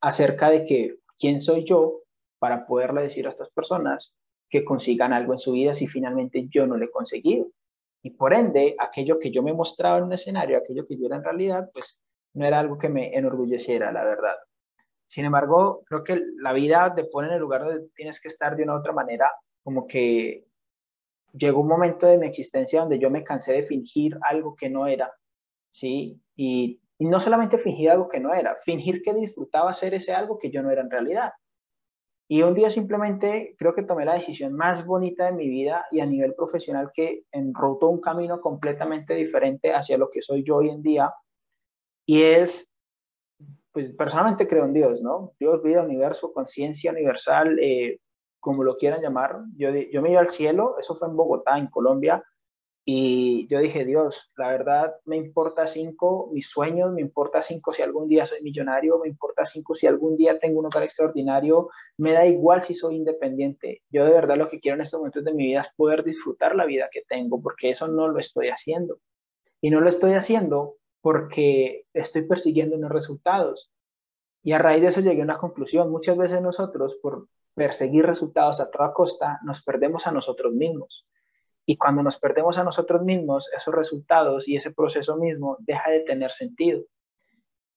acerca 0.00 0.50
de 0.50 0.64
que 0.64 0.96
quién 1.18 1.40
soy 1.40 1.64
yo 1.64 2.00
para 2.38 2.66
poderle 2.66 3.02
decir 3.02 3.26
a 3.26 3.30
estas 3.30 3.50
personas 3.50 4.14
que 4.48 4.64
consigan 4.64 5.12
algo 5.12 5.32
en 5.32 5.38
su 5.38 5.52
vida 5.52 5.74
si 5.74 5.86
finalmente 5.86 6.46
yo 6.50 6.66
no 6.66 6.76
le 6.76 6.86
he 6.86 6.90
conseguido. 6.90 7.48
Y 8.02 8.10
por 8.10 8.32
ende, 8.34 8.76
aquello 8.78 9.18
que 9.18 9.30
yo 9.30 9.42
me 9.42 9.52
mostraba 9.52 9.98
en 9.98 10.04
un 10.04 10.12
escenario, 10.12 10.58
aquello 10.58 10.84
que 10.84 10.96
yo 10.96 11.06
era 11.06 11.16
en 11.16 11.24
realidad, 11.24 11.70
pues 11.72 12.00
no 12.34 12.46
era 12.46 12.60
algo 12.60 12.78
que 12.78 12.88
me 12.88 13.16
enorgulleciera, 13.16 13.90
la 13.90 14.04
verdad. 14.04 14.34
Sin 15.08 15.24
embargo, 15.24 15.82
creo 15.86 16.04
que 16.04 16.20
la 16.36 16.52
vida 16.52 16.94
te 16.94 17.04
pone 17.04 17.28
en 17.28 17.34
el 17.34 17.40
lugar 17.40 17.64
donde 17.64 17.88
tienes 17.94 18.20
que 18.20 18.28
estar 18.28 18.56
de 18.56 18.64
una 18.64 18.74
u 18.74 18.78
otra 18.78 18.92
manera, 18.92 19.32
como 19.62 19.86
que 19.86 20.44
llegó 21.36 21.60
un 21.60 21.68
momento 21.68 22.06
de 22.06 22.18
mi 22.18 22.26
existencia 22.26 22.80
donde 22.80 22.98
yo 22.98 23.10
me 23.10 23.24
cansé 23.24 23.52
de 23.52 23.62
fingir 23.64 24.18
algo 24.22 24.56
que 24.56 24.70
no 24.70 24.86
era, 24.86 25.12
¿sí? 25.70 26.20
Y, 26.36 26.80
no 26.98 27.20
solamente 27.20 27.58
fingir 27.58 27.90
algo 27.90 28.08
que 28.08 28.20
no 28.20 28.32
era, 28.32 28.56
fingir 28.64 29.02
que 29.02 29.12
disfrutaba 29.12 29.74
ser 29.74 29.92
ese 29.92 30.14
algo 30.14 30.38
que 30.38 30.50
yo 30.50 30.62
no 30.62 30.70
era 30.70 30.80
en 30.80 30.90
realidad. 30.90 31.32
Y 32.26 32.40
un 32.40 32.54
día 32.54 32.70
simplemente 32.70 33.54
creo 33.58 33.74
que 33.74 33.82
tomé 33.82 34.06
la 34.06 34.14
decisión 34.14 34.54
más 34.54 34.86
bonita 34.86 35.26
de 35.26 35.32
mi 35.32 35.46
vida 35.46 35.84
y 35.92 36.00
a 36.00 36.06
nivel 36.06 36.34
profesional 36.34 36.90
que 36.94 37.24
enrutó 37.32 37.90
un 37.90 38.00
camino 38.00 38.40
completamente 38.40 39.12
diferente 39.12 39.74
hacia 39.74 39.98
lo 39.98 40.08
que 40.08 40.22
soy 40.22 40.42
yo 40.42 40.56
hoy 40.56 40.70
en 40.70 40.80
día. 40.80 41.12
Y 42.06 42.22
es, 42.22 42.72
pues 43.72 43.92
personalmente 43.92 44.48
creo 44.48 44.64
en 44.64 44.72
Dios, 44.72 45.02
¿no? 45.02 45.34
Dios, 45.38 45.62
vida, 45.62 45.82
universo, 45.82 46.32
conciencia 46.32 46.92
universal, 46.92 47.58
eh, 47.60 48.00
como 48.46 48.62
lo 48.62 48.76
quieran 48.76 49.02
llamar. 49.02 49.32
Yo, 49.56 49.70
yo 49.74 50.02
me 50.02 50.12
iba 50.12 50.20
al 50.20 50.30
cielo, 50.30 50.76
eso 50.78 50.94
fue 50.94 51.08
en 51.08 51.16
Bogotá, 51.16 51.58
en 51.58 51.66
Colombia, 51.66 52.22
Y 52.88 53.48
yo 53.48 53.58
dije, 53.58 53.84
Dios, 53.84 54.30
la 54.36 54.48
verdad 54.50 54.94
me 55.06 55.16
importa 55.16 55.66
cinco 55.66 56.30
mis 56.32 56.48
sueños, 56.48 56.92
me 56.92 57.00
importa 57.00 57.42
cinco 57.42 57.72
si 57.72 57.82
algún 57.82 58.06
día 58.08 58.26
soy 58.26 58.40
millonario, 58.42 59.00
me 59.00 59.08
importa 59.08 59.44
cinco 59.44 59.74
si 59.74 59.88
algún 59.88 60.16
día 60.16 60.38
tengo 60.38 60.60
un 60.60 60.66
hogar 60.66 60.84
extraordinario, 60.84 61.68
me 61.98 62.12
da 62.12 62.24
igual 62.26 62.62
si 62.62 62.74
soy 62.74 62.94
independiente. 62.94 63.82
Yo 63.90 64.04
de 64.04 64.12
verdad 64.12 64.36
lo 64.36 64.48
que 64.48 64.60
quiero 64.60 64.76
en 64.76 64.82
estos 64.82 65.00
momentos 65.00 65.24
de 65.24 65.34
mi 65.34 65.46
vida 65.46 65.62
es 65.62 65.68
poder 65.76 66.04
disfrutar 66.04 66.54
la 66.54 66.64
vida 66.64 66.88
que 66.92 67.02
tengo, 67.08 67.42
porque 67.42 67.70
eso 67.70 67.88
no 67.88 68.06
lo 68.06 68.20
estoy 68.20 68.50
haciendo. 68.50 69.00
Y 69.60 69.70
no 69.70 69.80
lo 69.80 69.88
estoy 69.88 70.12
haciendo 70.14 70.76
porque 71.00 71.86
estoy 71.92 72.22
persiguiendo 72.28 72.76
unos 72.76 72.92
resultados. 72.92 73.72
Y 74.44 74.52
a 74.52 74.58
raíz 74.58 74.80
de 74.82 74.88
eso 74.88 75.00
llegué 75.00 75.22
a 75.22 75.24
una 75.24 75.38
conclusión. 75.38 75.90
Muchas 75.90 76.16
veces 76.16 76.40
nosotros, 76.40 76.94
por 77.02 77.26
perseguir 77.56 78.04
resultados 78.04 78.60
a 78.60 78.70
toda 78.70 78.92
costa, 78.92 79.40
nos 79.42 79.62
perdemos 79.62 80.06
a 80.06 80.12
nosotros 80.12 80.52
mismos. 80.52 81.06
Y 81.64 81.76
cuando 81.76 82.02
nos 82.02 82.18
perdemos 82.20 82.58
a 82.58 82.64
nosotros 82.64 83.02
mismos, 83.02 83.50
esos 83.56 83.74
resultados 83.74 84.46
y 84.46 84.56
ese 84.56 84.72
proceso 84.72 85.16
mismo 85.16 85.56
deja 85.60 85.90
de 85.90 86.00
tener 86.00 86.32
sentido. 86.32 86.84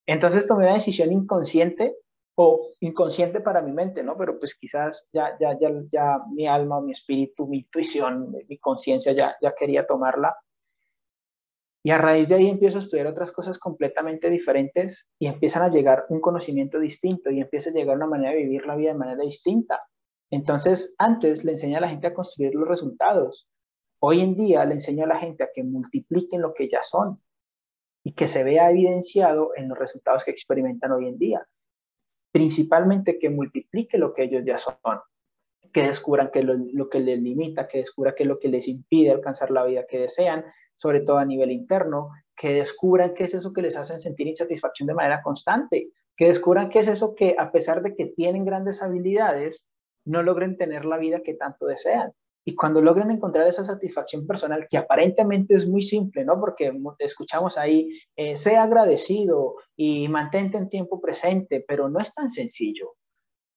Entonces 0.05 0.45
tomé 0.45 0.65
una 0.65 0.73
decisión 0.73 1.11
inconsciente 1.11 1.95
o 2.35 2.71
inconsciente 2.81 3.39
para 3.39 3.61
mi 3.61 3.71
mente, 3.71 4.03
¿no? 4.03 4.17
Pero 4.17 4.37
pues 4.37 4.53
quizás 4.53 5.07
ya, 5.13 5.37
ya, 5.39 5.57
ya, 5.59 5.71
ya 5.91 6.19
mi 6.31 6.45
alma, 6.45 6.81
mi 6.81 6.91
espíritu, 6.91 7.47
mi 7.47 7.59
intuición, 7.59 8.31
mi 8.47 8.57
conciencia 8.59 9.13
ya, 9.13 9.37
ya 9.41 9.55
quería 9.55 9.87
tomarla. 9.87 10.35
Y 11.81 11.91
a 11.91 11.97
raíz 11.97 12.27
de 12.27 12.35
ahí 12.35 12.47
empiezo 12.47 12.77
a 12.77 12.81
estudiar 12.81 13.07
otras 13.07 13.31
cosas 13.31 13.57
completamente 13.57 14.29
diferentes 14.29 15.09
y 15.17 15.27
empiezan 15.27 15.63
a 15.63 15.69
llegar 15.69 16.05
un 16.09 16.19
conocimiento 16.19 16.79
distinto 16.79 17.31
y 17.31 17.39
empieza 17.39 17.69
a 17.69 17.73
llegar 17.73 17.95
una 17.95 18.07
manera 18.07 18.31
de 18.31 18.43
vivir 18.43 18.65
la 18.65 18.75
vida 18.75 18.91
de 18.91 18.99
manera 18.99 19.23
distinta. 19.23 19.81
Entonces, 20.29 20.93
antes 20.97 21.43
le 21.43 21.53
enseñé 21.53 21.77
a 21.77 21.81
la 21.81 21.89
gente 21.89 22.07
a 22.07 22.13
construir 22.13 22.53
los 22.53 22.67
resultados. 22.67 23.47
Hoy 24.01 24.21
en 24.21 24.35
día 24.35 24.65
le 24.65 24.75
enseño 24.75 25.05
a 25.05 25.07
la 25.07 25.19
gente 25.19 25.43
a 25.43 25.49
que 25.53 25.63
multipliquen 25.63 26.41
lo 26.41 26.53
que 26.53 26.69
ya 26.69 26.83
son 26.83 27.21
y 28.03 28.13
que 28.13 28.27
se 28.27 28.43
vea 28.43 28.69
evidenciado 28.69 29.51
en 29.55 29.69
los 29.69 29.77
resultados 29.77 30.23
que 30.23 30.31
experimentan 30.31 30.91
hoy 30.91 31.07
en 31.07 31.17
día. 31.17 31.47
Principalmente 32.31 33.19
que 33.19 33.29
multiplique 33.29 33.97
lo 33.97 34.13
que 34.13 34.23
ellos 34.23 34.43
ya 34.45 34.57
son, 34.57 34.75
que 35.71 35.83
descubran 35.83 36.31
que 36.31 36.43
lo, 36.43 36.53
lo 36.73 36.89
que 36.89 36.99
les 36.99 37.19
limita, 37.19 37.67
que 37.67 37.79
descubran 37.79 38.15
que 38.15 38.25
lo 38.25 38.39
que 38.39 38.49
les 38.49 38.67
impide 38.67 39.11
alcanzar 39.11 39.51
la 39.51 39.65
vida 39.65 39.85
que 39.87 39.99
desean, 39.99 40.45
sobre 40.77 41.01
todo 41.01 41.17
a 41.17 41.25
nivel 41.25 41.51
interno, 41.51 42.09
que 42.35 42.53
descubran 42.53 43.13
qué 43.13 43.25
es 43.25 43.33
eso 43.33 43.51
que 43.51 43.61
les 43.61 43.75
hace 43.75 43.99
sentir 43.99 44.27
insatisfacción 44.27 44.87
de 44.87 44.93
manera 44.93 45.21
constante, 45.21 45.91
que 46.15 46.27
descubran 46.27 46.69
qué 46.69 46.79
es 46.79 46.87
eso 46.87 47.15
que 47.15 47.35
a 47.37 47.51
pesar 47.51 47.81
de 47.81 47.95
que 47.95 48.05
tienen 48.05 48.45
grandes 48.45 48.81
habilidades, 48.81 49.65
no 50.05 50.23
logren 50.23 50.57
tener 50.57 50.85
la 50.85 50.97
vida 50.97 51.21
que 51.23 51.33
tanto 51.33 51.65
desean. 51.65 52.13
Y 52.45 52.55
cuando 52.55 52.81
logren 52.81 53.11
encontrar 53.11 53.45
esa 53.45 53.63
satisfacción 53.63 54.25
personal, 54.25 54.67
que 54.69 54.77
aparentemente 54.77 55.53
es 55.53 55.67
muy 55.67 55.81
simple, 55.81 56.25
¿no? 56.25 56.39
Porque 56.39 56.71
escuchamos 56.99 57.57
ahí, 57.57 57.89
eh, 58.15 58.35
sea 58.35 58.63
agradecido 58.63 59.55
y 59.75 60.07
mantente 60.07 60.57
en 60.57 60.69
tiempo 60.69 60.99
presente, 60.99 61.63
pero 61.67 61.89
no 61.89 61.99
es 61.99 62.13
tan 62.13 62.29
sencillo. 62.29 62.95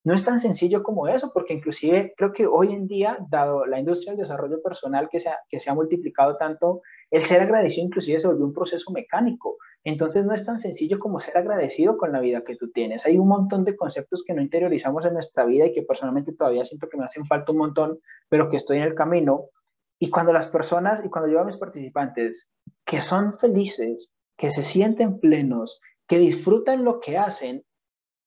No 0.04 0.14
es 0.14 0.24
tan 0.24 0.40
sencillo 0.40 0.82
como 0.82 1.06
eso, 1.06 1.30
porque 1.32 1.54
inclusive 1.54 2.12
creo 2.16 2.32
que 2.32 2.46
hoy 2.46 2.72
en 2.72 2.88
día, 2.88 3.18
dado 3.30 3.66
la 3.66 3.78
industria 3.78 4.12
del 4.12 4.20
desarrollo 4.20 4.60
personal 4.60 5.08
que 5.08 5.20
se 5.20 5.28
ha, 5.28 5.38
que 5.48 5.60
se 5.60 5.70
ha 5.70 5.74
multiplicado 5.74 6.36
tanto, 6.36 6.82
el 7.10 7.22
ser 7.22 7.42
agradecido 7.42 7.86
inclusive 7.86 8.18
se 8.18 8.26
volvió 8.26 8.44
un 8.44 8.52
proceso 8.52 8.90
mecánico. 8.90 9.58
Entonces 9.84 10.24
no 10.24 10.32
es 10.32 10.44
tan 10.44 10.58
sencillo 10.58 10.98
como 10.98 11.20
ser 11.20 11.36
agradecido 11.36 11.96
con 11.98 12.12
la 12.12 12.20
vida 12.20 12.42
que 12.44 12.56
tú 12.56 12.70
tienes. 12.70 13.06
Hay 13.06 13.18
un 13.18 13.28
montón 13.28 13.64
de 13.64 13.76
conceptos 13.76 14.24
que 14.26 14.34
no 14.34 14.42
interiorizamos 14.42 15.04
en 15.04 15.14
nuestra 15.14 15.44
vida 15.44 15.66
y 15.66 15.72
que 15.72 15.82
personalmente 15.82 16.32
todavía 16.32 16.64
siento 16.64 16.88
que 16.88 16.96
me 16.96 17.04
hacen 17.04 17.26
falta 17.26 17.52
un 17.52 17.58
montón, 17.58 17.98
pero 18.28 18.48
que 18.48 18.56
estoy 18.56 18.78
en 18.78 18.84
el 18.84 18.94
camino. 18.94 19.50
Y 19.98 20.10
cuando 20.10 20.32
las 20.32 20.46
personas 20.46 21.04
y 21.04 21.08
cuando 21.08 21.30
yo 21.30 21.40
a 21.40 21.44
mis 21.44 21.56
participantes 21.56 22.50
que 22.84 23.00
son 23.00 23.34
felices, 23.34 24.14
que 24.36 24.50
se 24.50 24.62
sienten 24.62 25.20
plenos, 25.20 25.80
que 26.08 26.18
disfrutan 26.18 26.84
lo 26.84 26.98
que 26.98 27.18
hacen, 27.18 27.64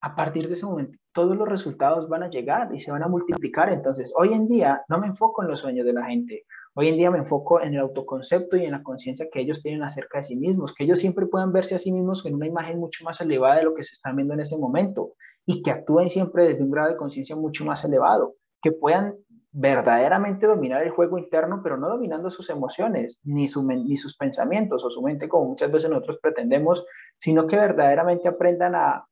a 0.05 0.15
partir 0.15 0.47
de 0.47 0.53
ese 0.53 0.67
momento 0.67 0.99
todos 1.11 1.35
los 1.35 1.49
resultados 1.49 2.07
van 2.07 2.21
a 2.21 2.29
llegar 2.29 2.69
y 2.75 2.79
se 2.79 2.91
van 2.91 3.01
a 3.01 3.07
multiplicar. 3.07 3.73
Entonces, 3.73 4.13
hoy 4.15 4.33
en 4.33 4.47
día 4.47 4.83
no 4.87 4.99
me 4.99 5.07
enfoco 5.07 5.41
en 5.41 5.49
los 5.49 5.61
sueños 5.61 5.83
de 5.83 5.93
la 5.93 6.05
gente. 6.05 6.45
Hoy 6.75 6.89
en 6.89 6.97
día 6.97 7.09
me 7.09 7.17
enfoco 7.17 7.59
en 7.59 7.73
el 7.73 7.79
autoconcepto 7.79 8.55
y 8.55 8.65
en 8.65 8.73
la 8.73 8.83
conciencia 8.83 9.25
que 9.33 9.41
ellos 9.41 9.63
tienen 9.63 9.81
acerca 9.81 10.19
de 10.19 10.25
sí 10.25 10.37
mismos, 10.37 10.75
que 10.75 10.83
ellos 10.83 10.99
siempre 10.99 11.25
puedan 11.25 11.51
verse 11.51 11.73
a 11.73 11.79
sí 11.79 11.91
mismos 11.91 12.23
en 12.27 12.35
una 12.35 12.45
imagen 12.45 12.77
mucho 12.79 13.03
más 13.03 13.19
elevada 13.19 13.55
de 13.55 13.63
lo 13.63 13.73
que 13.73 13.83
se 13.83 13.93
están 13.93 14.15
viendo 14.15 14.35
en 14.35 14.41
ese 14.41 14.59
momento 14.59 15.13
y 15.43 15.63
que 15.63 15.71
actúen 15.71 16.09
siempre 16.09 16.49
desde 16.49 16.61
un 16.61 16.69
grado 16.69 16.89
de 16.89 16.97
conciencia 16.97 17.35
mucho 17.35 17.65
más 17.65 17.83
elevado, 17.83 18.35
que 18.61 18.73
puedan 18.73 19.15
verdaderamente 19.51 20.45
dominar 20.45 20.83
el 20.83 20.91
juego 20.91 21.17
interno, 21.17 21.61
pero 21.63 21.77
no 21.77 21.89
dominando 21.89 22.29
sus 22.29 22.51
emociones, 22.51 23.21
ni, 23.23 23.47
ni 23.47 23.97
sus 23.97 24.15
pensamientos 24.15 24.85
o 24.85 24.91
su 24.91 25.01
mente 25.01 25.27
como 25.27 25.45
muchas 25.45 25.71
veces 25.71 25.89
nosotros 25.89 26.19
pretendemos, 26.21 26.85
sino 27.17 27.47
que 27.47 27.55
verdaderamente 27.55 28.27
aprendan 28.27 28.75
a 28.75 29.07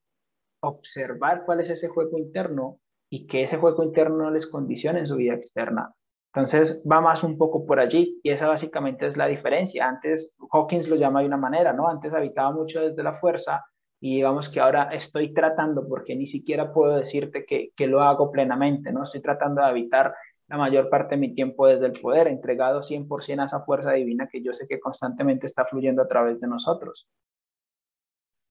observar 0.68 1.44
cuál 1.46 1.60
es 1.60 1.70
ese 1.70 1.88
juego 1.88 2.18
interno 2.18 2.80
y 3.10 3.28
que 3.28 3.44
ese 3.44 3.58
juego 3.58 3.84
interno 3.84 4.24
no 4.24 4.32
les 4.32 4.48
condicione 4.48 5.00
en 5.00 5.08
su 5.08 5.16
vida 5.16 5.34
externa. 5.34 5.94
Entonces 6.34 6.82
va 6.90 7.00
más 7.00 7.24
un 7.24 7.38
poco 7.38 7.66
por 7.66 7.80
allí 7.80 8.20
y 8.24 8.32
esa 8.32 8.48
básicamente 8.48 9.06
es 9.06 9.18
la 9.18 9.28
diferencia. 9.28 9.88
Antes 9.88 10.36
Hawkins 10.52 10.88
lo 10.88 10.96
llama 10.96 11.22
de 11.22 11.28
una 11.28 11.38
manera, 11.38 11.74
¿no? 11.74 11.88
Antes 11.88 12.14
habitaba 12.14 12.52
mucho 12.52 12.82
desde 12.82 13.04
la 13.04 13.14
fuerza 13.14 13.64
y 14.00 14.16
digamos 14.16 14.50
que 14.50 14.60
ahora 14.60 14.90
estoy 14.92 15.34
tratando, 15.34 15.88
porque 15.88 16.16
ni 16.16 16.26
siquiera 16.26 16.74
puedo 16.74 16.98
decirte 16.98 17.46
que, 17.46 17.70
que 17.76 17.88
lo 17.88 18.02
hago 18.02 18.32
plenamente, 18.32 18.92
¿no? 18.92 19.04
Estoy 19.04 19.22
tratando 19.22 19.62
de 19.62 19.68
habitar 19.68 20.14
la 20.48 20.58
mayor 20.58 20.90
parte 20.90 21.16
de 21.16 21.22
mi 21.22 21.34
tiempo 21.34 21.68
desde 21.68 21.86
el 21.86 21.94
poder, 21.94 22.28
entregado 22.28 22.82
100% 22.82 23.42
a 23.42 23.46
esa 23.46 23.64
fuerza 23.64 23.92
divina 23.92 24.28
que 24.28 24.44
yo 24.44 24.54
sé 24.54 24.68
que 24.68 24.80
constantemente 24.80 25.46
está 25.46 25.66
fluyendo 25.66 26.02
a 26.02 26.08
través 26.08 26.42
de 26.42 26.48
nosotros. 26.48 27.08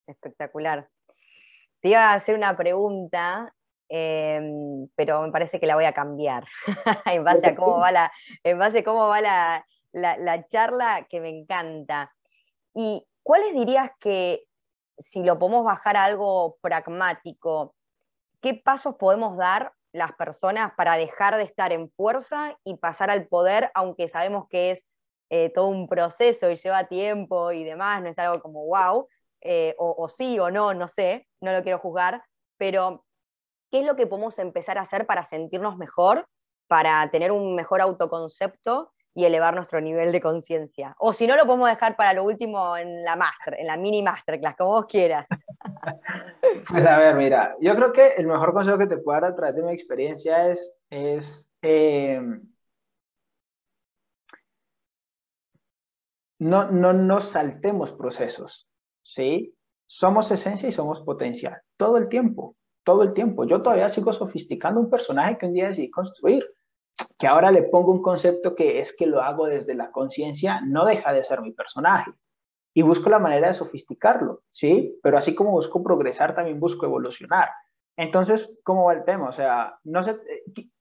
Espectacular. 0.06 0.88
Te 1.82 1.90
iba 1.90 2.06
a 2.06 2.14
hacer 2.14 2.34
una 2.34 2.56
pregunta 2.56 3.52
Em, 3.94 4.88
pero 4.96 5.20
me 5.20 5.30
parece 5.30 5.60
que 5.60 5.66
la 5.66 5.74
voy 5.74 5.84
a 5.84 5.92
cambiar 5.92 6.46
en 7.04 7.24
base 7.24 7.48
a 7.48 7.54
cómo 7.54 7.78
va, 7.78 7.92
la, 7.92 8.10
en 8.42 8.58
base 8.58 8.78
a 8.78 8.84
cómo 8.84 9.06
va 9.08 9.20
la, 9.20 9.66
la, 9.92 10.46
charla, 10.46 11.06
que 11.10 11.20
me 11.20 11.28
encanta. 11.28 12.10
¿Y 12.74 13.06
cuáles 13.22 13.52
dirías 13.52 13.90
que, 14.00 14.44
si 14.96 15.22
lo 15.22 15.38
podemos 15.38 15.66
bajar 15.66 15.98
a 15.98 16.04
algo 16.04 16.56
pragmático, 16.62 17.74
qué 18.40 18.54
pasos 18.54 18.94
podemos 18.94 19.36
dar 19.36 19.74
las 19.92 20.12
personas 20.14 20.72
para 20.74 20.96
dejar 20.96 21.36
de 21.36 21.42
estar 21.42 21.70
en 21.70 21.90
fuerza 21.90 22.56
y 22.64 22.78
pasar 22.78 23.10
al 23.10 23.26
poder, 23.26 23.70
aunque 23.74 24.08
sabemos 24.08 24.48
que 24.48 24.70
es 24.70 24.86
eh, 25.28 25.50
todo 25.50 25.66
un 25.66 25.86
proceso 25.86 26.50
y 26.50 26.56
lleva 26.56 26.84
tiempo 26.84 27.52
y 27.52 27.62
demás, 27.62 28.00
no 28.00 28.08
es 28.08 28.18
algo 28.18 28.40
como 28.40 28.64
wow, 28.64 29.06
eh, 29.42 29.74
o, 29.78 30.08
sí 30.08 30.38
o 30.38 30.50
no, 30.50 30.74
no 30.74 30.88
sé, 30.88 31.26
no 31.40 31.52
lo 31.52 31.62
quiero 31.62 31.78
juzgar, 31.78 32.22
pero 32.56 33.04
qué 33.70 33.80
es 33.80 33.86
lo 33.86 33.96
que 33.96 34.06
podemos 34.06 34.38
empezar 34.38 34.78
a 34.78 34.82
hacer 34.82 35.06
para 35.06 35.24
sentirnos 35.24 35.76
mejor, 35.76 36.26
para 36.68 37.10
tener 37.10 37.32
un 37.32 37.54
mejor 37.54 37.80
autoconcepto 37.80 38.92
y 39.14 39.24
elevar 39.24 39.54
nuestro 39.54 39.80
nivel 39.80 40.12
de 40.12 40.20
conciencia. 40.20 40.94
O 40.98 41.12
si 41.12 41.26
no, 41.26 41.36
lo 41.36 41.44
podemos 41.44 41.68
dejar 41.68 41.96
para 41.96 42.14
lo 42.14 42.24
último 42.24 42.76
en 42.76 43.04
la 43.04 43.16
master, 43.16 43.56
en 43.58 43.66
la 43.66 43.76
mini 43.76 44.02
masterclass, 44.02 44.56
como 44.56 44.72
vos 44.72 44.86
quieras. 44.86 45.26
Pues 46.68 46.84
a 46.86 46.98
ver, 46.98 47.14
mira, 47.16 47.56
yo 47.60 47.74
creo 47.74 47.92
que 47.92 48.08
el 48.16 48.26
mejor 48.26 48.52
consejo 48.52 48.78
que 48.78 48.86
te 48.86 48.98
puedo 48.98 49.20
dar 49.20 49.32
a 49.32 49.34
través 49.34 49.56
de 49.56 49.62
mi 49.62 49.72
experiencia 49.72 50.48
es, 50.48 50.74
es 50.90 51.48
em, 51.60 52.42
no, 56.38 56.70
no 56.70 57.20
saltemos 57.20 57.92
procesos, 57.92 58.68
¿sí? 59.02 59.54
Somos 59.86 60.30
esencia 60.30 60.68
y 60.68 60.72
somos 60.72 61.00
potencia, 61.02 61.62
todo 61.76 61.96
el 61.96 62.08
tiempo 62.08 62.56
todo 62.84 63.02
el 63.02 63.12
tiempo. 63.12 63.44
Yo 63.44 63.62
todavía 63.62 63.88
sigo 63.88 64.12
sofisticando 64.12 64.80
un 64.80 64.90
personaje 64.90 65.38
que 65.38 65.46
un 65.46 65.54
día 65.54 65.68
decidí 65.68 65.90
construir, 65.90 66.46
que 67.18 67.26
ahora 67.26 67.50
le 67.50 67.62
pongo 67.62 67.92
un 67.92 68.02
concepto 68.02 68.54
que 68.54 68.80
es 68.80 68.96
que 68.96 69.06
lo 69.06 69.22
hago 69.22 69.46
desde 69.46 69.74
la 69.74 69.90
conciencia, 69.90 70.60
no 70.62 70.84
deja 70.84 71.12
de 71.12 71.24
ser 71.24 71.40
mi 71.40 71.52
personaje. 71.52 72.12
Y 72.74 72.82
busco 72.82 73.10
la 73.10 73.18
manera 73.18 73.48
de 73.48 73.54
sofisticarlo, 73.54 74.42
¿sí? 74.50 74.98
Pero 75.02 75.18
así 75.18 75.34
como 75.34 75.50
busco 75.50 75.82
progresar, 75.82 76.34
también 76.34 76.58
busco 76.58 76.86
evolucionar. 76.86 77.50
Entonces, 77.96 78.58
¿cómo 78.64 78.86
va 78.86 78.94
el 78.94 79.04
tema? 79.04 79.28
O 79.28 79.32
sea, 79.32 79.78
no 79.84 80.02
sé, 80.02 80.18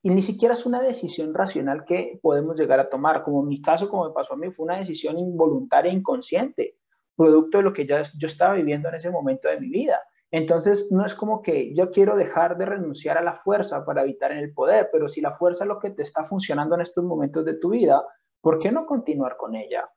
y 0.01 0.09
ni 0.09 0.21
siquiera 0.21 0.53
es 0.53 0.65
una 0.65 0.81
decisión 0.81 1.33
racional 1.33 1.83
que 1.83 2.17
podemos 2.21 2.55
llegar 2.55 2.79
a 2.79 2.89
tomar. 2.89 3.23
Como 3.23 3.41
en 3.41 3.49
mi 3.49 3.61
caso, 3.61 3.89
como 3.89 4.05
me 4.05 4.13
pasó 4.13 4.33
a 4.33 4.37
mí, 4.37 4.49
fue 4.49 4.63
una 4.63 4.77
decisión 4.77 5.19
involuntaria 5.19 5.91
e 5.91 5.95
inconsciente, 5.95 6.77
producto 7.21 7.59
de 7.59 7.63
lo 7.63 7.73
que 7.73 7.85
ya 7.85 8.01
yo 8.17 8.27
estaba 8.27 8.55
viviendo 8.55 8.89
en 8.89 8.95
ese 8.95 9.11
momento 9.11 9.47
de 9.47 9.59
mi 9.59 9.69
vida. 9.69 10.01
Entonces, 10.31 10.87
no 10.91 11.05
es 11.05 11.13
como 11.13 11.43
que 11.43 11.73
yo 11.75 11.91
quiero 11.91 12.15
dejar 12.15 12.57
de 12.57 12.65
renunciar 12.65 13.17
a 13.17 13.21
la 13.21 13.35
fuerza 13.35 13.85
para 13.85 14.01
evitar 14.01 14.31
en 14.31 14.39
el 14.39 14.53
poder, 14.53 14.89
pero 14.91 15.07
si 15.07 15.21
la 15.21 15.35
fuerza 15.35 15.65
es 15.65 15.67
lo 15.67 15.77
que 15.77 15.91
te 15.91 16.01
está 16.01 16.23
funcionando 16.23 16.73
en 16.73 16.81
estos 16.81 17.03
momentos 17.03 17.45
de 17.45 17.55
tu 17.55 17.69
vida, 17.69 18.03
¿por 18.41 18.57
qué 18.57 18.71
no 18.71 18.87
continuar 18.87 19.37
con 19.37 19.55
ella? 19.55 19.87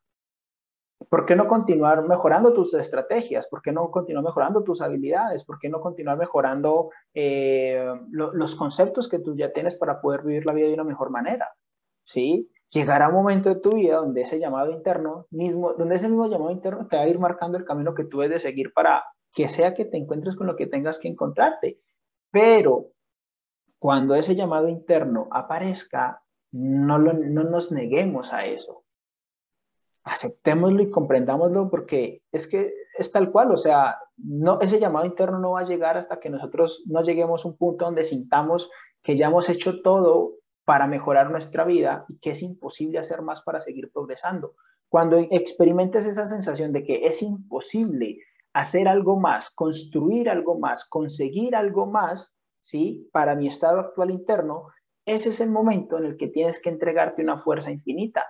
¿Por 1.08 1.24
qué 1.24 1.34
no 1.34 1.46
continuar 1.46 2.06
mejorando 2.06 2.52
tus 2.52 2.74
estrategias? 2.74 3.48
¿Por 3.48 3.62
qué 3.62 3.72
no 3.72 3.90
continuar 3.90 4.24
mejorando 4.24 4.62
tus 4.62 4.82
habilidades? 4.82 5.44
¿Por 5.44 5.58
qué 5.58 5.68
no 5.70 5.80
continuar 5.80 6.18
mejorando 6.18 6.90
eh, 7.14 7.86
los 8.10 8.54
conceptos 8.56 9.08
que 9.08 9.20
tú 9.20 9.34
ya 9.34 9.52
tienes 9.52 9.76
para 9.76 10.00
poder 10.00 10.22
vivir 10.24 10.44
la 10.44 10.52
vida 10.52 10.66
de 10.66 10.74
una 10.74 10.84
mejor 10.84 11.10
manera? 11.10 11.54
¿Sí? 12.04 12.50
Llegará 12.74 13.08
un 13.08 13.14
momento 13.14 13.48
de 13.48 13.60
tu 13.60 13.72
vida 13.76 13.96
donde 13.96 14.22
ese 14.22 14.40
llamado 14.40 14.72
interno 14.72 15.26
mismo, 15.30 15.74
donde 15.74 15.94
ese 15.94 16.08
mismo 16.08 16.26
llamado 16.26 16.50
interno 16.50 16.88
te 16.88 16.96
va 16.96 17.04
a 17.04 17.08
ir 17.08 17.20
marcando 17.20 17.56
el 17.56 17.64
camino 17.64 17.94
que 17.94 18.04
tú 18.04 18.18
debes 18.18 18.42
de 18.42 18.48
seguir 18.48 18.72
para 18.74 19.04
que 19.32 19.48
sea 19.48 19.74
que 19.74 19.84
te 19.84 19.96
encuentres 19.96 20.36
con 20.36 20.48
lo 20.48 20.56
que 20.56 20.66
tengas 20.66 20.98
que 20.98 21.08
encontrarte. 21.08 21.80
Pero 22.30 22.90
cuando 23.78 24.14
ese 24.16 24.34
llamado 24.34 24.68
interno 24.68 25.28
aparezca, 25.30 26.22
no, 26.50 26.98
no 26.98 27.44
nos 27.44 27.70
neguemos 27.70 28.32
a 28.32 28.44
eso. 28.44 28.84
Aceptémoslo 30.02 30.82
y 30.82 30.90
comprendámoslo 30.90 31.70
porque 31.70 32.22
es 32.32 32.48
que 32.48 32.74
es 32.98 33.10
tal 33.10 33.30
cual, 33.30 33.52
o 33.52 33.56
sea, 33.56 33.98
no, 34.16 34.60
ese 34.60 34.78
llamado 34.78 35.06
interno 35.06 35.38
no 35.38 35.52
va 35.52 35.60
a 35.60 35.66
llegar 35.66 35.96
hasta 35.96 36.20
que 36.20 36.30
nosotros 36.30 36.82
no 36.86 37.02
lleguemos 37.02 37.44
a 37.44 37.48
un 37.48 37.56
punto 37.56 37.84
donde 37.84 38.04
sintamos 38.04 38.70
que 39.02 39.16
ya 39.16 39.26
hemos 39.26 39.48
hecho 39.48 39.80
todo 39.82 40.34
para 40.64 40.86
mejorar 40.86 41.30
nuestra 41.30 41.64
vida 41.64 42.06
y 42.08 42.18
que 42.18 42.30
es 42.30 42.42
imposible 42.42 42.98
hacer 42.98 43.22
más 43.22 43.42
para 43.42 43.60
seguir 43.60 43.90
progresando. 43.92 44.54
Cuando 44.88 45.18
experimentes 45.18 46.06
esa 46.06 46.26
sensación 46.26 46.72
de 46.72 46.84
que 46.84 47.06
es 47.06 47.22
imposible 47.22 48.18
hacer 48.52 48.88
algo 48.88 49.18
más, 49.18 49.50
construir 49.50 50.30
algo 50.30 50.58
más, 50.58 50.84
conseguir 50.88 51.56
algo 51.56 51.86
más, 51.86 52.36
¿sí? 52.62 53.08
Para 53.12 53.34
mi 53.34 53.48
estado 53.48 53.80
actual 53.80 54.10
interno, 54.10 54.68
ese 55.04 55.30
es 55.30 55.40
el 55.40 55.50
momento 55.50 55.98
en 55.98 56.06
el 56.06 56.16
que 56.16 56.28
tienes 56.28 56.62
que 56.62 56.70
entregarte 56.70 57.22
una 57.22 57.38
fuerza 57.38 57.70
infinita. 57.70 58.24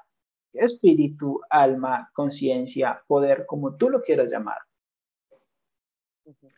Espíritu, 0.53 1.41
alma, 1.51 2.11
conciencia, 2.15 3.03
poder, 3.07 3.45
como 3.47 3.77
tú 3.77 3.91
lo 3.91 4.01
quieras 4.03 4.31
llamar. 4.31 4.59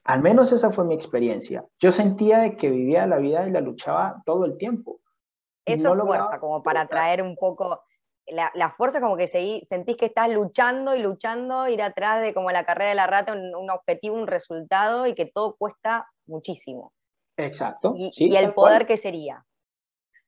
Al 0.05 0.23
menos 0.23 0.53
esa 0.53 0.71
fue 0.71 0.85
mi 0.85 0.95
experiencia. 0.95 1.67
Yo 1.81 1.91
sentía 1.91 2.39
de 2.39 2.57
que 2.57 2.71
vivía 2.71 3.07
la 3.07 3.19
vida 3.19 3.49
y 3.49 3.51
la 3.51 3.61
luchaba 3.61 4.23
todo 4.25 4.45
el 4.45 4.57
tiempo. 4.57 5.01
Eso 5.67 5.95
es 5.95 6.01
fuerza, 6.01 6.39
como 6.39 6.63
para 6.63 6.87
traer 6.87 7.23
un 7.23 7.37
poco 7.37 7.83
la, 8.27 8.71
fuerza, 8.71 9.01
como 9.01 9.17
que 9.17 9.29
sentís 9.29 9.97
que 9.97 10.07
estás 10.07 10.29
luchando 10.31 10.95
y 10.95 11.01
luchando, 11.01 11.69
ir 11.69 11.83
atrás 11.83 12.23
de 12.23 12.35
como 12.35 12.51
la 12.51 12.65
carrera 12.65 12.91
de 12.91 12.97
la 12.97 13.07
rata, 13.07 13.33
un, 13.33 13.71
objetivo, 13.71 14.17
un 14.17 14.27
resultado 14.27 15.07
y 15.07 15.15
que 15.15 15.27
todo 15.27 15.57
cuesta 15.57 16.09
muchísimo. 16.27 16.93
Exacto. 17.37 17.95
Y, 17.97 18.35
el 18.35 18.53
poder 18.53 18.87
que 18.87 18.97
sería. 18.97 19.45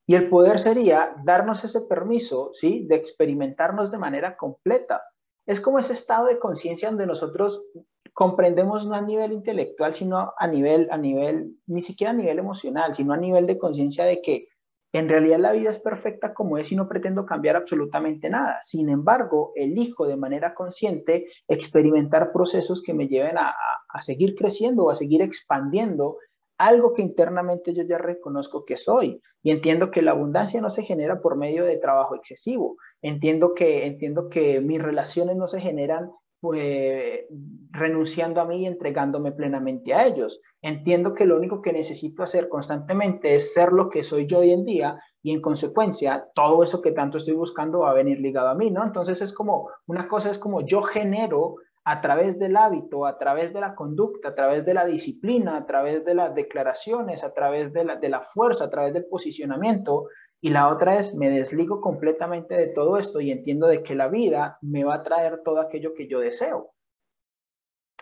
Y 0.07 0.14
el 0.14 0.29
poder 0.29 0.59
sería 0.59 1.14
darnos 1.24 1.64
ese 1.64 1.83
permiso, 1.83 2.51
¿sí? 2.53 2.87
De 2.87 2.96
experimentarnos 2.96 3.90
de 3.90 3.98
manera 3.98 4.37
completa. 4.37 5.03
Es 5.46 5.61
como 5.61 5.79
ese 5.79 5.94
estado 5.94 6.27
de 6.27 6.38
conciencia 6.38 6.88
donde 6.88 7.07
nosotros 7.07 7.66
comprendemos 8.12 8.87
no 8.87 8.94
a 8.94 9.01
nivel 9.01 9.33
intelectual, 9.33 9.94
sino 9.94 10.35
a 10.37 10.46
nivel, 10.46 10.88
a 10.90 10.98
nivel, 10.98 11.57
ni 11.66 11.81
siquiera 11.81 12.11
a 12.12 12.16
nivel 12.16 12.38
emocional, 12.38 12.94
sino 12.94 13.12
a 13.12 13.16
nivel 13.16 13.46
de 13.46 13.59
conciencia 13.59 14.05
de 14.05 14.20
que 14.22 14.48
en 14.92 15.09
realidad 15.09 15.38
la 15.38 15.53
vida 15.53 15.70
es 15.70 15.79
perfecta 15.79 16.33
como 16.33 16.57
es 16.57 16.72
y 16.72 16.77
no 16.77 16.88
pretendo 16.88 17.27
cambiar 17.27 17.57
absolutamente 17.57 18.31
nada. 18.31 18.59
Sin 18.62 18.88
embargo, 18.88 19.53
elijo 19.55 20.07
de 20.07 20.16
manera 20.16 20.55
consciente 20.55 21.27
experimentar 21.46 22.33
procesos 22.33 22.83
que 22.83 22.94
me 22.94 23.07
lleven 23.07 23.37
a, 23.38 23.55
seguir 24.01 24.35
creciendo 24.35 24.85
o 24.85 24.90
a 24.90 24.94
seguir 24.94 25.22
expandiendo 25.22 26.18
algo 26.57 26.92
que 26.92 27.03
internamente 27.03 27.74
yo 27.74 27.83
ya 27.83 27.98
reconozco 27.98 28.64
que 28.64 28.77
soy 28.77 29.20
y 29.42 29.51
entiendo 29.51 29.90
que 29.90 30.03
la 30.03 30.12
abundancia 30.12 30.61
no 30.61 30.70
se 30.70 30.83
genera 30.83 31.20
por 31.20 31.37
medio 31.37 31.64
de 31.64 31.77
trabajo 31.77 32.14
excesivo. 32.14 32.77
Entiendo 33.03 33.55
que 33.55 33.87
entiendo 33.87 34.29
que 34.29 34.61
mis 34.61 34.81
relaciones 34.81 35.37
no 35.37 35.46
se 35.46 35.61
generan 35.61 36.11
pues, 36.40 37.20
renunciando 37.70 38.40
a 38.40 38.44
mí 38.44 38.62
y 38.62 38.66
entregándome 38.66 39.33
plenamente 39.33 39.94
a 39.94 40.07
ellos. 40.07 40.40
Entiendo 40.62 41.14
que 41.14 41.27
lo 41.27 41.37
único 41.37 41.62
que 41.62 41.72
necesito 41.72 42.22
hacer 42.22 42.48
constantemente 42.48 43.35
es 43.35 43.53
ser 43.55 43.72
lo 43.72 43.88
que 43.90 44.05
soy 44.05 44.27
yo 44.27 44.38
hoy 44.38 44.53
en 44.53 44.64
día 44.64 44.98
y 45.22 45.33
en 45.33 45.40
consecuencia 45.40 46.29
todo 46.35 46.62
eso 46.62 46.81
que 46.81 46.92
tanto 46.92 47.18
estoy 47.18 47.35
buscando 47.35 47.81
va 47.81 47.90
a 47.90 47.94
venir 47.94 48.20
ligado 48.20 48.48
a 48.48 48.55
mí, 48.55 48.70
¿no? 48.70 48.85
Entonces 48.85 49.20
es 49.20 49.33
como, 49.33 49.68
una 49.87 50.09
cosa 50.09 50.31
es 50.31 50.38
como 50.38 50.61
yo 50.64 50.83
genero 50.83 51.57
a 51.85 52.01
través 52.01 52.38
del 52.38 52.57
hábito, 52.57 53.07
a 53.07 53.18
través 53.18 53.53
de 53.53 53.61
la 53.61 53.74
conducta, 53.74 54.29
a 54.29 54.35
través 54.35 54.66
de 54.66 54.74
la 54.74 54.85
disciplina, 54.85 55.57
a 55.57 55.66
través 55.66 56.05
de 56.05 56.14
las 56.14 56.35
declaraciones, 56.35 57.24
a 57.24 57.33
través 57.33 57.72
de 57.72 57.85
la, 57.85 57.96
de 57.96 58.11
la 58.11 58.20
fuerza, 58.20 58.64
a 58.64 58.70
través 58.70 58.92
del 58.92 59.07
posicionamiento, 59.07 60.07
y 60.40 60.51
la 60.51 60.68
otra 60.68 60.98
es, 60.98 61.14
me 61.14 61.31
desligo 61.31 61.81
completamente 61.81 62.55
de 62.55 62.68
todo 62.68 62.98
esto 62.98 63.20
y 63.20 63.33
entiendo 63.33 63.66
de 63.66 63.83
que 63.83 63.96
la 63.96 64.09
vida 64.09 64.59
me 64.61 64.85
va 64.85 64.94
a 64.94 65.03
traer 65.03 65.42
todo 65.44 65.61
aquello 65.61 65.94
que 65.94 66.07
yo 66.07 66.20
deseo. 66.20 66.74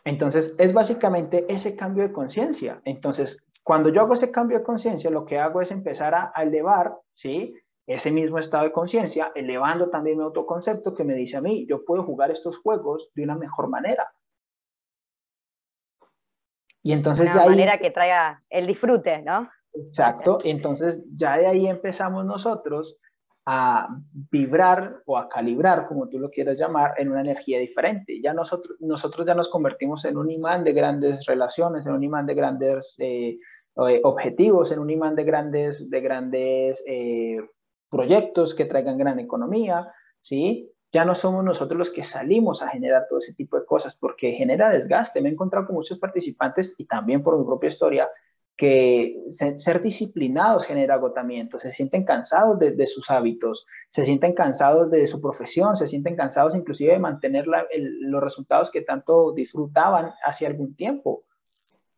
Entonces, 0.04 0.54
es 0.58 0.72
básicamente 0.72 1.46
ese 1.48 1.76
cambio 1.76 2.04
de 2.04 2.12
conciencia. 2.12 2.80
Entonces, 2.84 3.44
cuando 3.62 3.88
yo 3.88 4.02
hago 4.02 4.14
ese 4.14 4.30
cambio 4.30 4.58
de 4.58 4.64
conciencia, 4.64 5.10
lo 5.10 5.24
que 5.24 5.38
hago 5.38 5.60
es 5.60 5.70
empezar 5.70 6.14
a, 6.14 6.32
elevar, 6.36 6.96
¿sí? 7.14 7.54
Ese 7.86 8.10
mismo 8.10 8.38
estado 8.38 8.64
de 8.64 8.72
conciencia, 8.72 9.32
elevando 9.34 9.88
también 9.88 10.18
mi 10.18 10.24
autoconcepto 10.24 10.94
que 10.94 11.04
me 11.04 11.14
dice 11.14 11.38
a 11.38 11.40
mí, 11.40 11.66
yo 11.68 11.84
puedo 11.84 12.04
jugar 12.04 12.30
estos 12.30 12.58
juegos 12.58 13.10
de 13.14 13.24
una 13.24 13.36
mejor 13.36 13.68
manera. 13.68 14.12
Y 16.82 16.92
entonces 16.92 17.30
una 17.32 17.46
manera 17.46 17.78
que 17.78 17.90
traiga 17.90 18.44
el 18.48 18.66
disfrute, 18.66 19.22
¿no? 19.22 19.50
Exacto, 19.76 20.38
entonces 20.44 21.02
ya 21.14 21.36
de 21.36 21.46
ahí 21.46 21.66
empezamos 21.66 22.24
nosotros 22.24 22.98
a 23.44 23.88
vibrar 24.30 25.02
o 25.06 25.16
a 25.16 25.28
calibrar, 25.28 25.86
como 25.86 26.08
tú 26.08 26.18
lo 26.18 26.30
quieras 26.30 26.58
llamar, 26.58 26.94
en 26.98 27.10
una 27.10 27.20
energía 27.20 27.60
diferente. 27.60 28.20
Ya 28.20 28.34
nosotros, 28.34 28.76
nosotros 28.80 29.24
ya 29.24 29.34
nos 29.34 29.48
convertimos 29.48 30.04
en 30.04 30.16
un 30.16 30.30
imán 30.30 30.64
de 30.64 30.72
grandes 30.72 31.24
relaciones, 31.26 31.86
en 31.86 31.92
un 31.92 32.02
imán 32.02 32.26
de 32.26 32.34
grandes 32.34 32.96
eh, 32.98 33.38
eh, 33.88 34.00
objetivos, 34.02 34.72
en 34.72 34.80
un 34.80 34.90
imán 34.90 35.14
de 35.14 35.24
grandes, 35.24 35.88
de 35.88 36.00
grandes 36.00 36.82
eh, 36.86 37.38
proyectos 37.88 38.52
que 38.52 38.64
traigan 38.64 38.98
gran 38.98 39.20
economía, 39.20 39.92
¿sí? 40.22 40.72
Ya 40.92 41.04
no 41.04 41.14
somos 41.14 41.44
nosotros 41.44 41.78
los 41.78 41.90
que 41.90 42.02
salimos 42.02 42.62
a 42.62 42.68
generar 42.68 43.06
todo 43.08 43.20
ese 43.20 43.34
tipo 43.34 43.58
de 43.58 43.66
cosas 43.66 43.96
porque 43.96 44.32
genera 44.32 44.70
desgaste. 44.70 45.20
Me 45.20 45.28
he 45.28 45.32
encontrado 45.32 45.66
con 45.66 45.76
muchos 45.76 45.98
participantes 45.98 46.74
y 46.78 46.86
también 46.86 47.22
por 47.22 47.38
mi 47.38 47.44
propia 47.44 47.68
historia 47.68 48.08
que 48.56 49.22
ser 49.28 49.82
disciplinados 49.82 50.64
genera 50.64 50.94
agotamiento, 50.94 51.58
se 51.58 51.70
sienten 51.70 52.04
cansados 52.04 52.58
de, 52.58 52.86
sus 52.86 53.10
hábitos, 53.10 53.66
se 53.90 54.04
sienten 54.04 54.32
cansados 54.32 54.90
de 54.90 55.06
su 55.06 55.20
profesión, 55.20 55.76
se 55.76 55.86
sienten 55.86 56.16
cansados 56.16 56.54
inclusive 56.54 56.92
de 56.92 56.98
mantener 56.98 57.46
los 57.46 58.22
resultados 58.22 58.70
que 58.70 58.80
tanto 58.80 59.32
disfrutaban 59.32 60.12
hace 60.24 60.46
algún 60.46 60.74
tiempo. 60.74 61.24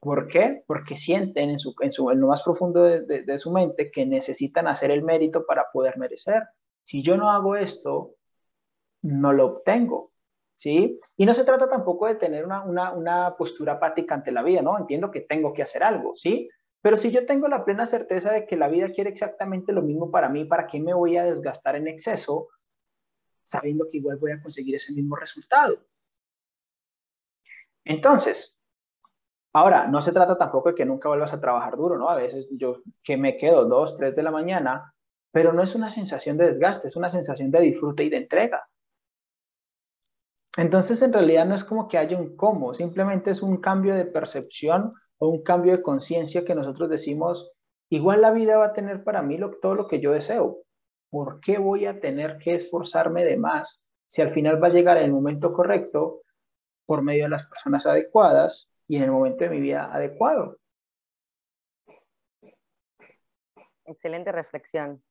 ¿Por 0.01 0.27
qué? 0.27 0.64
Porque 0.66 0.97
sienten 0.97 1.51
en, 1.51 1.59
su, 1.59 1.75
en, 1.81 1.92
su, 1.92 2.11
en 2.11 2.21
lo 2.21 2.29
más 2.29 2.42
profundo 2.42 2.83
de, 2.83 3.23
de, 3.23 3.38
su 3.38 3.53
mente 3.53 3.90
que 3.90 4.07
necesitan 4.07 4.66
hacer 4.68 4.90
el 4.90 5.03
mérito 5.03 5.44
para 5.47 5.66
poder 5.73 5.97
merecer. 5.97 6.42
Si 6.83 7.03
yo 7.03 7.16
no 7.16 7.31
hago 7.31 7.57
esto, 7.57 8.14
no 9.03 9.33
lo 9.33 9.47
obtengo. 9.47 10.12
¿Sí? 10.59 10.99
Y 11.16 11.25
no 11.25 11.35
se 11.35 11.44
trata 11.44 11.68
tampoco 11.68 12.07
de 12.07 12.16
tener 12.16 12.44
una, 12.44 12.62
una, 12.64 12.92
una, 12.92 13.37
postura 13.37 13.75
apática 13.75 14.16
ante 14.16 14.33
la 14.33 14.42
vida, 14.42 14.61
¿no? 14.61 14.77
Entiendo 14.77 15.11
que 15.11 15.21
tengo 15.21 15.53
que 15.53 15.62
hacer 15.62 15.85
algo, 15.85 16.16
¿sí? 16.16 16.51
Pero 16.83 16.97
si 16.97 17.12
yo 17.12 17.27
tengo 17.27 17.49
la 17.49 17.64
plena 17.64 17.87
certeza 17.87 18.33
de 18.33 18.44
que 18.44 18.57
la 18.57 18.68
vida 18.68 18.90
quiere 18.90 19.09
exactamente 19.09 19.73
lo 19.73 19.83
mismo 19.83 20.11
para 20.11 20.29
mí, 20.29 20.44
¿para 20.44 20.66
qué 20.66 20.81
me 20.81 20.94
voy 20.94 21.16
a 21.16 21.25
desgastar 21.25 21.77
en 21.77 21.87
exceso 21.87 22.49
sabiendo 23.44 23.87
que 23.90 23.99
igual 23.99 24.18
voy 24.18 24.33
a 24.33 24.42
conseguir 24.42 24.75
ese 24.75 24.92
mismo 24.92 25.14
resultado? 25.14 25.79
Entonces, 27.85 28.59
ahora, 29.53 29.87
no 29.87 30.03
se 30.03 30.12
trata 30.12 30.37
tampoco 30.37 30.71
de 30.71 30.75
que 30.75 30.85
nunca 30.85 31.09
vuelvas 31.09 31.33
a 31.33 31.40
trabajar 31.40 31.77
duro, 31.77 31.97
¿no? 31.97 32.11
A 32.11 32.16
veces 32.16 32.49
yo 32.51 32.83
que 33.05 33.16
me 33.16 33.37
quedo 33.37 33.64
dos, 33.64 33.97
tres 33.97 34.16
de 34.16 34.25
la 34.25 34.33
mañana, 34.33 34.92
pero 35.31 35.53
no 35.53 35.62
es 35.62 35.77
una 35.77 35.90
sensación 35.90 36.37
de 36.37 36.47
desgaste, 36.47 36.88
es 36.88 36.97
una 36.97 37.09
sensación 37.09 37.53
de 37.53 37.61
disfrute 37.61 38.03
y 38.03 38.11
de 38.11 38.16
entrega. 38.16 38.68
Entonces, 40.59 41.01
en 41.03 41.12
realidad 41.12 41.47
no 41.47 41.55
es 41.55 41.62
como 41.62 41.87
que 41.87 41.99
haya 41.99 42.18
un 42.18 42.35
cómo, 42.35 42.75
simplemente 42.75 43.31
es 43.31 43.42
un 43.42 43.59
cambio 43.59 43.94
de 43.94 44.05
percepción 44.05 44.92
o 45.18 45.29
un 45.29 45.44
cambio 45.44 45.71
de 45.71 45.83
conciencia 45.83 46.44
que 46.44 46.57
nosotros 46.57 46.90
decimos, 46.90 47.53
igual 47.90 48.23
la 48.23 48.33
vida 48.33 48.59
va 48.59 48.66
a 48.66 48.73
tener 48.73 49.05
para 49.05 49.23
mí 49.23 49.38
todo 49.62 49.77
lo 49.77 49.87
que 49.87 50.01
yo 50.01 50.11
deseo. 50.11 50.64
¿Por 51.11 51.38
qué 51.38 51.59
voy 51.59 51.87
a 51.87 52.01
tener 52.01 52.38
que 52.38 52.57
esforzarme 52.57 53.25
de 53.25 53.37
más 53.37 53.81
si 54.09 54.21
al 54.21 54.33
final 54.33 54.61
va 54.61 54.66
a 54.66 54.73
llegar 54.73 54.97
el 54.97 55.12
momento 55.12 55.53
correcto 55.53 56.23
por 56.87 57.03
medio 57.03 57.25
de 57.25 57.31
las 57.31 57.49
personas 57.49 57.87
adecuadas 57.87 58.68
y 58.88 58.97
en 58.97 59.05
el 59.05 59.12
momento 59.12 59.44
de 59.44 59.51
mi 59.51 59.61
vida 59.61 59.94
adecuado? 59.94 60.59
Excelente 63.85 64.33
reflexión. 64.33 65.05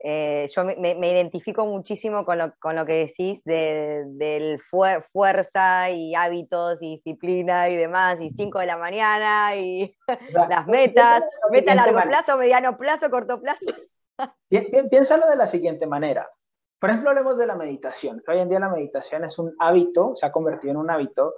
Eh, 0.00 0.48
yo 0.54 0.64
me, 0.64 1.10
identifico 1.10 1.66
muchísimo 1.66 2.24
con 2.24 2.38
lo, 2.38 2.54
con 2.60 2.76
lo 2.76 2.86
que 2.86 3.06
decís 3.06 3.42
de, 3.44 4.04
del 4.06 4.60
fuerza 4.60 5.90
y 5.90 6.14
hábitos 6.14 6.80
y 6.80 6.96
disciplina 6.96 7.68
y 7.68 7.76
demás, 7.76 8.20
y 8.20 8.30
5 8.30 8.60
de 8.60 8.66
la 8.66 8.76
mañana 8.76 9.56
y 9.56 9.96
las 10.50 10.66
metas, 10.68 11.24
meta 11.50 11.72
a 11.72 11.74
largo 11.74 12.00
plazo, 12.02 12.36
mediano 12.36 12.76
plazo, 12.76 13.10
corto 13.10 13.40
plazo. 13.40 13.66
piénsalo 14.48 15.28
de 15.28 15.36
la 15.36 15.46
siguiente 15.46 15.86
manera. 15.86 16.30
Por 16.78 16.90
ejemplo, 16.90 17.10
hablemos 17.10 17.36
de 17.36 17.46
la 17.46 17.56
meditación. 17.56 18.22
Hoy 18.28 18.38
en 18.38 18.48
día 18.48 18.60
la 18.60 18.68
meditación 18.68 19.24
es 19.24 19.36
un 19.40 19.52
hábito, 19.58 20.12
se 20.14 20.26
ha 20.26 20.30
convertido 20.30 20.70
en 20.70 20.76
un 20.76 20.90
hábito 20.90 21.34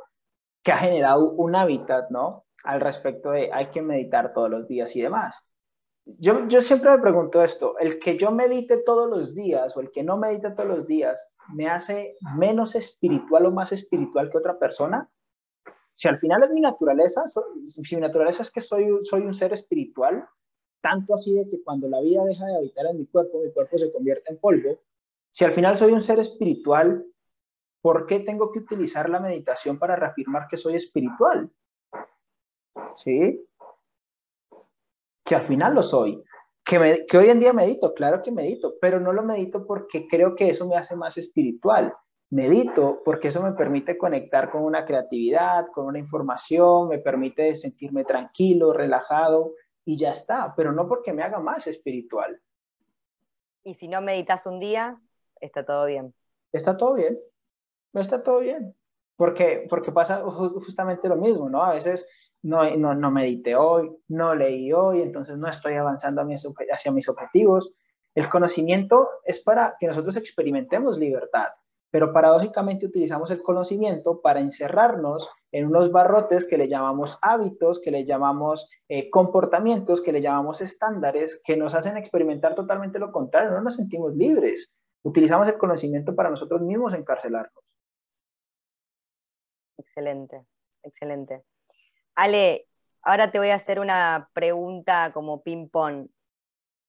que 0.62 0.72
ha 0.72 0.76
generado 0.76 1.30
un 1.30 1.56
hábitat, 1.56 2.10
¿no? 2.10 2.44
Al 2.64 2.82
respecto 2.82 3.30
de 3.30 3.50
hay 3.50 3.66
que 3.66 3.80
meditar 3.80 4.34
todos 4.34 4.50
los 4.50 4.68
días 4.68 4.94
y 4.96 5.00
demás 5.00 5.46
yo, 6.18 6.48
yo 6.48 6.62
siempre 6.62 6.90
me 6.90 6.98
pregunto 6.98 7.42
esto, 7.42 7.78
el 7.78 7.98
que 7.98 8.16
yo 8.16 8.30
medite 8.30 8.78
todos 8.78 9.08
los 9.08 9.34
días 9.34 9.76
o 9.76 9.80
el 9.80 9.90
que 9.90 10.02
no 10.02 10.16
medite 10.16 10.50
todos 10.50 10.68
los 10.68 10.86
días, 10.86 11.20
¿me 11.54 11.68
hace 11.68 12.16
menos 12.36 12.74
espiritual 12.74 13.46
o 13.46 13.50
más 13.50 13.72
espiritual 13.72 14.30
que 14.30 14.38
otra 14.38 14.58
persona? 14.58 15.10
Si 15.94 16.08
al 16.08 16.18
final 16.18 16.42
es 16.42 16.50
mi 16.50 16.60
naturaleza, 16.60 17.22
si 17.66 17.96
mi 17.96 18.00
naturaleza 18.00 18.42
es 18.42 18.50
que 18.50 18.60
soy, 18.60 18.88
soy 19.04 19.22
un 19.22 19.34
ser 19.34 19.52
espiritual, 19.52 20.26
tanto 20.80 21.14
así 21.14 21.34
de 21.34 21.48
que 21.48 21.62
cuando 21.62 21.88
la 21.88 22.00
vida 22.00 22.24
deja 22.24 22.46
de 22.46 22.56
habitar 22.56 22.86
en 22.86 22.98
mi 22.98 23.06
cuerpo, 23.06 23.40
mi 23.42 23.52
cuerpo 23.52 23.76
se 23.76 23.92
convierte 23.92 24.32
en 24.32 24.38
polvo, 24.38 24.80
si 25.32 25.44
al 25.44 25.52
final 25.52 25.76
soy 25.76 25.92
un 25.92 26.02
ser 26.02 26.18
espiritual, 26.18 27.04
¿por 27.82 28.06
qué 28.06 28.20
tengo 28.20 28.50
que 28.50 28.60
utilizar 28.60 29.08
la 29.08 29.20
meditación 29.20 29.78
para 29.78 29.96
reafirmar 29.96 30.48
que 30.48 30.56
soy 30.56 30.74
espiritual? 30.74 31.50
¿Sí? 32.94 33.46
Que 35.30 35.36
al 35.36 35.42
final 35.42 35.76
lo 35.76 35.84
soy. 35.84 36.20
Que, 36.64 37.06
que, 37.08 37.16
hoy 37.16 37.28
en 37.28 37.38
día 37.38 37.52
medito, 37.52 37.94
claro 37.94 38.20
que 38.20 38.32
medito, 38.32 38.74
pero 38.80 38.98
no 38.98 39.12
lo 39.12 39.22
medito 39.22 39.64
porque 39.64 40.08
creo 40.08 40.34
que 40.34 40.50
eso 40.50 40.66
me 40.66 40.74
hace 40.74 40.96
más 40.96 41.16
espiritual. 41.18 41.94
Medito 42.30 43.00
porque 43.04 43.28
eso 43.28 43.40
me 43.40 43.52
permite 43.52 43.96
conectar 43.96 44.50
con 44.50 44.64
una 44.64 44.84
creatividad, 44.84 45.66
con 45.68 45.86
una 45.86 46.00
información, 46.00 46.88
me 46.88 46.98
permite 46.98 47.54
sentirme 47.54 48.02
tranquilo, 48.02 48.72
relajado 48.72 49.52
y 49.84 49.96
ya 49.98 50.10
está, 50.10 50.52
pero 50.56 50.72
no 50.72 50.88
porque 50.88 51.12
me 51.12 51.22
haga 51.22 51.38
más 51.38 51.68
espiritual. 51.68 52.42
Y 53.62 53.74
si 53.74 53.86
no 53.86 54.00
meditas 54.00 54.46
un 54.46 54.58
día, 54.58 55.00
está 55.40 55.64
todo 55.64 55.86
bien. 55.86 56.12
Está 56.50 56.76
todo 56.76 56.94
bien, 56.94 57.20
está 57.94 58.24
todo 58.24 58.40
bien. 58.40 58.74
Porque, 59.20 59.68
pasa 59.92 60.22
justamente 60.24 61.06
lo 61.06 61.16
mismo, 61.16 61.50
¿no? 61.50 61.62
A 61.62 61.74
veces 61.74 62.08
no, 62.42 62.74
no, 62.78 62.94
no 62.94 63.10
medité 63.10 63.54
hoy, 63.54 63.94
no 64.08 64.34
leí 64.34 64.72
hoy, 64.72 65.02
entonces 65.02 65.36
no 65.36 65.46
estoy 65.46 65.74
avanzando 65.74 66.22
hacia 66.72 66.90
mis 66.90 67.06
objetivos. 67.06 67.74
El 68.14 68.30
conocimiento 68.30 69.10
es 69.26 69.38
para 69.40 69.76
que 69.78 69.88
nosotros 69.88 70.16
experimentemos 70.16 70.96
libertad, 70.96 71.48
pero 71.90 72.14
paradójicamente 72.14 72.86
utilizamos 72.86 73.30
el 73.30 73.42
conocimiento 73.42 74.22
para 74.22 74.40
encerrarnos 74.40 75.28
en 75.52 75.66
unos 75.66 75.92
barrotes 75.92 76.46
que 76.46 76.56
le 76.56 76.68
llamamos 76.68 77.18
hábitos, 77.20 77.78
que 77.78 77.90
le 77.90 78.06
llamamos 78.06 78.70
eh, 78.88 79.10
comportamientos, 79.10 80.00
que 80.00 80.12
le 80.12 80.22
llamamos 80.22 80.62
estándares, 80.62 81.42
que 81.44 81.58
nos 81.58 81.74
hacen 81.74 81.98
experimentar 81.98 82.54
totalmente 82.54 82.98
lo 82.98 83.12
contrario, 83.12 83.50
no 83.50 83.60
nos 83.60 83.74
sentimos 83.74 84.16
libres. 84.16 84.72
Utilizamos 85.02 85.46
el 85.46 85.58
conocimiento 85.58 86.16
para 86.16 86.30
nosotros 86.30 86.62
mismos 86.62 86.94
encarcelarnos. 86.94 87.69
Excelente, 89.80 90.44
excelente. 90.82 91.42
Ale, 92.14 92.66
ahora 93.02 93.30
te 93.30 93.38
voy 93.38 93.48
a 93.48 93.54
hacer 93.54 93.80
una 93.80 94.28
pregunta 94.34 95.10
como 95.12 95.42
ping-pong, 95.42 96.08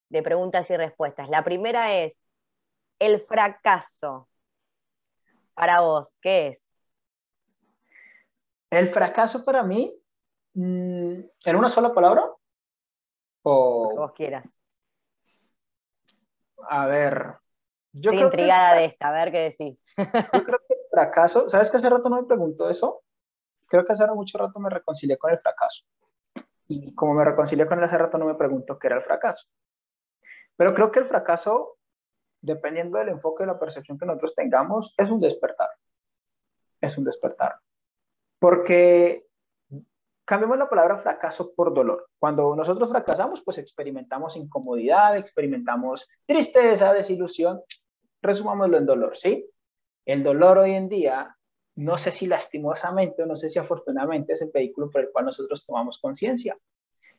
de 0.09 0.23
preguntas 0.23 0.69
y 0.69 0.75
respuestas. 0.75 1.29
La 1.29 1.43
primera 1.43 1.95
es, 1.95 2.29
el 2.99 3.21
fracaso, 3.21 4.27
para 5.53 5.79
vos, 5.79 6.17
¿qué 6.21 6.49
es? 6.49 6.69
El 8.69 8.87
fracaso 8.87 9.45
para 9.45 9.63
mí, 9.63 9.97
mm, 10.53 11.19
¿en 11.45 11.55
una 11.55 11.69
sola 11.69 11.93
palabra? 11.93 12.23
O... 13.43 13.89
que 13.89 13.99
vos 13.99 14.11
quieras. 14.13 14.61
A 16.69 16.85
ver. 16.87 17.37
Yo 17.93 18.11
Estoy 18.11 18.25
intrigada 18.25 18.75
de 18.75 18.85
esta, 18.85 19.09
a 19.09 19.11
ver 19.11 19.31
qué 19.31 19.39
decís. 19.39 19.79
Yo 19.97 20.43
creo 20.43 20.59
fracaso, 20.91 21.49
¿sabes 21.49 21.71
que 21.71 21.77
hace 21.77 21.89
rato 21.89 22.09
no 22.09 22.21
me 22.21 22.27
pregunto 22.27 22.69
eso? 22.69 23.01
Creo 23.67 23.85
que 23.85 23.93
hace 23.93 24.05
mucho 24.07 24.37
rato 24.37 24.59
me 24.59 24.69
reconcilié 24.69 25.17
con 25.17 25.31
el 25.31 25.39
fracaso. 25.39 25.85
Y 26.67 26.93
como 26.93 27.13
me 27.13 27.25
reconcilié 27.25 27.65
con 27.65 27.77
él 27.79 27.83
hace 27.85 27.97
rato 27.97 28.17
no 28.17 28.25
me 28.25 28.35
pregunto 28.35 28.77
qué 28.77 28.87
era 28.87 28.97
el 28.97 29.01
fracaso. 29.01 29.47
Pero 30.55 30.73
creo 30.73 30.91
que 30.91 30.99
el 30.99 31.05
fracaso, 31.05 31.77
dependiendo 32.41 32.97
del 32.97 33.09
enfoque 33.09 33.43
de 33.43 33.47
la 33.47 33.59
percepción 33.59 33.97
que 33.97 34.05
nosotros 34.05 34.35
tengamos, 34.35 34.93
es 34.97 35.09
un 35.09 35.19
despertar. 35.19 35.69
Es 36.79 36.97
un 36.97 37.03
despertar. 37.03 37.59
Porque 38.39 39.27
cambiemos 40.25 40.57
la 40.57 40.69
palabra 40.69 40.97
fracaso 40.97 41.53
por 41.53 41.73
dolor. 41.73 42.09
Cuando 42.19 42.55
nosotros 42.55 42.89
fracasamos, 42.89 43.41
pues 43.43 43.57
experimentamos 43.57 44.37
incomodidad, 44.37 45.17
experimentamos 45.17 46.07
tristeza, 46.25 46.93
desilusión. 46.93 47.61
Resumámoslo 48.21 48.77
en 48.77 48.85
dolor, 48.85 49.17
¿sí? 49.17 49.50
El 50.05 50.23
dolor 50.23 50.57
hoy 50.57 50.73
en 50.73 50.89
día, 50.89 51.37
no 51.75 51.97
sé 51.97 52.11
si 52.11 52.27
lastimosamente 52.27 53.23
o 53.23 53.25
no 53.25 53.35
sé 53.35 53.49
si 53.49 53.59
afortunadamente 53.59 54.33
es 54.33 54.41
el 54.41 54.51
vehículo 54.53 54.89
por 54.89 55.01
el 55.01 55.11
cual 55.11 55.25
nosotros 55.25 55.65
tomamos 55.65 55.99
conciencia. 55.99 56.57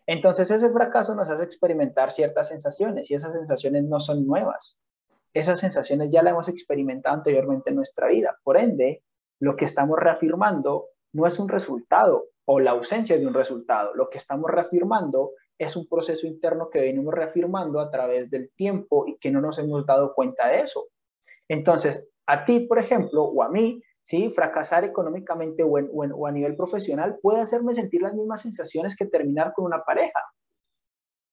Entonces 0.07 0.51
ese 0.51 0.71
fracaso 0.71 1.15
nos 1.15 1.31
hace 1.31 1.45
experimentar 1.45 2.11
ciertas 2.11 2.49
sensaciones 2.49 3.11
y 3.11 3.15
esas 3.15 3.33
sensaciones 3.33 3.85
no 3.85 4.01
son 4.01 4.27
nuevas. 4.27 4.77
Esas 5.33 5.61
sensaciones 5.61 6.11
ya 6.11 6.23
las 6.23 6.33
hemos 6.33 6.49
experimentado 6.49 7.17
anteriormente 7.17 7.71
en 7.71 7.77
nuestra 7.77 8.09
vida. 8.09 8.39
Por 8.43 8.57
ende, 8.57 9.03
lo 9.39 9.57
que 9.57 9.65
estamos 9.65 9.99
reafirmando 9.99 10.89
no 11.13 11.27
es 11.27 11.39
un 11.39 11.49
resultado 11.49 12.27
o 12.45 12.61
la 12.61 12.73
ausencia 12.73 13.17
de 13.17 13.27
un 13.27 13.35
resultado. 13.35 13.95
Lo 13.95 14.11
que 14.11 14.19
estamos 14.19 14.51
reafirmando 14.51 15.33
es 15.57 15.77
un 15.77 15.87
proceso 15.87 16.27
interno 16.27 16.69
que 16.69 16.81
venimos 16.81 17.15
reafirmando 17.15 17.81
a 17.81 17.91
través 17.91 18.29
del 18.31 18.51
tiempo 18.51 19.07
y 19.07 19.17
que 19.19 19.31
no 19.31 19.41
nos 19.41 19.59
hemos 19.59 19.87
dado 19.87 20.13
cuenta 20.15 20.49
de 20.49 20.61
eso. 20.61 20.89
Entonces, 21.49 22.12
a 22.27 22.45
ti, 22.45 22.61
por 22.61 22.79
ejemplo, 22.79 23.25
o 23.25 23.43
a 23.43 23.49
mí, 23.49 23.83
¿sí? 24.03 24.31
fracasar 24.31 24.85
económicamente 24.85 25.63
o, 25.63 25.71
o 25.71 26.27
a 26.27 26.33
nivel 26.33 26.57
profesional 26.57 27.19
puede 27.21 27.41
hacerme 27.41 27.75
sentir 27.75 28.03
las 28.03 28.15
mismas 28.15 28.43
sensaciones 28.43 28.97
que 28.97 29.07
terminar 29.07 29.53
con 29.55 29.65
una 29.65 29.85
pareja. 29.85 30.21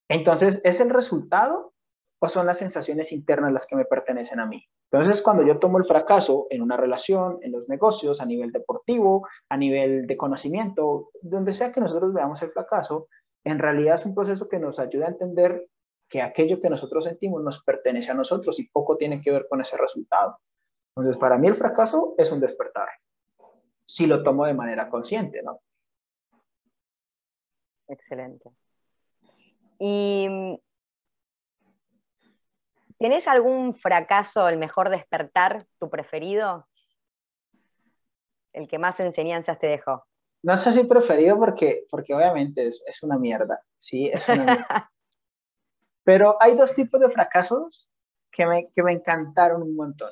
Entonces, 0.10 0.62
¿es 0.64 0.80
el 0.80 0.90
resultado 0.90 1.74
o 2.20 2.28
son 2.28 2.46
las 2.46 2.58
sensaciones 2.58 3.12
internas 3.12 3.54
las 3.54 3.66
que 3.66 3.76
me 3.76 3.86
pertenecen 3.86 4.40
a 4.40 4.46
mí. 4.46 4.64
Entonces, 4.92 5.22
cuando 5.22 5.44
yo 5.44 5.60
tomo 5.60 5.78
el 5.78 5.86
fracaso 5.86 6.48
en 6.50 6.62
una 6.62 6.76
relación, 6.76 7.40
en 7.42 7.52
los 7.52 7.70
negocios, 7.70 8.22
a 8.22 8.26
nivel 8.26 8.52
deportivo, 8.52 9.28
a 9.50 9.58
nivel 9.58 10.06
de 10.06 10.18
conocimiento, 10.18 11.12
donde 11.22 11.54
sea 11.54 11.72
que 11.72 11.82
nosotros 11.82 12.14
veamos 12.14 12.42
el 12.42 12.52
fracaso, 12.52 13.08
en 13.46 13.60
realidad 13.60 13.96
es 13.96 14.06
un 14.06 14.16
proceso 14.16 14.50
que 14.50 14.60
nos 14.60 14.80
ayuda 14.80 15.06
a 15.06 15.12
entender 15.12 15.68
que 16.10 16.22
aquello 16.22 16.60
que 16.60 16.70
nosotros 16.70 17.06
sentimos 17.06 17.44
nos 17.44 17.64
pertenece 17.64 18.12
a 18.12 18.16
nosotros 18.16 18.60
y 18.60 18.68
poco 18.70 18.98
tiene 18.98 19.22
que 19.22 19.32
ver 19.32 19.48
con 19.48 19.62
ese 19.62 19.78
resultado. 19.78 20.40
Entonces, 21.00 21.18
para 21.18 21.38
mí 21.38 21.48
el 21.48 21.56
fracaso 21.56 22.16
es 22.18 22.32
un 22.32 22.40
despertar, 22.40 22.90
si 23.86 24.06
lo 24.06 24.22
tomo 24.22 24.46
de 24.46 24.54
manera 24.54 24.90
consciente, 24.90 25.42
¿no? 25.42 25.62
Excelente. 27.88 28.50
Y 29.80 30.60
¿Tienes 33.00 33.30
algún 33.30 33.76
fracaso, 33.76 34.50
el 34.50 34.58
mejor 34.58 34.90
despertar, 34.90 35.64
tu 35.80 35.90
preferido? 35.90 36.68
El 38.52 38.68
que 38.68 38.78
más 38.78 39.00
enseñanzas 39.00 39.58
te 39.58 39.68
dejó. 39.68 40.06
No 40.44 40.58
sé 40.58 40.74
si 40.74 40.84
preferido 40.84 41.40
porque, 41.40 41.86
porque 41.90 42.14
obviamente 42.14 42.68
es, 42.68 42.84
es 42.86 43.02
una 43.02 43.18
mierda, 43.18 43.64
sí, 43.78 44.10
es 44.14 44.28
una 44.28 44.44
mierda. 44.44 44.92
Pero 46.04 46.36
hay 46.42 46.56
dos 46.56 46.76
tipos 46.76 47.00
de 47.00 47.10
fracasos 47.10 47.90
que 48.32 48.46
me, 48.46 48.70
que 48.70 48.84
me 48.84 48.92
encantaron 48.92 49.62
un 49.62 49.78
montón. 49.78 50.12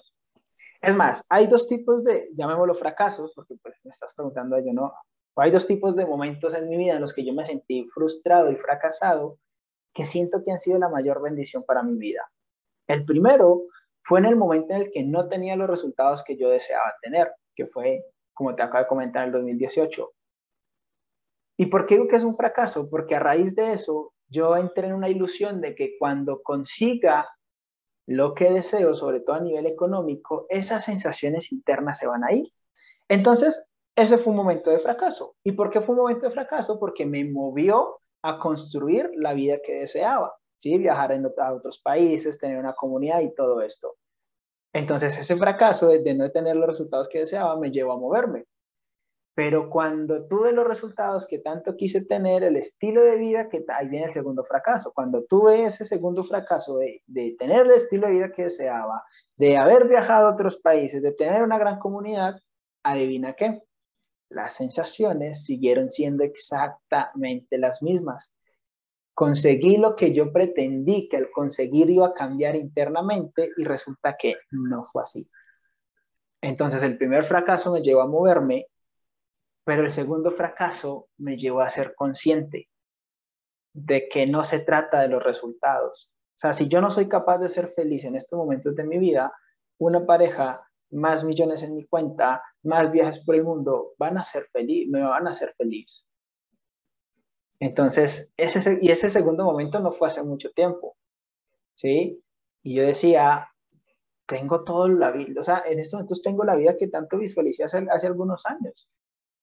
Es 0.82 0.96
más, 0.96 1.26
hay 1.30 1.48
dos 1.48 1.68
tipos 1.68 2.04
de, 2.04 2.30
llamémoslo 2.36 2.76
fracasos, 2.76 3.34
porque 3.36 3.56
pues 3.62 3.76
me 3.84 3.92
estás 3.92 4.14
preguntando 4.14 4.58
yo, 4.60 4.74
¿no? 4.74 4.94
Hay 5.36 5.52
dos 5.52 5.68
tipos 5.68 5.96
de 5.96 6.06
momentos 6.06 6.54
en 6.56 6.68
mi 6.68 6.78
vida 6.78 6.96
en 6.96 7.02
los 7.02 7.14
que 7.14 7.24
yo 7.24 7.34
me 7.34 7.44
sentí 7.44 7.88
frustrado 7.94 8.52
y 8.52 8.56
fracasado 8.56 9.38
que 9.94 10.06
siento 10.06 10.44
que 10.44 10.52
han 10.52 10.60
sido 10.60 10.80
la 10.80 10.90
mayor 10.90 11.22
bendición 11.22 11.64
para 11.64 11.84
mi 11.84 11.98
vida. 11.98 12.30
El 12.88 13.06
primero 13.06 13.64
fue 14.04 14.20
en 14.20 14.26
el 14.26 14.36
momento 14.36 14.74
en 14.74 14.82
el 14.82 14.92
que 14.92 15.04
no 15.04 15.28
tenía 15.28 15.56
los 15.56 15.70
resultados 15.70 16.24
que 16.24 16.38
yo 16.38 16.50
deseaba 16.50 16.96
tener, 17.02 17.32
que 17.56 17.68
fue, 17.68 18.04
como 18.34 18.56
te 18.56 18.64
acabo 18.64 18.84
de 18.84 18.88
comentar, 18.88 19.24
en 19.24 19.28
el 19.28 19.34
2018. 19.34 20.12
¿Y 21.58 21.66
por 21.66 21.86
qué 21.86 21.96
digo 21.96 22.08
que 22.08 22.16
es 22.16 22.24
un 22.24 22.38
fracaso? 22.38 22.88
Porque 22.90 23.16
a 23.16 23.20
raíz 23.20 23.56
de 23.56 23.74
eso 23.74 24.14
yo 24.30 24.56
entré 24.56 24.88
en 24.88 24.94
una 24.94 25.10
ilusión 25.10 25.62
de 25.62 25.76
que 25.76 25.98
cuando 26.00 26.42
consiga 26.42 27.28
lo 28.08 28.34
que 28.34 28.52
deseo, 28.52 28.96
sobre 28.96 29.20
todo 29.20 29.36
a 29.36 29.42
nivel 29.42 29.68
económico, 29.68 30.48
esas 30.50 30.86
sensaciones 30.86 31.52
internas 31.52 32.00
se 32.00 32.08
van 32.08 32.24
a 32.24 32.34
ir. 32.34 32.52
Entonces, 33.10 33.70
ese 33.96 34.18
fue 34.18 34.32
un 34.32 34.38
momento 34.38 34.70
de 34.70 34.80
fracaso. 34.80 35.36
¿Y 35.44 35.52
por 35.52 35.70
qué 35.70 35.82
fue 35.82 35.94
un 35.94 36.02
momento 36.02 36.26
de 36.26 36.32
fracaso? 36.32 36.80
Porque 36.80 37.06
me 37.06 37.24
movió 37.26 38.00
a 38.22 38.40
construir 38.40 39.12
la 39.16 39.34
vida 39.34 39.58
que 39.64 39.76
deseaba. 39.76 40.34
¿sí? 40.58 40.78
viajar 40.78 41.14
a 41.14 41.54
otros 41.54 41.80
países, 41.80 42.40
tener 42.40 42.58
una 42.58 42.74
comunidad 42.74 43.22
y 43.22 43.34
todo 43.34 43.62
esto. 43.62 43.96
Entonces 44.74 45.18
ese 45.18 45.36
fracaso 45.36 45.88
de 45.88 46.14
no 46.14 46.30
tener 46.32 46.56
los 46.56 46.68
resultados 46.68 47.08
que 47.08 47.20
deseaba 47.20 47.58
me 47.58 47.72
llevó 47.72 47.94
a 47.94 48.00
moverme. 48.00 48.46
Pero 49.38 49.70
cuando 49.70 50.26
tuve 50.26 50.52
los 50.52 50.68
resultados 50.68 51.28
que 51.28 51.38
tanto 51.38 51.76
quise 51.76 52.04
tener, 52.04 52.42
el 52.44 52.56
estilo 52.56 53.04
de 53.04 53.18
vida, 53.18 53.50
que 53.50 53.64
ahí 53.68 53.88
viene 53.88 54.08
el 54.08 54.12
segundo 54.12 54.44
fracaso. 54.44 54.92
Cuando 54.96 55.26
tuve 55.26 55.64
ese 55.64 55.86
segundo 55.86 56.24
fracaso 56.24 56.78
de, 56.80 57.04
de 57.06 57.36
tener 57.38 57.68
el 57.68 57.72
estilo 57.72 58.08
de 58.08 58.14
vida 58.14 58.32
que 58.36 58.46
deseaba, 58.46 59.04
de 59.36 59.58
haber 59.58 59.88
viajado 59.88 60.28
a 60.28 60.34
otros 60.34 60.58
países, 60.58 61.04
de 61.04 61.12
tener 61.12 61.44
una 61.44 61.60
gran 61.60 61.78
comunidad, 61.78 62.40
adivina 62.82 63.34
qué, 63.34 63.62
las 64.30 64.56
sensaciones 64.56 65.46
siguieron 65.46 65.92
siendo 65.92 66.24
exactamente 66.24 67.60
las 67.60 67.84
mismas 67.84 68.34
conseguí 69.18 69.78
lo 69.78 69.96
que 69.96 70.14
yo 70.14 70.32
pretendí 70.32 71.10
que 71.10 71.18
al 71.18 71.32
conseguir 71.32 71.90
iba 71.90 72.06
a 72.06 72.14
cambiar 72.14 72.56
internamente 72.56 73.50
y 73.58 73.64
resulta 73.64 74.16
que 74.16 74.36
no 74.52 74.84
fue 74.84 75.02
así. 75.02 75.28
Entonces 76.40 76.84
el 76.84 77.00
primer 77.00 77.26
fracaso 77.26 77.72
me 77.72 77.82
llevó 77.82 78.02
a 78.02 78.08
moverme, 78.08 78.68
pero 79.68 79.84
el 79.84 79.90
segundo 79.90 80.32
fracaso 80.32 81.10
me 81.18 81.36
llevó 81.36 81.60
a 81.60 81.70
ser 81.70 81.94
consciente 81.94 82.70
de 83.74 84.08
que 84.08 84.26
no 84.26 84.46
se 84.46 84.60
trata 84.60 85.02
de 85.02 85.10
los 85.10 85.22
resultados. 85.22 86.10
O 86.38 86.40
sea, 86.40 86.54
si 86.54 86.70
yo 86.70 86.80
no 86.80 86.90
soy 86.90 87.10
capaz 87.10 87.40
de 87.40 87.50
ser 87.50 87.68
feliz 87.68 88.06
en 88.06 88.16
estos 88.16 88.40
momentos 88.40 88.74
de 88.78 88.86
mi 88.86 88.98
vida, 88.98 89.34
una 89.78 90.06
pareja, 90.06 90.66
más 90.92 91.26
millones 91.26 91.64
en 91.64 91.76
mi 91.76 91.86
cuenta, 91.86 92.42
más 92.64 92.94
viajes 92.94 93.20
por 93.26 93.36
el 93.36 93.44
mundo, 93.44 93.92
van 93.98 94.18
a 94.18 94.24
ser 94.24 94.48
feliz, 94.54 94.88
me 94.90 95.02
van 95.02 95.28
a 95.28 95.32
hacer 95.32 95.54
feliz. 95.58 96.08
Entonces, 97.60 98.32
ese, 98.38 98.80
y 98.82 98.90
ese 98.90 99.10
segundo 99.10 99.44
momento 99.44 99.82
no 99.82 99.92
fue 99.92 100.08
hace 100.08 100.24
mucho 100.24 100.50
tiempo, 100.52 100.96
¿sí? 101.76 102.24
Y 102.64 102.76
yo 102.76 102.84
decía, 102.84 103.50
tengo 104.26 104.64
todo 104.64 104.88
la 104.88 105.12
vida, 105.12 105.42
o 105.42 105.44
sea, 105.44 105.62
en 105.66 105.80
estos 105.80 105.96
momentos 105.96 106.22
tengo 106.22 106.46
la 106.46 106.56
vida 106.56 106.78
que 106.78 106.88
tanto 106.88 107.18
visualicé 107.18 107.66
hace 107.66 108.08
algunos 108.08 108.46
años 108.46 108.88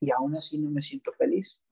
y 0.00 0.10
aún 0.10 0.36
así 0.36 0.58
no 0.58 0.70
me 0.70 0.82
siento 0.82 1.12
feliz. 1.12 1.62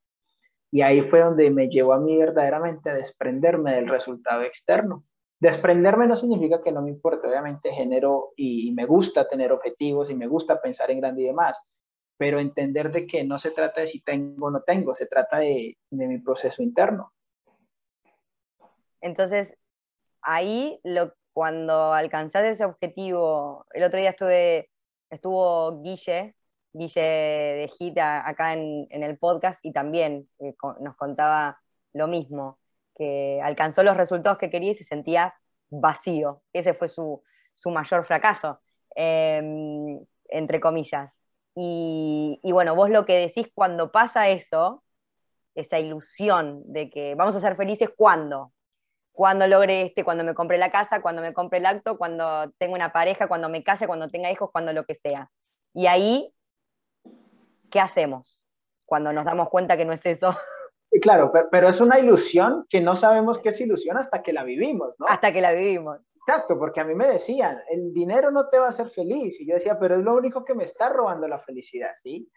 Y 0.70 0.81
ahí 0.83 1.03
fue 1.03 1.20
donde 1.20 1.51
me 1.51 1.68
llevó 1.68 1.93
a 1.93 2.01
mí 2.01 2.16
verdaderamente 2.16 2.91
a 2.91 2.95
desprenderme 2.95 3.75
del 3.75 3.89
resultado 3.89 4.43
externo. 4.43 5.05
Desprenderme 5.39 6.07
no 6.07 6.16
significa 6.16 6.62
que 6.62 6.73
no 6.73 6.83
me 6.83 6.91
importe, 6.91 7.29
obviamente 7.29 7.73
genero 7.73 8.33
y, 8.37 8.73
me 8.73 8.87
gusta 8.87 9.29
tener 9.29 9.53
objetivos 9.53 10.11
y 10.11 10.14
me 10.14 10.29
gusta 10.29 10.62
pensar 10.62 10.91
en 10.91 11.01
grande 11.01 11.23
y 11.23 11.27
demás, 11.27 11.61
pero 12.16 12.39
entender 12.39 12.93
de 12.93 13.07
que 13.07 13.25
no 13.25 13.39
se 13.39 13.51
trata 13.51 13.81
de 13.81 13.89
si 13.89 14.01
tengo 14.03 14.47
o 14.47 14.51
no 14.51 14.62
tengo, 14.62 14.95
se 14.95 15.07
trata 15.07 15.39
de, 15.39 15.77
de 15.91 16.09
mi 16.09 16.18
proceso 16.18 16.62
interno. 16.62 17.12
Entonces, 19.01 19.57
ahí 20.23 20.81
lo, 20.85 21.12
cuando 21.33 21.93
alcanzás 21.93 22.45
ese 22.45 22.64
objetivo, 22.64 23.66
el 23.73 23.85
otro 23.85 23.99
día 23.99 24.11
estuve, 24.11 24.70
estuvo 25.11 25.83
Guille, 25.83 26.35
Guille 26.73 27.01
de 27.01 27.70
Gita 27.77 28.27
acá 28.27 28.55
en, 28.55 28.87
el 28.91 29.18
podcast 29.18 29.59
y 29.62 29.73
también 29.73 30.29
eh, 30.39 30.55
nos 30.81 30.97
contaba 30.97 31.61
lo 31.93 32.09
mismo, 32.09 32.59
que 32.95 33.41
alcanzó 33.43 33.83
los 33.83 33.97
resultados 33.97 34.39
que 34.39 34.51
quería 34.51 34.70
y 34.73 34.75
se 34.75 34.85
sentía 34.85 35.35
vacío. 35.70 36.43
Ese 36.53 36.75
fue 36.75 36.89
su, 36.89 37.23
mayor 37.66 38.05
fracaso, 38.05 38.61
em, 38.95 40.01
entre 40.29 40.61
comillas. 40.61 41.18
Y, 41.55 42.41
bueno, 42.45 42.75
vos 42.75 42.91
lo 42.91 43.05
que 43.05 43.18
decís 43.18 43.49
cuando 43.55 43.93
pasa 43.93 44.29
eso, 44.29 44.83
esa 45.55 45.79
ilusión 45.79 46.62
de 46.66 46.91
que 46.91 47.14
vamos 47.14 47.37
a 47.37 47.41
ser 47.41 47.57
felices 47.57 47.91
cuando, 47.95 48.53
cuando 49.12 49.47
logre 49.47 49.83
este, 49.83 50.05
cuando 50.05 50.25
me 50.25 50.35
compre 50.35 50.57
la 50.59 50.70
casa, 50.70 51.03
cuando 51.03 51.20
me 51.20 51.35
compre 51.35 51.59
el 51.59 51.66
acto, 51.66 51.99
cuando 51.99 52.51
tenga 52.59 52.75
una 52.75 52.93
pareja, 52.93 53.29
cuando 53.29 53.49
me 53.51 53.62
case, 53.62 53.87
cuando 53.87 54.09
tenga 54.09 54.31
hijos, 54.31 54.51
cuando 54.51 54.73
lo 54.73 54.85
que 54.85 54.95
sea. 54.95 55.31
Y 55.75 55.87
ahí, 55.87 56.33
¿qué 57.73 57.81
hacemos 57.81 58.41
cuando 58.85 59.12
nos 59.12 59.25
damos 59.25 59.49
cuenta 59.49 59.77
que 59.77 59.85
no 59.85 59.93
es 59.93 60.07
eso? 60.07 60.31
Claro, 61.01 61.33
pero 61.51 61.70
es 61.70 61.81
una 61.81 61.99
ilusión 61.99 62.66
que 62.68 62.83
no 62.83 62.95
sabemos 62.95 63.39
qué 63.39 63.49
es 63.49 63.59
ilusión 63.62 63.97
hasta 63.97 64.23
que 64.23 64.31
la 64.31 64.45
vivimos, 64.45 64.95
¿no? 64.99 65.07
Hasta 65.09 65.33
que 65.33 65.41
la 65.41 65.51
vivimos. 65.53 65.99
Exacto, 66.27 66.59
porque 66.59 66.83
a 66.83 66.85
mí 66.85 66.95
me 66.95 67.09
decían, 67.09 67.59
el 67.70 67.95
dinero 67.95 68.31
no 68.31 68.51
te 68.51 68.59
va 68.59 68.66
a 68.66 68.68
hacer 68.68 68.89
feliz. 68.89 69.41
Y 69.41 69.47
yo 69.47 69.55
decía, 69.55 69.79
pero 69.79 69.95
es 69.95 70.03
lo 70.03 70.14
único 70.14 70.45
que 70.45 70.55
me 70.55 70.64
está 70.64 70.91
robando 70.91 71.27
la 71.27 71.39
felicidad, 71.39 71.93
¿sí? 71.97 72.31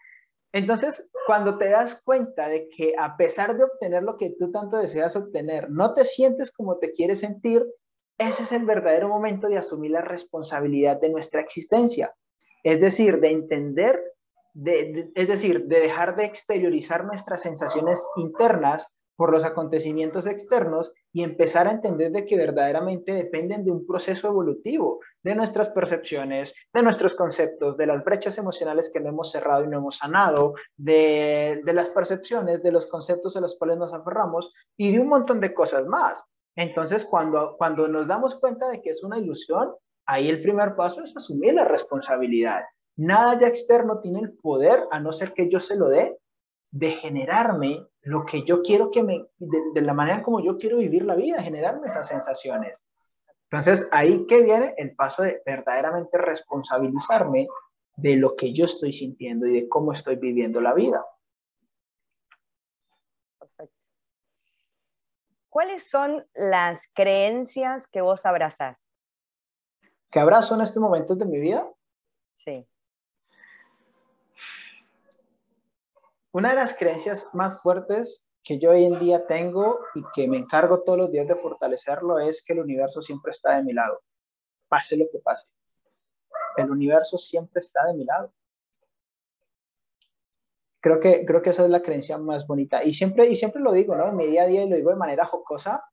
Entonces, 0.52 1.10
cuando 1.26 1.58
te 1.58 1.68
das 1.68 2.02
cuenta 2.02 2.48
de 2.48 2.70
que 2.70 2.94
a 2.98 3.14
pesar 3.18 3.58
de 3.58 3.64
obtener 3.64 4.02
lo 4.02 4.16
que 4.16 4.30
tú 4.30 4.50
tanto 4.50 4.78
deseas 4.78 5.16
obtener, 5.16 5.70
no 5.70 5.92
te 5.92 6.06
sientes 6.06 6.50
como 6.50 6.78
te 6.78 6.92
quieres 6.92 7.20
sentir, 7.20 7.62
ese 8.16 8.44
es 8.44 8.52
el 8.52 8.64
verdadero 8.64 9.08
momento 9.08 9.48
de 9.48 9.58
asumir 9.58 9.90
la 9.90 10.00
responsabilidad 10.00 10.98
de 10.98 11.10
nuestra 11.10 11.42
existencia. 11.42 12.14
Es 12.64 12.80
decir, 12.80 13.20
de 13.20 13.32
entender, 13.32 14.02
es 14.64 15.28
decir, 15.28 15.66
de 15.66 15.80
dejar 15.80 16.16
de 16.16 16.24
exteriorizar 16.24 17.04
nuestras 17.04 17.42
sensaciones 17.42 18.06
internas 18.16 18.92
por 19.16 19.32
los 19.32 19.44
acontecimientos 19.44 20.26
externos 20.26 20.92
y 21.12 21.22
empezar 21.22 21.66
a 21.66 21.72
entender 21.72 22.12
de 22.12 22.26
que 22.26 22.36
verdaderamente 22.36 23.14
dependen 23.14 23.64
de 23.64 23.70
un 23.70 23.86
proceso 23.86 24.28
evolutivo, 24.28 25.00
de 25.22 25.34
nuestras 25.34 25.70
percepciones, 25.70 26.54
de 26.72 26.82
nuestros 26.82 27.14
conceptos, 27.14 27.76
de 27.78 27.86
las 27.86 28.04
brechas 28.04 28.36
emocionales 28.36 28.90
que 28.92 29.00
no 29.00 29.08
hemos 29.08 29.30
cerrado 29.30 29.64
y 29.64 29.68
no 29.68 29.78
hemos 29.78 29.98
sanado, 29.98 30.54
de, 30.76 31.62
de 31.64 31.72
las 31.72 31.88
percepciones, 31.88 32.62
de 32.62 32.72
los 32.72 32.86
conceptos 32.86 33.36
a 33.36 33.40
los 33.40 33.56
cuales 33.58 33.78
nos 33.78 33.94
aferramos 33.94 34.52
y 34.76 34.92
de 34.92 35.00
un 35.00 35.08
montón 35.08 35.40
de 35.40 35.54
cosas 35.54 35.86
más. 35.86 36.26
Entonces, 36.54 37.04
cuando, 37.04 37.56
cuando 37.56 37.88
nos 37.88 38.06
damos 38.06 38.38
cuenta 38.38 38.68
de 38.68 38.82
que 38.82 38.90
es 38.90 39.02
una 39.02 39.18
ilusión, 39.18 39.74
ahí 40.06 40.28
el 40.28 40.42
primer 40.42 40.76
paso 40.76 41.02
es 41.02 41.16
asumir 41.16 41.54
la 41.54 41.64
responsabilidad. 41.64 42.64
Nada 42.96 43.38
ya 43.38 43.46
externo 43.46 44.00
tiene 44.00 44.20
el 44.20 44.32
poder, 44.32 44.84
a 44.90 45.00
no 45.00 45.12
ser 45.12 45.34
que 45.34 45.50
yo 45.50 45.60
se 45.60 45.76
lo 45.76 45.88
dé, 45.88 46.18
de 46.70 46.90
generarme 46.90 47.86
lo 48.02 48.24
que 48.24 48.42
yo 48.42 48.62
quiero 48.62 48.90
que 48.90 49.02
me, 49.02 49.26
de, 49.38 49.80
la 49.82 49.94
manera 49.94 50.22
como 50.22 50.40
yo 50.40 50.56
quiero 50.58 50.78
vivir 50.78 51.04
la 51.04 51.14
vida, 51.14 51.42
generarme 51.42 51.86
esas 51.86 52.08
sensaciones. 52.08 52.86
Entonces, 53.50 53.88
ahí 53.92 54.26
que 54.26 54.42
viene 54.42 54.74
el 54.76 54.94
paso 54.94 55.22
de 55.22 55.42
verdaderamente 55.44 56.18
responsabilizarme 56.18 57.46
de 57.96 58.16
lo 58.16 58.34
que 58.34 58.52
yo 58.52 58.64
estoy 58.64 58.92
sintiendo 58.92 59.46
y 59.46 59.54
de 59.54 59.68
cómo 59.68 59.92
estoy 59.92 60.16
viviendo 60.16 60.60
la 60.60 60.74
vida. 60.74 61.04
Perfecto. 63.38 63.76
¿Cuáles 65.48 65.88
son 65.88 66.26
las 66.34 66.80
creencias 66.94 67.86
que 67.86 68.00
vos 68.00 68.26
abrazás? 68.26 68.78
¿Que 70.10 70.18
abrazo 70.18 70.54
en 70.54 70.60
este 70.60 70.80
momento 70.80 71.14
de 71.14 71.26
mi 71.26 71.38
vida? 71.38 71.70
Sí. 72.34 72.66
Una 76.36 76.50
de 76.50 76.56
las 76.56 76.76
creencias 76.76 77.30
más 77.32 77.62
fuertes 77.62 78.26
que 78.44 78.58
yo 78.58 78.72
hoy 78.72 78.84
en 78.84 78.98
día 78.98 79.24
tengo 79.24 79.80
y 79.94 80.02
que 80.14 80.28
me 80.28 80.36
encargo 80.36 80.82
todos 80.82 80.98
los 80.98 81.10
días 81.10 81.26
de 81.26 81.34
fortalecerlo 81.34 82.18
es 82.18 82.44
que 82.44 82.52
el 82.52 82.58
universo 82.58 83.00
siempre 83.00 83.30
está 83.30 83.56
de 83.56 83.62
mi 83.62 83.72
lado, 83.72 84.02
pase 84.68 84.98
lo 84.98 85.06
que 85.10 85.18
pase. 85.18 85.48
El 86.58 86.70
universo 86.70 87.16
siempre 87.16 87.60
está 87.60 87.86
de 87.86 87.94
mi 87.94 88.04
lado. 88.04 88.34
Creo 90.80 91.00
que, 91.00 91.24
creo 91.24 91.40
que 91.40 91.48
esa 91.48 91.64
es 91.64 91.70
la 91.70 91.80
creencia 91.80 92.18
más 92.18 92.46
bonita. 92.46 92.84
Y 92.84 92.92
siempre, 92.92 93.26
y 93.30 93.34
siempre 93.34 93.62
lo 93.62 93.72
digo, 93.72 93.96
¿no? 93.96 94.06
En 94.06 94.16
mi 94.16 94.26
día 94.26 94.42
a 94.42 94.46
día 94.46 94.66
lo 94.66 94.76
digo 94.76 94.90
de 94.90 94.96
manera 94.96 95.24
jocosa. 95.24 95.88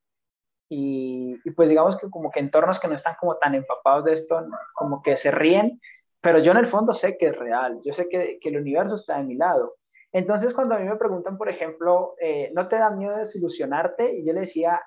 Y, 0.68 1.40
pues 1.52 1.70
digamos 1.70 1.96
que 1.96 2.10
como 2.10 2.30
que 2.30 2.42
entornos 2.42 2.82
que 2.82 2.90
no 2.90 2.96
están 2.96 3.16
como 3.18 3.38
tan 3.38 3.56
empapados 3.56 4.04
de 4.04 4.12
esto, 4.12 4.46
como 4.74 5.02
que 5.02 5.16
se 5.16 5.32
ríen, 5.32 5.80
pero 6.20 6.40
yo 6.40 6.52
en 6.52 6.58
el 6.58 6.68
fondo 6.68 6.94
sé 6.94 7.16
que 7.18 7.28
es 7.28 7.38
real. 7.38 7.80
Yo 7.86 7.94
sé 7.94 8.10
que, 8.10 8.40
que 8.42 8.50
el 8.50 8.58
universo 8.58 8.96
está 8.96 9.20
de 9.20 9.24
mi 9.24 9.36
lado 9.36 9.78
entonces, 10.14 10.54
cuando 10.54 10.76
a 10.76 10.80
mí 10.80 10.88
me 10.88 10.96
preguntan, 10.96 11.38
por 11.38 11.50
ejemplo, 11.50 12.16
eh, 12.22 12.52
¿no 12.54 12.68
te 12.68 12.78
da 12.78 12.92
miedo 12.92 13.18
desilusionarte? 13.18 14.16
Y 14.16 14.26
yo 14.26 14.34
le 14.34 14.42
decía, 14.42 14.80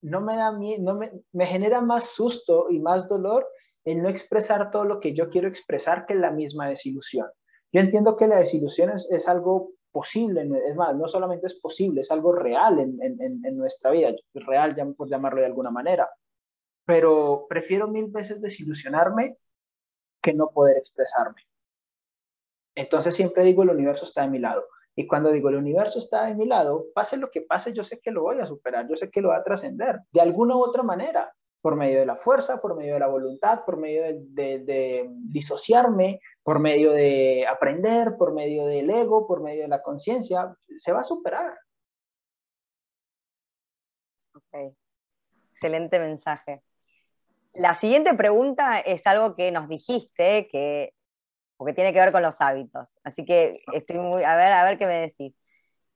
no 0.00 0.22
me 0.22 0.36
da 0.36 0.50
miedo, 0.50 0.82
no 0.82 0.94
me, 0.94 1.12
me, 1.32 1.44
genera 1.44 1.82
más 1.82 2.06
susto 2.06 2.70
y 2.70 2.80
más 2.80 3.06
dolor 3.06 3.46
el 3.84 4.02
no 4.02 4.08
expresar 4.08 4.70
todo 4.70 4.84
lo 4.84 4.98
que 4.98 5.14
yo 5.14 5.28
quiero 5.28 5.46
expresar 5.46 6.06
que 6.06 6.14
la 6.14 6.30
misma 6.30 6.68
desilusión. 6.68 7.28
Yo 7.70 7.80
entiendo 7.80 8.16
que 8.16 8.28
la 8.28 8.38
desilusión 8.38 8.90
es, 8.90 9.28
algo 9.28 9.72
posible, 9.92 10.48
es 10.66 10.74
más, 10.74 10.96
no 10.96 11.06
solamente 11.06 11.46
es 11.48 11.54
posible, 11.54 12.00
es 12.00 12.10
algo 12.10 12.32
real 12.32 12.78
en, 12.78 13.02
en, 13.02 13.44
en 13.44 13.58
nuestra 13.58 13.90
vida, 13.90 14.14
real 14.34 14.74
por 14.96 15.08
llamarlo 15.08 15.40
de 15.40 15.46
alguna 15.46 15.70
manera, 15.70 16.08
pero 16.86 17.46
prefiero 17.48 17.88
mil 17.88 18.06
veces 18.06 18.40
desilusionarme 18.40 19.36
que 20.22 20.32
no 20.32 20.48
poder 20.50 20.78
expresarme. 20.78 21.45
Entonces 22.76 23.16
siempre 23.16 23.44
digo, 23.44 23.62
el 23.62 23.70
universo 23.70 24.04
está 24.04 24.22
de 24.22 24.28
mi 24.28 24.38
lado. 24.38 24.66
Y 24.94 25.06
cuando 25.06 25.30
digo, 25.30 25.48
el 25.48 25.56
universo 25.56 25.98
está 25.98 26.26
de 26.26 26.34
mi 26.34 26.46
lado, 26.46 26.86
pase 26.94 27.16
lo 27.16 27.30
que 27.30 27.42
pase, 27.42 27.72
yo 27.72 27.84
sé 27.84 28.00
que 28.00 28.10
lo 28.10 28.22
voy 28.22 28.40
a 28.40 28.46
superar, 28.46 28.88
yo 28.88 28.96
sé 28.96 29.10
que 29.10 29.20
lo 29.20 29.28
va 29.28 29.36
a 29.36 29.44
trascender, 29.44 30.00
de 30.10 30.20
alguna 30.22 30.56
u 30.56 30.60
otra 30.60 30.82
manera, 30.82 31.34
por 31.60 31.76
medio 31.76 31.98
de 31.98 32.06
la 32.06 32.16
fuerza, 32.16 32.62
por 32.62 32.76
medio 32.76 32.94
de 32.94 33.00
la 33.00 33.08
voluntad, 33.08 33.64
por 33.66 33.76
medio 33.76 34.04
de, 34.04 35.10
disociarme, 35.24 36.20
por 36.42 36.60
medio 36.60 36.92
de 36.92 37.46
aprender, 37.46 38.16
por 38.16 38.32
medio 38.32 38.64
del 38.66 38.88
ego, 38.88 39.26
por 39.26 39.42
medio 39.42 39.62
de 39.62 39.68
la 39.68 39.82
conciencia, 39.82 40.56
se 40.78 40.92
va 40.92 41.00
a 41.00 41.04
superar. 41.04 41.58
Ok, 44.34 44.74
excelente 45.52 45.98
mensaje. 45.98 46.62
La 47.52 47.74
siguiente 47.74 48.14
pregunta 48.14 48.78
es 48.80 49.06
algo 49.06 49.34
que 49.34 49.50
nos 49.50 49.68
dijiste, 49.68 50.48
que 50.48 50.94
porque 51.56 51.72
tiene 51.72 51.92
que 51.92 52.00
ver 52.00 52.12
con 52.12 52.22
los 52.22 52.40
hábitos. 52.40 52.90
Así 53.02 53.24
que 53.24 53.60
estoy 53.72 53.98
muy, 53.98 54.22
a 54.22 54.36
ver, 54.36 54.52
a 54.52 54.64
ver 54.64 54.78
qué 54.78 54.86
me 54.86 55.00
decís. 55.00 55.34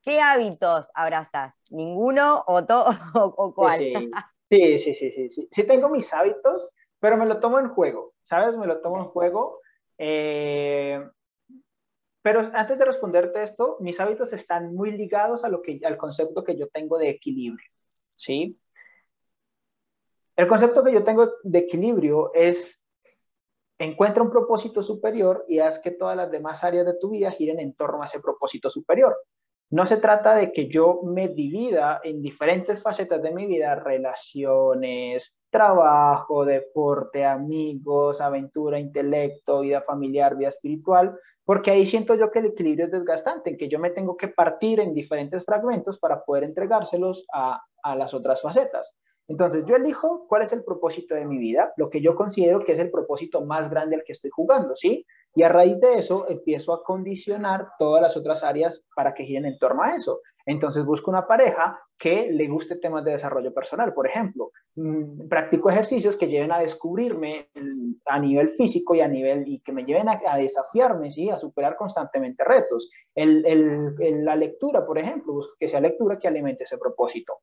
¿Qué 0.03 0.21
hábitos 0.21 0.89
abrazas? 0.95 1.55
¿Ninguno 1.71 2.43
o, 2.47 2.65
todo 2.65 2.87
o, 3.15 3.55
cuál? 3.55 3.75
Sí. 3.75 4.11
sí, 4.51 4.79
sí, 4.79 4.95
sí, 4.95 5.31
sí, 5.31 5.49
sí. 5.51 5.65
tengo 5.65 5.89
mis 5.91 6.13
hábitos, 6.15 6.71
pero 6.99 7.17
me 7.17 7.27
lo 7.27 7.39
tomo 7.39 7.59
en 7.59 7.69
juego, 7.69 8.15
¿sabes? 8.23 8.57
Me 8.57 8.67
lo 8.67 8.81
tomo 8.81 8.99
en 8.99 9.05
juego. 9.05 9.61
Eh, 9.99 11.03
pero 12.23 12.51
antes 12.55 12.79
de 12.79 12.85
responderte 12.85 13.43
esto, 13.43 13.77
mis 13.81 13.99
hábitos 14.01 14.33
están 14.33 14.75
muy 14.75 14.93
ligados 14.93 15.45
a 15.45 15.49
lo 15.49 15.63
que, 15.63 15.81
al 15.85 15.97
concepto 15.97 16.45
que 16.45 16.57
yo 16.57 16.69
tengo 16.69 16.99
de 16.99 17.09
equilibrio. 17.09 17.71
¿sí? 18.15 18.59
El 20.37 20.47
concepto 20.47 20.85
que 20.85 20.93
yo 20.93 21.05
tengo 21.05 21.33
de 21.43 21.59
equilibrio 21.59 22.33
es 22.35 22.83
encuentra 23.85 24.23
un 24.23 24.31
propósito 24.31 24.83
superior 24.83 25.45
y 25.49 25.61
haz 25.61 25.79
que 25.79 25.91
todas 25.91 26.17
las 26.17 26.31
demás 26.31 26.65
áreas 26.65 26.87
de 26.87 26.99
tu 26.99 27.11
vida 27.11 27.31
giren 27.31 27.61
en 27.61 27.75
torno 27.75 28.03
a 28.03 28.07
ese 28.07 28.21
propósito 28.21 28.71
superior. 28.71 29.17
No 29.71 29.87
se 29.87 29.99
trata 29.99 30.35
de 30.35 30.53
que 30.53 30.69
yo 30.69 31.01
me 31.05 31.29
divida 31.29 32.01
en 32.03 32.21
diferentes 32.23 32.83
facetas 32.83 33.23
de 33.23 33.31
mi 33.31 33.47
vida, 33.47 33.77
relaciones, 33.77 35.37
trabajo, 35.49 36.45
deporte, 36.45 37.25
amigos, 37.25 38.21
aventura, 38.21 38.81
intelecto, 38.81 39.61
vida 39.61 39.81
familiar, 39.81 40.37
vida 40.37 40.49
espiritual, 40.49 41.17
porque 41.45 41.71
ahí 41.71 41.87
siento 41.87 42.17
yo 42.17 42.33
que 42.33 42.41
el 42.41 42.47
equilibrio 42.47 42.87
es 42.87 42.91
desgastante, 42.91 43.51
en 43.51 43.57
que 43.57 43.69
yo 43.69 43.79
me 43.79 43.91
tengo 43.91 44.17
que 44.17 44.29
partir 44.29 44.81
en 44.81 44.93
diferentes 44.93 45.45
fragmentos 45.45 45.99
para 45.99 46.25
poder 46.25 46.45
entregárselos 46.45 47.25
a, 47.33 47.63
a 47.83 47.95
las 47.95 48.13
otras 48.13 48.43
facetas. 48.43 48.97
Entonces, 49.31 49.65
yo 49.65 49.77
elijo 49.77 50.27
cuál 50.27 50.43
es 50.43 50.53
el 50.53 50.65
propósito 50.65 51.15
de 51.15 51.25
mi 51.25 51.39
vida, 51.39 51.73
lo 51.77 51.89
que 51.89 52.01
yo 52.01 52.17
considero 52.17 52.65
que 52.65 52.73
es 52.73 52.81
el 52.81 52.91
propósito 52.91 53.45
más 53.45 53.71
grande 53.71 53.95
al 53.95 54.03
que 54.03 54.11
estoy 54.11 54.31
jugando, 54.31 54.75
¿sí? 54.75 55.07
Y 55.37 55.45
a 55.45 55.49
raíz 55.49 55.79
de 55.79 56.01
eso 56.01 56.29
empiezo 56.29 56.73
a 56.75 56.83
condicionar 56.83 57.69
todas 57.79 58.03
las 58.03 58.17
otras 58.17 58.43
áreas 58.43 58.85
para 58.97 59.15
que 59.15 59.23
giren 59.23 59.45
en 59.45 59.57
torno 59.61 59.85
a 59.85 59.95
eso. 59.95 60.21
Entonces 60.45 60.85
busco 60.85 61.13
una 61.13 61.29
pareja 61.29 61.79
que 61.97 62.33
le 62.33 62.49
guste 62.49 62.75
temas 62.75 63.05
de 63.05 63.13
desarrollo 63.13 63.55
personal, 63.55 63.95
por 63.95 64.09
ejemplo. 64.09 64.51
Mm, 64.75 65.29
practico 65.29 65.71
ejercicios 65.71 66.17
que 66.17 66.27
lleven 66.27 66.51
a 66.51 66.59
descubrirme 66.59 67.51
a 68.07 68.19
nivel 68.19 68.49
físico 68.49 68.97
y 68.97 69.01
a 69.01 69.07
nivel 69.07 69.45
y 69.47 69.61
que 69.61 69.71
me 69.71 69.85
lleven 69.85 70.09
a, 70.09 70.37
desafiarme, 70.39 71.09
¿sí? 71.09 71.31
a 71.31 71.39
superar 71.39 71.77
constantemente 71.77 72.43
retos. 72.43 72.91
la 73.15 74.35
lectura, 74.35 74.85
por 74.85 74.99
ejemplo, 74.99 75.35
busco 75.35 75.55
que 75.57 75.69
sea 75.69 75.81
lectura 75.81 76.19
que 76.19 76.27
alimente 76.27 76.65
ese 76.65 76.79
propósito. 76.79 77.35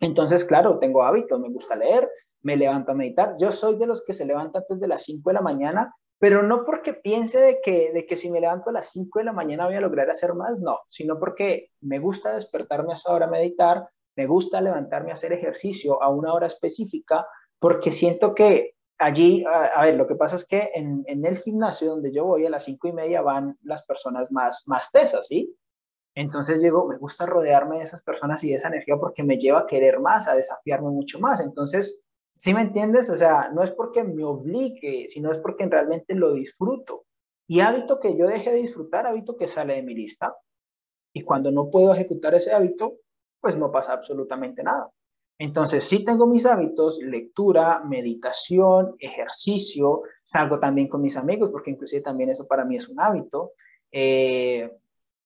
Entonces, 0.00 0.44
claro, 0.44 0.78
tengo 0.78 1.02
hábitos, 1.02 1.38
me 1.38 1.50
gusta 1.50 1.76
leer, 1.76 2.10
me 2.42 2.56
levanto 2.56 2.92
a 2.92 2.94
meditar. 2.94 3.36
Yo 3.38 3.52
soy 3.52 3.76
de 3.76 3.86
los 3.86 4.02
que 4.04 4.12
se 4.12 4.24
levantan 4.24 4.62
antes 4.62 4.80
de 4.80 4.88
las 4.88 5.02
5 5.04 5.30
de 5.30 5.34
la 5.34 5.42
mañana 5.42 5.94
pero 6.20 6.42
no 6.42 6.64
porque 6.66 6.92
piense 6.92 7.40
de 7.40 7.60
que, 7.62 7.92
de 7.92 8.04
que 8.04 8.18
si 8.18 8.30
me 8.30 8.42
levanto 8.42 8.68
a 8.68 8.74
las 8.74 8.90
5 8.90 9.18
de 9.18 9.24
la 9.24 9.32
mañana 9.32 9.64
voy 9.64 9.76
a 9.76 9.80
lograr 9.80 10.10
hacer 10.10 10.34
más, 10.34 10.60
no, 10.60 10.78
sino 10.90 11.18
porque 11.18 11.70
me 11.80 11.98
gusta 11.98 12.34
despertarme 12.34 12.92
a 12.92 12.94
esa 12.94 13.10
hora 13.10 13.24
a 13.24 13.30
meditar, 13.30 13.88
me 14.16 14.26
gusta 14.26 14.60
levantarme 14.60 15.10
a 15.10 15.14
hacer 15.14 15.32
ejercicio 15.32 16.00
a 16.02 16.10
una 16.10 16.34
hora 16.34 16.46
específica, 16.46 17.26
porque 17.58 17.90
siento 17.90 18.34
que 18.34 18.74
allí, 18.98 19.44
a, 19.46 19.82
ver, 19.82 19.94
lo 19.94 20.06
que 20.06 20.14
pasa 20.14 20.36
es 20.36 20.44
que 20.44 20.70
en, 20.74 21.04
en, 21.06 21.24
el 21.24 21.38
gimnasio 21.38 21.88
donde 21.88 22.12
yo 22.12 22.26
voy 22.26 22.44
a 22.44 22.50
las 22.50 22.64
5 22.64 22.88
y 22.88 22.92
media 22.92 23.22
van 23.22 23.56
las 23.62 23.82
personas 23.84 24.30
más, 24.30 24.64
más 24.66 24.92
tesas, 24.92 25.26
¿sí? 25.26 25.56
Entonces 26.14 26.60
llego, 26.60 26.86
me 26.88 26.96
gusta 26.98 27.26
rodearme 27.26 27.78
de 27.78 27.84
esas 27.84 28.02
personas 28.02 28.42
y 28.44 28.50
de 28.50 28.56
esa 28.56 28.68
energía 28.68 28.96
porque 28.96 29.22
me 29.22 29.38
lleva 29.38 29.60
a 29.60 29.66
querer 29.66 30.00
más, 30.00 30.28
a 30.28 30.34
desafiarme 30.34 30.90
mucho 30.90 31.20
más. 31.20 31.40
Entonces, 31.40 32.02
¿Sí 32.32 32.54
me 32.54 32.62
entiendes? 32.62 33.10
O 33.10 33.16
sea, 33.16 33.50
no 33.52 33.62
es 33.62 33.72
porque 33.72 34.04
me 34.04 34.24
obligue, 34.24 35.08
sino 35.08 35.30
es 35.30 35.38
porque 35.38 35.66
realmente 35.66 36.14
lo 36.14 36.32
disfruto. 36.32 37.04
Y 37.46 37.60
hábito 37.60 37.98
que 37.98 38.16
yo 38.16 38.26
deje 38.26 38.50
de 38.50 38.58
disfrutar, 38.58 39.06
hábito 39.06 39.36
que 39.36 39.48
sale 39.48 39.74
de 39.74 39.82
mi 39.82 39.94
lista. 39.94 40.34
Y 41.12 41.22
cuando 41.22 41.50
no 41.50 41.68
puedo 41.68 41.92
ejecutar 41.92 42.34
ese 42.34 42.52
hábito, 42.52 42.98
pues 43.40 43.56
no 43.56 43.72
pasa 43.72 43.92
absolutamente 43.92 44.62
nada. 44.62 44.90
Entonces, 45.38 45.84
sí 45.84 46.04
tengo 46.04 46.26
mis 46.26 46.46
hábitos, 46.46 46.98
lectura, 47.02 47.82
meditación, 47.84 48.94
ejercicio, 48.98 50.02
salgo 50.22 50.60
también 50.60 50.86
con 50.88 51.00
mis 51.00 51.16
amigos, 51.16 51.50
porque 51.50 51.70
inclusive 51.72 52.02
también 52.02 52.30
eso 52.30 52.46
para 52.46 52.64
mí 52.64 52.76
es 52.76 52.88
un 52.88 53.00
hábito, 53.00 53.52
eh, 53.90 54.70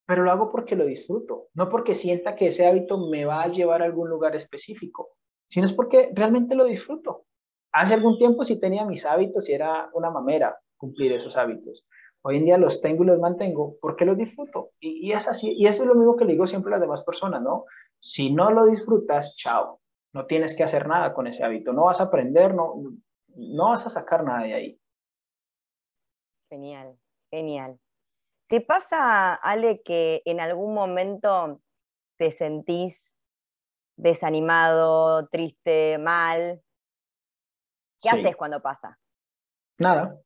pero 0.06 0.22
lo 0.22 0.30
hago 0.30 0.50
porque 0.50 0.76
lo 0.76 0.84
disfruto, 0.84 1.48
no 1.54 1.68
porque 1.68 1.94
sienta 1.94 2.36
que 2.36 2.48
ese 2.48 2.66
hábito 2.66 3.08
me 3.08 3.24
va 3.24 3.42
a 3.42 3.48
llevar 3.48 3.82
a 3.82 3.86
algún 3.86 4.08
lugar 4.08 4.36
específico 4.36 5.14
sino 5.54 5.66
es 5.66 5.72
porque 5.72 6.10
realmente 6.14 6.56
lo 6.56 6.64
disfruto. 6.64 7.26
Hace 7.72 7.94
algún 7.94 8.18
tiempo 8.18 8.42
sí 8.42 8.58
tenía 8.58 8.84
mis 8.84 9.06
hábitos 9.06 9.48
y 9.48 9.52
era 9.52 9.88
una 9.94 10.10
mamera 10.10 10.58
cumplir 10.76 11.12
esos 11.12 11.36
hábitos. 11.36 11.86
Hoy 12.22 12.38
en 12.38 12.44
día 12.46 12.58
los 12.58 12.80
tengo 12.80 13.04
y 13.04 13.06
los 13.06 13.20
mantengo 13.20 13.76
porque 13.80 14.04
los 14.04 14.16
disfruto. 14.16 14.70
Y, 14.80 15.12
es 15.12 15.28
así, 15.28 15.54
y 15.56 15.66
eso 15.66 15.82
es 15.82 15.88
lo 15.88 15.94
mismo 15.94 16.16
que 16.16 16.24
le 16.24 16.32
digo 16.32 16.48
siempre 16.48 16.70
a 16.70 16.72
las 16.72 16.80
demás 16.80 17.04
personas, 17.04 17.40
¿no? 17.40 17.66
Si 18.00 18.32
no 18.32 18.50
lo 18.50 18.66
disfrutas, 18.66 19.36
chao. 19.36 19.80
No 20.12 20.26
tienes 20.26 20.56
que 20.56 20.64
hacer 20.64 20.88
nada 20.88 21.14
con 21.14 21.28
ese 21.28 21.44
hábito. 21.44 21.72
No 21.72 21.84
vas 21.84 22.00
a 22.00 22.04
aprender, 22.04 22.52
no, 22.54 22.74
no 23.36 23.68
vas 23.68 23.86
a 23.86 23.90
sacar 23.90 24.24
nada 24.24 24.44
de 24.44 24.54
ahí. 24.54 24.80
Genial, 26.48 26.96
genial. 27.30 27.78
¿Te 28.48 28.60
pasa, 28.60 29.34
Ale, 29.34 29.82
que 29.82 30.22
en 30.24 30.40
algún 30.40 30.74
momento 30.74 31.60
te 32.16 32.30
sentís 32.30 33.14
desanimado, 33.96 35.28
triste, 35.28 35.98
mal. 35.98 36.62
¿Qué 38.00 38.10
haces 38.10 38.36
cuando 38.36 38.60
pasa? 38.60 38.98
Nada. 39.78 40.20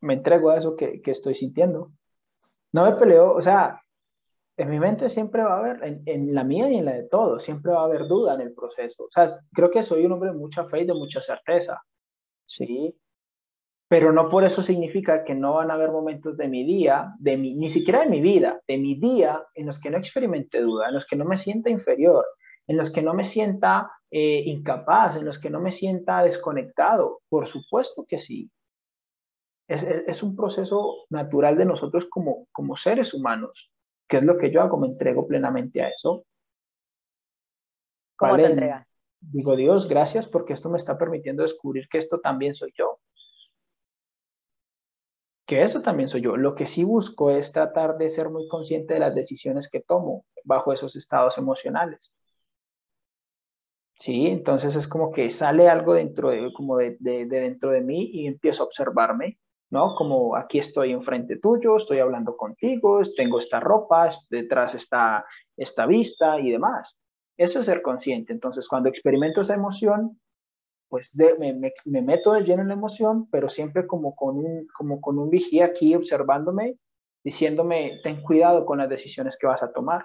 Me 0.00 0.14
entrego 0.14 0.50
a 0.50 0.56
eso 0.56 0.74
que, 0.76 1.00
estoy 1.04 1.34
sintiendo. 1.34 1.92
No 2.72 2.84
me 2.84 2.92
peleo, 2.96 3.32
o 3.34 3.42
sea, 3.42 3.80
en 4.56 4.68
mi 4.68 4.78
mente 4.78 5.08
siempre 5.08 5.42
va 5.42 5.54
a 5.54 5.58
haber, 5.58 5.84
en, 5.84 6.02
en, 6.06 6.34
la 6.34 6.44
mía 6.44 6.70
y 6.70 6.76
en 6.76 6.84
la 6.84 6.92
de 6.92 7.04
todos, 7.04 7.44
siempre 7.44 7.72
va 7.72 7.82
a 7.82 7.84
haber 7.84 8.06
duda 8.06 8.34
en 8.34 8.40
el 8.40 8.54
proceso. 8.54 9.04
O 9.04 9.08
sea, 9.10 9.28
creo 9.52 9.70
que 9.70 9.82
soy 9.82 10.04
un 10.04 10.12
hombre 10.12 10.30
de 10.30 10.36
mucha 10.36 10.66
fe 10.66 10.82
y 10.82 10.86
de 10.86 10.94
mucha 10.94 11.20
certeza. 11.20 11.80
Sí. 12.46 12.96
Pero 13.90 14.12
no 14.12 14.28
por 14.28 14.44
eso 14.44 14.62
significa 14.62 15.24
que 15.24 15.34
no 15.34 15.54
van 15.54 15.72
a 15.72 15.74
haber 15.74 15.90
momentos 15.90 16.36
de 16.36 16.46
mi 16.46 16.64
día, 16.64 17.12
de 17.18 17.36
mi, 17.36 17.54
ni 17.54 17.68
siquiera 17.68 18.02
de 18.02 18.06
mi 18.06 18.20
vida, 18.20 18.60
de 18.68 18.78
mi 18.78 18.94
día, 18.94 19.44
en 19.52 19.66
los 19.66 19.80
que 19.80 19.90
no 19.90 19.98
experimente 19.98 20.60
duda, 20.60 20.86
en 20.86 20.94
los 20.94 21.06
que 21.06 21.16
no 21.16 21.24
me 21.24 21.36
sienta 21.36 21.70
inferior, 21.70 22.24
en 22.68 22.76
los 22.76 22.92
que 22.92 23.02
no 23.02 23.14
me 23.14 23.24
sienta 23.24 23.90
eh, 24.12 24.44
incapaz, 24.46 25.16
en 25.16 25.24
los 25.24 25.40
que 25.40 25.50
no 25.50 25.58
me 25.58 25.72
sienta 25.72 26.22
desconectado. 26.22 27.20
Por 27.28 27.48
supuesto 27.48 28.06
que 28.08 28.20
sí. 28.20 28.48
Es, 29.66 30.22
un 30.22 30.36
proceso 30.36 31.06
natural 31.10 31.58
de 31.58 31.64
nosotros 31.64 32.06
como, 32.08 32.46
como 32.52 32.76
seres 32.76 33.12
humanos, 33.12 33.72
que 34.08 34.18
es 34.18 34.22
lo 34.22 34.38
que 34.38 34.52
yo 34.52 34.62
hago, 34.62 34.78
me 34.78 34.86
entrego 34.86 35.26
plenamente 35.26 35.82
a 35.82 35.88
eso. 35.88 36.24
¿Cómo 38.16 38.36
te 38.36 38.46
entregas? 38.46 38.86
Digo, 39.18 39.56
Dios, 39.56 39.88
gracias 39.88 40.28
porque 40.28 40.52
esto 40.52 40.70
me 40.70 40.76
está 40.76 40.96
permitiendo 40.96 41.42
descubrir 41.42 41.88
que 41.88 41.98
esto 41.98 42.20
también 42.20 42.54
soy 42.54 42.72
yo. 42.78 42.99
Que 45.50 45.64
eso 45.64 45.82
también 45.82 46.08
soy 46.08 46.20
yo. 46.20 46.36
Lo 46.36 46.54
que 46.54 46.64
sí 46.64 46.84
busco 46.84 47.32
es 47.32 47.50
tratar 47.50 47.98
de 47.98 48.08
ser 48.08 48.30
muy 48.30 48.46
consciente 48.46 48.94
de 48.94 49.00
las 49.00 49.16
decisiones 49.16 49.68
que 49.68 49.80
tomo 49.80 50.24
bajo 50.44 50.72
esos 50.72 50.94
estados 50.94 51.38
emocionales. 51.38 52.14
¿sí? 53.94 54.28
Entonces 54.28 54.76
es 54.76 54.86
como 54.86 55.10
que 55.10 55.28
sale 55.28 55.68
algo 55.68 55.94
dentro 55.94 56.30
de, 56.30 56.52
como 56.52 56.76
de, 56.76 56.96
dentro 57.00 57.72
de 57.72 57.80
mí 57.80 58.10
y 58.12 58.28
empiezo 58.28 58.62
a 58.62 58.66
observarme, 58.66 59.40
¿no? 59.70 59.96
Como 59.96 60.36
aquí 60.36 60.60
estoy 60.60 60.92
enfrente 60.92 61.38
tuyo, 61.38 61.78
estoy 61.78 61.98
hablando 61.98 62.36
contigo, 62.36 63.00
tengo 63.16 63.40
esta 63.40 63.58
ropa, 63.58 64.08
detrás 64.28 64.76
está 64.76 65.26
esta 65.56 65.84
vista 65.84 66.38
y 66.38 66.52
demás. 66.52 66.96
Eso 67.36 67.58
es 67.58 67.66
ser 67.66 67.82
consciente. 67.82 68.32
Entonces 68.32 68.68
cuando 68.68 68.88
experimento 68.88 69.40
esa 69.40 69.54
emoción, 69.54 70.19
pues 70.90 71.12
me, 71.38 71.54
me, 71.54 72.02
meto 72.02 72.34
de 72.34 72.44
lleno 72.44 72.60
en 72.60 72.68
la 72.68 72.74
emoción, 72.74 73.26
pero 73.30 73.48
siempre 73.48 73.86
como 73.86 74.14
con 74.14 74.36
un, 74.36 74.66
como 74.76 75.00
con 75.00 75.18
un 75.18 75.30
vigía 75.30 75.64
aquí 75.64 75.94
observándome, 75.94 76.76
diciéndome, 77.24 78.00
ten 78.02 78.20
cuidado 78.22 78.66
con 78.66 78.78
las 78.78 78.90
decisiones 78.90 79.38
que 79.38 79.46
vas 79.46 79.62
a 79.62 79.72
tomar 79.72 80.04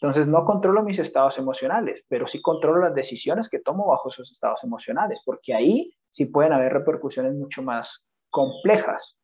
entonces 0.00 0.28
no 0.28 0.46
controlo 0.46 0.82
mis 0.82 0.98
estados 0.98 1.36
emocionales, 1.36 2.02
pero 2.08 2.26
sí 2.26 2.40
controlo 2.40 2.80
las 2.80 2.94
decisiones 2.94 3.50
que 3.50 3.58
tomo 3.58 3.86
bajo 3.86 4.08
esos 4.08 4.32
estados 4.32 4.64
emocionales, 4.64 5.20
porque 5.26 5.54
ahí 5.54 5.94
sí 6.08 6.24
pueden 6.26 6.54
haber 6.54 6.72
repercusiones 6.72 7.34
mucho 7.34 7.62
más 7.62 8.06
complejas. 8.30 9.18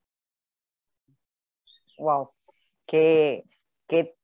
Wow, 1.97 2.31
qué, 2.85 3.45
qué 3.87 4.17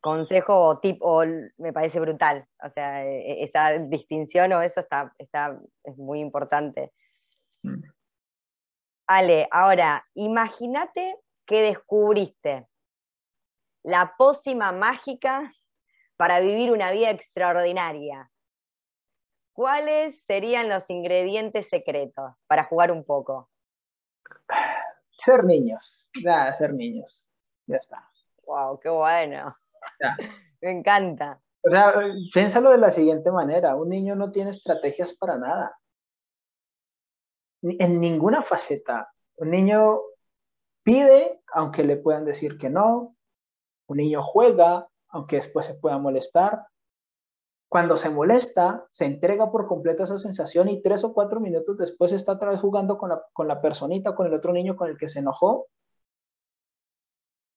consejo 0.00 0.54
o 0.54 0.78
tip 0.78 0.98
o 1.02 1.24
me 1.58 1.72
parece 1.72 2.00
brutal. 2.00 2.46
O 2.62 2.70
sea, 2.70 3.04
e, 3.04 3.32
e, 3.32 3.44
esa 3.44 3.72
distinción 3.78 4.52
o 4.52 4.62
eso 4.62 4.80
está, 4.80 5.14
está 5.18 5.58
es 5.84 5.96
muy 5.96 6.20
importante. 6.20 6.92
Mm. 7.62 7.82
Ale, 9.06 9.48
ahora, 9.50 10.06
imagínate 10.14 11.16
que 11.46 11.62
descubriste 11.62 12.68
la 13.82 14.14
pócima 14.18 14.70
mágica 14.70 15.50
para 16.16 16.40
vivir 16.40 16.72
una 16.72 16.90
vida 16.90 17.10
extraordinaria. 17.10 18.30
¿Cuáles 19.54 20.22
serían 20.24 20.68
los 20.68 20.88
ingredientes 20.90 21.68
secretos 21.68 22.34
para 22.46 22.64
jugar 22.64 22.92
un 22.92 23.04
poco? 23.04 23.50
Ser 25.10 25.44
niños, 25.44 26.06
nada, 26.22 26.52
ser 26.54 26.74
niños. 26.74 27.26
Ya 27.66 27.76
está. 27.76 28.08
Wow, 28.44 28.78
qué 28.78 28.88
bueno. 28.88 29.56
Me 30.60 30.72
encanta. 30.72 31.40
O 31.64 31.70
sea, 31.70 31.94
piénsalo 32.32 32.70
de 32.70 32.78
la 32.78 32.90
siguiente 32.90 33.30
manera, 33.30 33.76
un 33.76 33.88
niño 33.88 34.14
no 34.14 34.30
tiene 34.30 34.50
estrategias 34.50 35.12
para 35.12 35.38
nada. 35.38 35.78
En 37.62 38.00
ninguna 38.00 38.42
faceta. 38.42 39.12
Un 39.36 39.50
niño 39.50 40.00
pide, 40.82 41.42
aunque 41.52 41.84
le 41.84 41.96
puedan 41.96 42.24
decir 42.24 42.58
que 42.58 42.70
no. 42.70 43.16
Un 43.86 43.96
niño 43.96 44.22
juega, 44.22 44.88
aunque 45.08 45.36
después 45.36 45.66
se 45.66 45.74
pueda 45.74 45.98
molestar. 45.98 46.66
Cuando 47.68 47.96
se 47.96 48.08
molesta, 48.08 48.86
se 48.90 49.04
entrega 49.04 49.50
por 49.50 49.66
completo 49.66 50.04
esa 50.04 50.18
sensación 50.18 50.68
y 50.68 50.80
tres 50.80 51.04
o 51.04 51.12
cuatro 51.12 51.38
minutos 51.40 51.76
después 51.76 52.12
está 52.12 52.32
otra 52.32 52.50
vez 52.50 52.60
jugando 52.60 52.96
con 52.96 53.10
la, 53.10 53.22
con 53.32 53.46
la 53.46 53.60
personita, 53.60 54.14
con 54.14 54.26
el 54.26 54.34
otro 54.34 54.52
niño 54.52 54.76
con 54.76 54.88
el 54.88 54.96
que 54.96 55.08
se 55.08 55.18
enojó. 55.18 55.66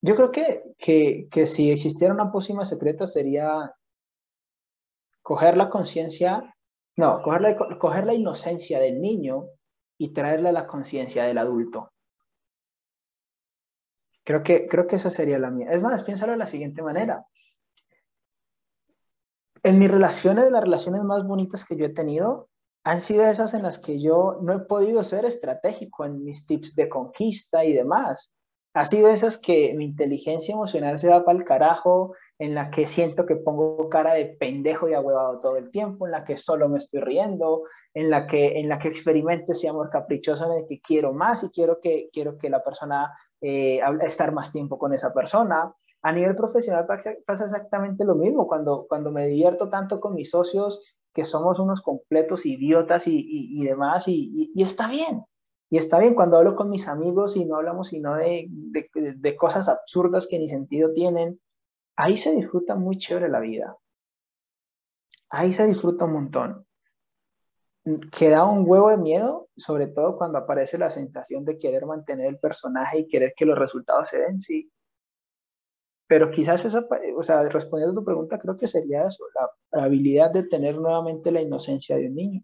Yo 0.01 0.15
creo 0.15 0.31
que, 0.31 0.63
que, 0.77 1.27
que 1.29 1.45
si 1.45 1.71
existiera 1.71 2.13
una 2.13 2.31
pócima 2.31 2.65
secreta 2.65 3.05
sería 3.05 3.73
coger 5.21 5.57
la 5.57 5.69
conciencia, 5.69 6.55
no, 6.97 7.21
coger 7.21 7.41
la, 7.41 7.77
coger 7.77 8.05
la 8.05 8.13
inocencia 8.13 8.79
del 8.79 8.99
niño 8.99 9.45
y 9.97 10.13
traerle 10.13 10.51
la 10.51 10.65
conciencia 10.65 11.23
del 11.23 11.37
adulto. 11.37 11.91
Creo 14.23 14.43
que, 14.43 14.67
creo 14.67 14.87
que 14.87 14.95
esa 14.95 15.09
sería 15.09 15.37
la 15.39 15.51
mía. 15.51 15.71
Es 15.71 15.81
más, 15.81 16.03
piénsalo 16.03 16.31
de 16.31 16.37
la 16.39 16.47
siguiente 16.47 16.81
manera 16.81 17.25
en 19.63 19.79
mis 19.79 19.91
relaciones, 19.91 20.51
las 20.51 20.61
relaciones 20.61 21.03
más 21.03 21.25
bonitas 21.25 21.65
que 21.65 21.77
yo 21.77 21.85
he 21.85 21.89
tenido 21.89 22.49
han 22.83 22.99
sido 22.99 23.25
esas 23.25 23.53
en 23.53 23.61
las 23.61 23.77
que 23.77 24.01
yo 24.01 24.39
no 24.41 24.53
he 24.53 24.59
podido 24.59 25.03
ser 25.03 25.25
estratégico 25.25 26.03
en 26.03 26.23
mis 26.23 26.47
tips 26.47 26.73
de 26.75 26.89
conquista 26.89 27.63
y 27.63 27.73
demás. 27.73 28.33
Ha 28.73 28.85
sido 28.85 29.09
esas 29.09 29.37
que 29.37 29.73
mi 29.75 29.85
inteligencia 29.85 30.53
emocional 30.53 30.97
se 30.97 31.07
da 31.07 31.25
para 31.25 31.37
el 31.37 31.43
carajo, 31.43 32.15
en 32.39 32.55
la 32.55 32.71
que 32.71 32.87
siento 32.87 33.25
que 33.25 33.35
pongo 33.35 33.89
cara 33.89 34.13
de 34.13 34.25
pendejo 34.25 34.89
y 34.89 34.93
ahuevado 34.93 35.41
todo 35.41 35.57
el 35.57 35.69
tiempo, 35.69 36.07
en 36.07 36.11
la 36.11 36.23
que 36.23 36.37
solo 36.37 36.69
me 36.69 36.77
estoy 36.77 37.01
riendo, 37.01 37.63
en 37.93 38.09
la 38.09 38.25
que, 38.25 38.59
en 38.59 38.69
la 38.69 38.79
que 38.79 38.87
experimento 38.87 39.51
ese 39.51 39.67
amor 39.67 39.89
caprichoso 39.89 40.45
en 40.45 40.59
el 40.59 40.65
que 40.65 40.79
quiero 40.79 41.13
más 41.13 41.43
y 41.43 41.49
quiero 41.49 41.79
que, 41.79 42.09
quiero 42.11 42.37
que 42.37 42.49
la 42.49 42.63
persona, 42.63 43.13
eh, 43.41 43.79
estar 44.01 44.31
más 44.31 44.51
tiempo 44.51 44.79
con 44.79 44.93
esa 44.93 45.13
persona. 45.13 45.73
A 46.01 46.13
nivel 46.13 46.35
profesional 46.35 46.87
pasa 46.87 47.43
exactamente 47.45 48.05
lo 48.05 48.15
mismo. 48.15 48.47
Cuando, 48.47 48.87
cuando 48.89 49.11
me 49.11 49.27
divierto 49.27 49.69
tanto 49.69 49.99
con 49.99 50.15
mis 50.15 50.31
socios, 50.31 50.81
que 51.13 51.25
somos 51.25 51.59
unos 51.59 51.81
completos 51.81 52.45
idiotas 52.45 53.05
y, 53.05 53.23
y, 53.27 53.63
demás, 53.65 54.07
y, 54.07 54.51
y, 54.55 54.63
está 54.63 54.87
bien. 54.87 55.23
Y 55.71 55.77
está 55.77 55.99
bien 55.99 56.15
cuando 56.15 56.35
hablo 56.35 56.55
con 56.57 56.69
mis 56.69 56.89
amigos 56.89 57.37
y 57.37 57.45
no 57.45 57.55
hablamos 57.55 57.87
sino 57.87 58.15
de, 58.15 58.49
cosas 59.39 59.69
absurdas 59.69 60.27
que 60.27 60.37
ni 60.37 60.49
sentido 60.49 60.91
tienen. 60.91 61.39
Ahí 61.95 62.17
se 62.17 62.35
disfruta 62.35 62.75
muy 62.75 62.97
chévere 62.97 63.29
la 63.29 63.39
vida. 63.39 63.77
Ahí 65.29 65.53
se 65.53 65.65
disfruta 65.65 66.03
un 66.03 66.13
montón. 66.13 66.67
Queda 68.11 68.43
un 68.43 68.69
huevo 68.69 68.89
de 68.89 68.97
miedo, 68.97 69.47
sobre 69.55 69.87
todo 69.87 70.17
cuando 70.17 70.39
aparece 70.39 70.77
la 70.77 70.89
sensación 70.89 71.45
de 71.45 71.57
querer 71.57 71.85
mantener 71.85 72.27
el 72.27 72.37
personaje 72.37 72.99
y 72.99 73.07
querer 73.07 73.33
que 73.33 73.45
los 73.45 73.57
resultados 73.57 74.09
se 74.09 74.19
den, 74.19 74.41
sí, 74.41 74.69
pero 76.05 76.29
quizás 76.29 76.65
esa, 76.65 76.85
o 77.15 77.23
sea, 77.23 77.47
respondiendo 77.47 77.93
a 77.93 78.01
tu 78.01 78.05
pregunta, 78.05 78.37
creo 78.37 78.57
que 78.57 78.67
sería 78.67 79.07
eso, 79.07 79.23
la, 79.33 79.85
habilidad 79.85 80.33
de 80.33 80.43
tener 80.43 80.75
nuevamente 80.75 81.31
la 81.31 81.39
inocencia 81.39 81.95
de 81.95 82.07
un 82.07 82.15
niño. 82.15 82.43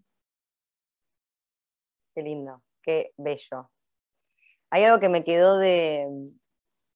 Qué 2.16 2.22
lindo, 2.22 2.64
qué 2.88 3.12
bello. 3.18 3.70
Hay 4.70 4.84
algo 4.84 5.00
que 5.00 5.10
me 5.10 5.24
quedó 5.26 5.58
de, 5.58 6.08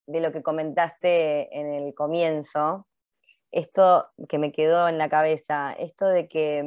de 0.07 0.21
lo 0.21 0.31
que 0.31 0.41
comentaste 0.41 1.55
en 1.57 1.73
el 1.73 1.93
comienzo, 1.93 2.87
esto 3.51 4.09
que 4.29 4.37
me 4.37 4.51
quedó 4.51 4.87
en 4.87 4.97
la 4.97 5.09
cabeza, 5.09 5.73
esto 5.73 6.07
de 6.07 6.29
que 6.29 6.63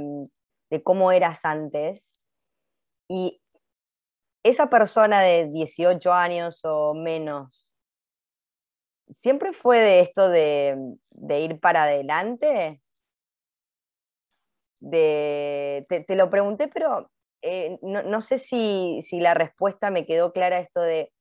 de 0.71 0.83
cómo 0.83 1.11
eras 1.13 1.45
antes 1.45 2.13
y 3.09 3.41
esa 4.43 4.69
persona 4.69 5.23
de 5.23 5.49
18 5.51 6.13
años 6.13 6.61
o 6.65 6.93
menos 6.93 7.75
¿Siempre 9.11 9.53
fue 9.53 9.79
de 9.81 10.01
esto 10.01 10.29
de, 10.29 10.97
ir 11.41 11.61
para 11.61 11.85
adelante? 11.85 12.81
De, 14.81 15.87
te, 15.89 16.17
lo 16.17 16.31
pregunté, 16.31 16.69
pero 16.69 17.11
eh, 17.47 17.79
no, 17.83 18.21
sé 18.23 18.39
si, 18.39 19.01
la 19.13 19.35
respuesta 19.35 19.91
me 19.91 20.07
quedó 20.07 20.33
clara 20.33 20.59
esto 20.59 20.81
de 20.81 21.13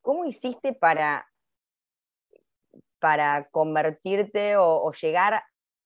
cómo 0.00 0.24
hiciste 0.24 0.72
para, 0.72 1.28
para 2.98 3.48
convertirte 3.50 4.56
o, 4.56 4.90
llegar 5.00 5.44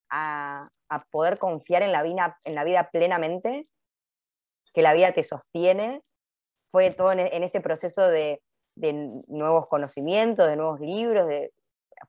a, 0.09 0.67
poder 1.11 1.37
confiar 1.37 1.83
en 1.83 1.91
la, 1.91 2.01
vida, 2.01 2.39
en 2.45 2.55
la 2.55 2.63
vida 2.63 2.89
plenamente, 2.89 3.61
que 4.73 4.81
la 4.81 4.95
vida 4.95 5.11
te 5.11 5.23
sostiene. 5.23 6.01
Fue 6.71 6.89
todo 6.91 7.11
en 7.11 7.43
ese 7.43 7.61
proceso 7.61 8.07
de, 8.07 8.41
de 8.77 9.21
nuevos 9.27 9.67
conocimientos, 9.67 10.47
de 10.47 10.55
nuevos 10.55 10.79
libros? 10.79 11.29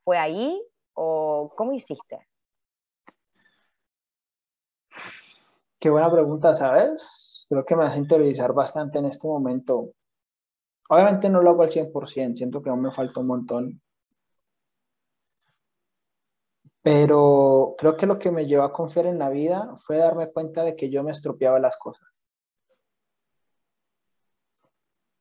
¿Fue 0.03 0.17
ahí 0.17 0.59
o 0.95 1.53
cómo 1.57 1.73
hiciste? 1.73 2.19
Qué 5.79 5.91
buena 5.91 6.11
pregunta, 6.11 6.55
¿sabes? 6.55 7.47
Creo 7.49 7.65
que 7.65 7.77
me 7.77 7.85
hace 7.85 7.99
interiorizar 7.99 8.53
bastante 8.53 8.99
en 8.99 9.07
este 9.07 9.29
momento. 9.29 9.93
Obviamente 10.89 11.31
no 11.31 11.43
lo 11.43 11.51
hago 11.51 11.63
al 11.63 11.71
100%, 11.71 12.37
siento 12.37 12.63
que 12.63 12.71
aún 12.71 12.83
me 12.83 12.91
falta 12.91 13.21
un 13.21 13.27
montón. 13.27 13.83
Pero 16.83 17.75
creo 17.79 17.97
que 17.97 18.07
lo 18.07 18.19
que 18.19 18.31
me 18.31 18.47
llevó 18.47 18.65
a 18.65 18.73
confiar 18.73 19.07
en 19.07 19.19
la 19.19 19.31
vida 19.31 19.77
fue 19.87 19.99
darme 19.99 20.33
cuenta 20.33 20.65
de 20.65 20.75
que 20.75 20.91
yo 20.91 21.03
me 21.05 21.13
estropeaba 21.13 21.59
las 21.59 21.77
cosas. 21.77 22.09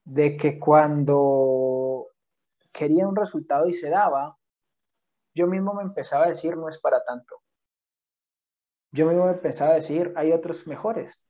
de 0.07 0.37
que 0.37 0.57
cuando 0.57 2.07
quería 2.71 3.07
un 3.07 3.15
resultado 3.15 3.67
y 3.67 3.73
se 3.73 3.89
daba, 3.89 4.37
yo 5.35 5.47
mismo 5.47 5.73
me 5.73 5.83
empezaba 5.83 6.25
a 6.25 6.29
decir, 6.29 6.55
no 6.55 6.69
es 6.69 6.79
para 6.79 7.03
tanto. 7.03 7.41
Yo 8.91 9.05
mismo 9.07 9.29
empezaba 9.29 9.71
a 9.71 9.75
decir, 9.75 10.13
hay 10.15 10.31
otros 10.31 10.67
mejores. 10.67 11.25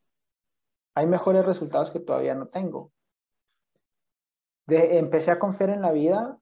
Hay 0.96 1.08
mejores 1.08 1.46
resultados 1.46 1.92
que 1.92 2.00
todavía 2.00 2.36
no 2.36 2.48
tengo. 2.48 2.92
empecé 4.68 5.32
a 5.32 5.40
confiar 5.40 5.70
en 5.70 5.82
la 5.82 5.92
vida 5.92 6.38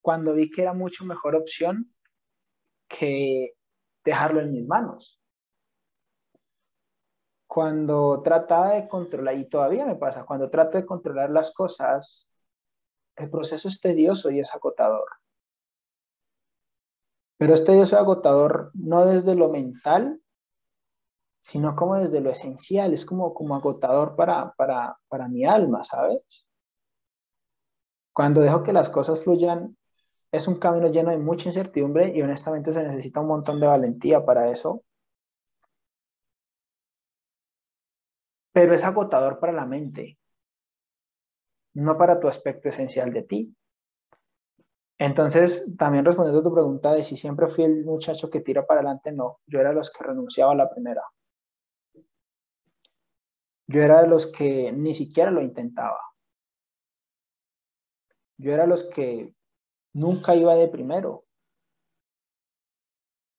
cuando 0.00 0.34
vi 0.34 0.50
que 0.50 0.62
era 0.62 0.72
mucho 0.72 1.04
mejor 1.04 1.36
opción 1.36 1.92
que 2.88 3.54
dejarlo 4.04 4.40
en 4.40 4.52
mis 4.52 4.66
manos 4.66 5.22
cuando 7.52 8.22
trataba 8.22 8.72
de 8.72 8.88
controlar, 8.88 9.34
y 9.34 9.44
todavía 9.44 9.84
me 9.84 9.96
pasa, 9.96 10.24
cuando 10.24 10.48
trato 10.48 10.78
de 10.78 10.86
controlar 10.86 11.28
las 11.28 11.50
cosas, 11.50 12.26
el 13.14 13.28
proceso 13.28 13.68
es 13.68 13.78
tedioso 13.78 14.30
y 14.30 14.40
es 14.40 14.54
agotador. 14.54 15.06
Pero 17.36 17.52
es 17.52 17.62
tedioso 17.62 17.96
y 17.96 17.98
agotador 17.98 18.70
no 18.72 19.04
desde 19.04 19.34
lo 19.34 19.50
mental, 19.50 20.21
sino 21.42 21.76
como 21.76 21.96
desde 21.98 22.22
lo 22.22 22.30
esencial, 22.30 22.94
es 22.94 23.04
como, 23.04 23.34
como 23.34 23.54
agotador 23.56 24.16
para, 24.16 24.52
para, 24.56 24.96
para 25.08 25.28
mi 25.28 25.44
alma, 25.44 25.84
¿sabes? 25.84 26.46
Cuando 28.14 28.40
dejo 28.40 28.62
que 28.62 28.72
las 28.72 28.88
cosas 28.88 29.22
fluyan, 29.22 29.76
es 30.32 30.48
un 30.48 30.58
camino 30.58 30.88
lleno 30.88 31.10
de 31.10 31.18
mucha 31.18 31.50
incertidumbre 31.50 32.12
y 32.14 32.22
honestamente 32.22 32.72
se 32.72 32.82
necesita 32.82 33.20
un 33.20 33.28
montón 33.28 33.60
de 33.60 33.66
valentía 33.66 34.24
para 34.24 34.50
eso. 34.50 34.82
pero 38.52 38.74
es 38.74 38.84
agotador 38.84 39.38
para 39.38 39.52
la 39.52 39.66
mente, 39.66 40.18
no 41.74 41.96
para 41.98 42.20
tu 42.20 42.28
aspecto 42.28 42.68
esencial 42.68 43.12
de 43.12 43.22
ti. 43.22 43.56
Entonces, 44.98 45.74
también 45.76 46.04
respondiendo 46.04 46.40
a 46.40 46.44
tu 46.44 46.54
pregunta 46.54 46.92
de 46.94 47.02
si 47.04 47.16
siempre 47.16 47.48
fui 47.48 47.64
el 47.64 47.84
muchacho 47.84 48.30
que 48.30 48.40
tira 48.40 48.64
para 48.66 48.80
adelante, 48.80 49.10
no, 49.12 49.40
yo 49.46 49.58
era 49.58 49.72
los 49.72 49.90
que 49.90 50.04
renunciaba 50.04 50.52
a 50.52 50.56
la 50.56 50.70
primera. 50.70 51.02
Yo 53.72 53.82
era 53.82 54.02
de 54.02 54.08
los 54.08 54.26
que 54.26 54.70
ni 54.70 54.92
siquiera 54.92 55.30
lo 55.30 55.40
intentaba. 55.40 55.98
Yo 58.36 58.52
era 58.52 58.64
de 58.64 58.68
los 58.68 58.84
que 58.84 59.34
nunca 59.94 60.36
iba 60.36 60.54
de 60.56 60.68
primero. 60.68 61.24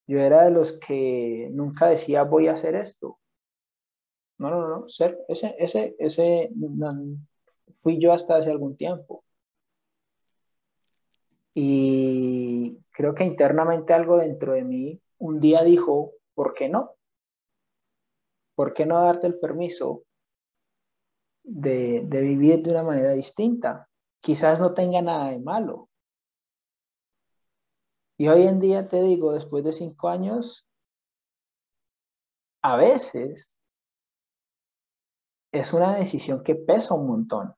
Yo 0.08 0.18
era 0.18 0.42
de 0.42 0.50
los 0.50 0.72
que 0.72 1.50
nunca 1.52 1.86
decía 1.86 2.24
voy 2.24 2.48
a 2.48 2.54
hacer 2.54 2.74
esto. 2.74 3.20
No, 4.38 4.50
no, 4.50 4.68
no, 4.68 4.86
ese, 4.88 5.54
ese, 5.58 5.94
ese 6.00 6.50
fui 7.76 8.00
yo 8.00 8.12
hasta 8.12 8.34
hace 8.36 8.50
algún 8.50 8.76
tiempo. 8.76 9.24
Y 11.54 12.80
creo 12.90 13.14
que 13.14 13.24
internamente 13.24 13.92
algo 13.92 14.18
dentro 14.18 14.52
de 14.52 14.64
mí 14.64 15.00
un 15.18 15.38
día 15.38 15.62
dijo, 15.62 16.14
¿por 16.34 16.54
qué 16.54 16.68
no? 16.68 16.96
¿Por 18.56 18.74
qué 18.74 18.84
no 18.84 19.00
darte 19.00 19.28
el 19.28 19.38
permiso 19.38 20.02
de, 21.44 22.06
vivir 22.10 22.62
de 22.62 22.70
una 22.70 22.82
manera 22.82 23.12
distinta? 23.12 23.88
Quizás 24.20 24.60
no 24.60 24.74
tenga 24.74 25.02
nada 25.02 25.30
de 25.30 25.38
malo. 25.38 25.88
Y 28.16 28.28
hoy 28.28 28.42
en 28.46 28.60
día 28.60 28.88
te 28.88 29.02
digo, 29.02 29.32
después 29.32 29.64
de 29.64 29.72
cinco 29.72 30.08
años, 30.08 30.66
a 32.62 32.76
veces 32.76 33.60
es 35.52 35.72
una 35.72 35.94
decisión 35.94 36.42
que 36.42 36.54
pesa 36.54 36.94
un 36.94 37.06
montón. 37.06 37.54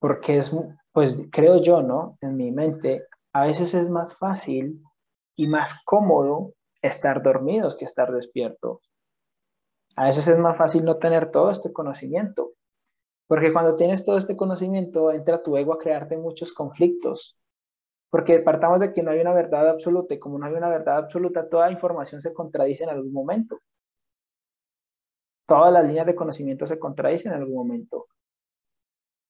Porque 0.00 0.38
es, 0.38 0.50
pues 0.92 1.22
creo 1.30 1.62
yo, 1.62 1.82
¿no? 1.82 2.16
En 2.20 2.36
mi 2.36 2.50
mente, 2.50 3.06
a 3.32 3.44
veces 3.44 3.74
es 3.74 3.88
más 3.88 4.16
fácil 4.16 4.82
y 5.36 5.46
más 5.46 5.82
cómodo 5.84 6.54
estar 6.80 7.22
dormidos 7.22 7.76
que 7.76 7.84
estar 7.84 8.12
despiertos. 8.12 8.91
A 9.96 10.06
veces 10.06 10.26
es 10.28 10.38
más 10.38 10.56
fácil 10.56 10.84
no 10.84 10.96
tener 10.96 11.30
todo 11.30 11.50
este 11.50 11.72
conocimiento, 11.72 12.52
porque 13.26 13.52
cuando 13.52 13.76
tienes 13.76 14.04
todo 14.04 14.18
este 14.18 14.36
conocimiento 14.36 15.12
entra 15.12 15.42
tu 15.42 15.56
ego 15.56 15.74
a 15.74 15.78
crearte 15.78 16.16
muchos 16.16 16.52
conflictos, 16.52 17.36
porque 18.10 18.40
partamos 18.40 18.80
de 18.80 18.92
que 18.92 19.02
no 19.02 19.10
hay 19.10 19.20
una 19.20 19.34
verdad 19.34 19.68
absoluta 19.68 20.14
y 20.14 20.18
como 20.18 20.38
no 20.38 20.46
hay 20.46 20.52
una 20.52 20.68
verdad 20.68 20.98
absoluta, 20.98 21.48
toda 21.48 21.70
información 21.70 22.20
se 22.20 22.32
contradice 22.32 22.84
en 22.84 22.90
algún 22.90 23.12
momento. 23.12 23.60
Todas 25.46 25.72
las 25.72 25.86
líneas 25.86 26.06
de 26.06 26.14
conocimiento 26.14 26.66
se 26.66 26.78
contradicen 26.78 27.32
en 27.32 27.38
algún 27.38 27.54
momento. 27.54 28.06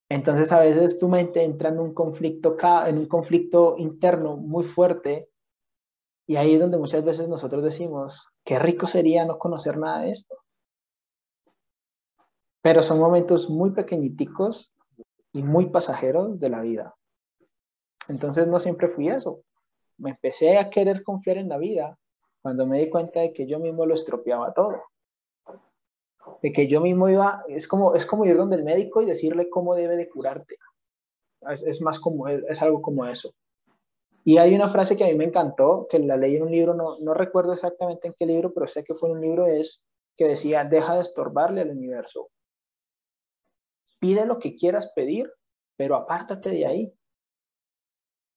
Entonces 0.09 0.53
a 0.53 0.61
veces 0.61 0.99
tu 0.99 1.09
mente 1.09 1.43
entra 1.43 1.71
en 1.71 1.79
un 1.79 1.95
conflicto, 1.95 2.57
en 2.87 2.99
un 2.99 3.07
conflicto 3.07 3.77
interno 3.79 4.37
muy 4.37 4.65
fuerte 4.65 5.31
y 6.27 6.37
ahí 6.37 6.55
es 6.55 6.61
donde 6.61 6.79
muchas 6.79 7.05
veces 7.05 7.29
nosotros 7.29 7.63
decimos, 7.65 8.29
qué 8.45 8.59
rico 8.59 8.87
sería 8.87 9.25
no 9.25 9.39
conocer 9.39 9.79
nada 9.79 10.01
de 10.01 10.11
esto. 10.11 10.42
Pero 12.63 12.83
son 12.83 12.99
momentos 12.99 13.51
muy 13.51 13.73
pequeñiticos 13.73 14.73
y 15.33 15.43
muy 15.43 15.67
pasajeros 15.67 16.39
de 16.39 16.49
la 16.49 16.63
vida. 16.63 16.95
Entonces 18.09 18.47
no 18.47 18.61
siempre 18.61 18.89
fui 18.89 19.09
eso. 19.09 19.43
Me 19.99 20.11
empecé 20.11 20.59
a 20.59 20.71
querer 20.71 21.03
confiar 21.03 21.39
en 21.39 21.49
la 21.49 21.59
vida 21.59 21.99
cuando 22.41 22.67
me 22.67 22.79
di 22.79 22.89
cuenta 22.89 23.21
de 23.21 23.33
que 23.33 23.47
yo 23.47 23.59
mismo 23.59 23.87
lo 23.87 23.95
estropeaba 23.95 24.53
todo 24.55 24.81
de 26.43 26.53
que 26.53 26.67
yo 26.67 26.81
mismo 26.81 27.09
iba, 27.09 27.45
es 27.49 27.69
como, 27.69 27.95
es 27.95 28.07
como 28.07 28.25
ir 28.25 28.37
donde 28.37 28.57
el 28.57 28.65
médico 28.65 29.03
y 29.03 29.07
decirle 29.07 29.49
cómo 29.49 29.75
debe 29.75 29.97
de 29.97 30.09
curarte. 30.09 30.57
Es, 31.49 31.81
más 31.81 31.99
como, 31.99 32.29
es, 32.29 32.63
algo 32.63 32.81
como 32.83 33.07
eso. 33.07 33.33
Y 34.25 34.39
hay 34.39 34.55
una 34.55 34.69
frase 34.69 34.97
que 34.97 35.05
a 35.05 35.09
mí 35.09 35.15
me 35.15 35.25
encantó, 35.25 35.87
que 35.91 35.99
la 35.99 36.17
leí 36.17 36.37
en 36.37 36.45
un 36.45 36.53
libro, 36.53 36.75
no, 36.75 36.99
no 37.01 37.15
recuerdo 37.15 37.53
exactamente 37.53 38.07
en 38.07 38.15
qué 38.17 38.27
libro, 38.27 38.53
pero 38.53 38.69
sé 38.69 38.85
que 38.85 38.95
fue 38.95 39.09
en 39.09 39.17
un 39.17 39.21
libro, 39.21 39.47
es 39.47 39.85
que 40.17 40.27
decía, 40.27 40.65
deja 40.65 40.95
de 40.95 41.03
estorbarle 41.03 41.63
al 41.63 41.71
universo. 41.71 42.29
Pide 44.03 44.27
lo 44.27 44.41
que 44.41 44.57
quieras 44.57 44.93
pedir, 44.97 45.33
pero 45.77 45.95
apártate 45.95 46.51
de 46.51 46.67
ahí. 46.67 46.93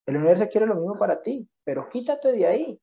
El 0.06 0.18
universo 0.18 0.48
quiere 0.48 0.68
lo 0.68 0.76
mismo 0.76 1.00
para 1.00 1.24
ti, 1.24 1.50
pero 1.64 1.90
quítate 1.90 2.34
de 2.34 2.46
ahí. 2.46 2.82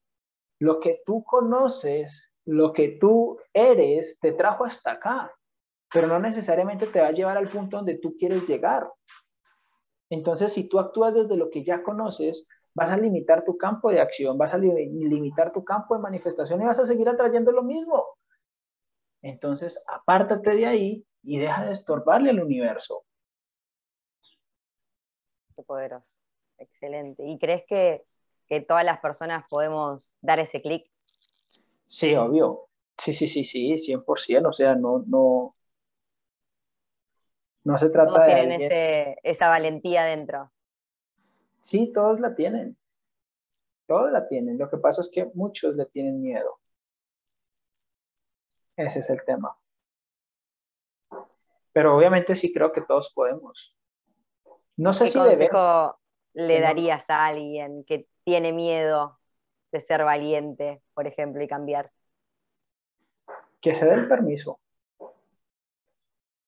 Lo 0.58 0.80
que 0.80 1.00
tú 1.06 1.22
conoces 1.22 2.32
lo 2.44 2.72
que 2.72 2.88
tú 3.00 3.38
eres 3.52 4.18
te 4.18 4.32
trajo 4.32 4.64
hasta 4.64 4.92
acá, 4.92 5.32
pero 5.92 6.08
no 6.08 6.18
necesariamente 6.18 6.86
te 6.86 7.00
va 7.00 7.08
a 7.08 7.12
llevar 7.12 7.36
al 7.36 7.48
punto 7.48 7.76
donde 7.76 7.98
tú 7.98 8.16
quieres 8.18 8.48
llegar. 8.48 8.90
Entonces, 10.10 10.52
si 10.52 10.68
tú 10.68 10.78
actúas 10.78 11.14
desde 11.14 11.36
lo 11.36 11.50
que 11.50 11.64
ya 11.64 11.82
conoces, 11.82 12.46
vas 12.74 12.90
a 12.90 12.96
limitar 12.96 13.44
tu 13.44 13.56
campo 13.56 13.90
de 13.90 14.00
acción, 14.00 14.36
vas 14.36 14.54
a 14.54 14.58
limitar 14.58 15.52
tu 15.52 15.64
campo 15.64 15.94
de 15.94 16.02
manifestación 16.02 16.60
y 16.60 16.64
vas 16.64 16.80
a 16.80 16.86
seguir 16.86 17.08
atrayendo 17.08 17.52
lo 17.52 17.62
mismo. 17.62 18.04
Entonces, 19.22 19.80
apártate 19.86 20.56
de 20.56 20.66
ahí 20.66 21.06
y 21.22 21.38
deja 21.38 21.64
de 21.66 21.72
estorbarle 21.72 22.30
al 22.30 22.42
universo. 22.42 23.04
Qué 25.54 25.62
poderoso. 25.62 26.06
Excelente. 26.58 27.24
¿Y 27.24 27.38
crees 27.38 27.64
que, 27.66 28.04
que 28.46 28.60
todas 28.60 28.84
las 28.84 29.00
personas 29.00 29.44
podemos 29.48 30.16
dar 30.20 30.38
ese 30.38 30.62
clic 30.62 30.92
Sí, 31.92 32.14
obvio. 32.14 32.70
Sí, 32.96 33.12
sí, 33.12 33.28
sí, 33.28 33.44
sí, 33.44 33.78
100%. 33.78 34.48
O 34.48 34.52
sea, 34.54 34.74
no, 34.74 35.04
no, 35.06 35.54
no 37.64 37.78
se 37.78 37.90
trata 37.90 38.14
todos 38.14 38.26
de... 38.26 38.34
tienen 38.34 39.16
esa 39.22 39.48
valentía 39.48 40.04
dentro. 40.04 40.50
Sí, 41.60 41.92
todos 41.92 42.18
la 42.20 42.34
tienen. 42.34 42.78
Todos 43.86 44.10
la 44.10 44.26
tienen. 44.26 44.56
Lo 44.56 44.70
que 44.70 44.78
pasa 44.78 45.02
es 45.02 45.10
que 45.10 45.30
muchos 45.34 45.76
le 45.76 45.84
tienen 45.84 46.22
miedo. 46.22 46.60
Ese 48.78 49.00
es 49.00 49.10
el 49.10 49.22
tema. 49.26 49.54
Pero 51.72 51.96
obviamente 51.96 52.36
sí 52.36 52.52
creo 52.52 52.72
que 52.72 52.82
todos 52.82 53.12
podemos. 53.14 53.76
No 54.76 54.92
sé 54.92 55.04
¿Qué 55.04 55.10
si 55.10 55.18
consejo 55.18 55.98
le 56.34 56.60
darías 56.60 57.08
a 57.08 57.26
alguien 57.26 57.84
que 57.84 58.08
tiene 58.24 58.52
miedo 58.52 59.18
de 59.70 59.80
ser 59.80 60.04
valiente, 60.04 60.82
por 60.94 61.06
ejemplo, 61.06 61.42
y 61.42 61.48
cambiar? 61.48 61.92
Que 63.60 63.74
se 63.74 63.86
dé 63.86 63.94
el 63.94 64.08
permiso. 64.08 64.60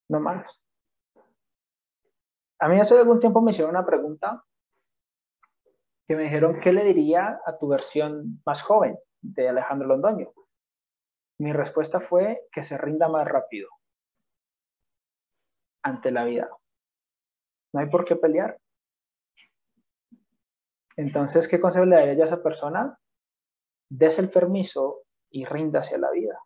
No 0.09 0.19
más. 0.19 0.61
A 2.59 2.69
mí 2.69 2.79
hace 2.79 2.97
algún 2.97 3.19
tiempo 3.19 3.41
me 3.41 3.51
hicieron 3.51 3.71
una 3.71 3.85
pregunta 3.85 4.43
que 6.07 6.15
me 6.15 6.23
dijeron, 6.23 6.59
¿qué 6.59 6.71
le 6.71 6.83
diría 6.83 7.41
a 7.45 7.57
tu 7.57 7.67
versión 7.67 8.41
más 8.45 8.61
joven 8.61 8.97
de 9.21 9.49
Alejandro 9.49 9.87
Londoño? 9.87 10.31
Mi 11.39 11.51
respuesta 11.51 11.99
fue 11.99 12.47
que 12.51 12.63
se 12.63 12.77
rinda 12.77 13.09
más 13.09 13.27
rápido 13.27 13.69
ante 15.85 16.11
la 16.11 16.23
vida. 16.25 16.49
No 17.71 17.79
hay 17.79 17.89
por 17.89 18.05
qué 18.05 18.15
pelear. 18.15 18.59
Entonces, 20.97 21.47
¿qué 21.47 21.59
consejo 21.59 21.85
le 21.85 21.95
daría 21.95 22.23
a 22.23 22.25
esa 22.25 22.41
persona? 22.41 22.97
des 23.87 24.17
el 24.17 24.31
permiso 24.31 25.03
y 25.29 25.45
ríndase 25.45 25.95
a 25.95 25.99
la 25.99 26.09
vida. 26.09 26.39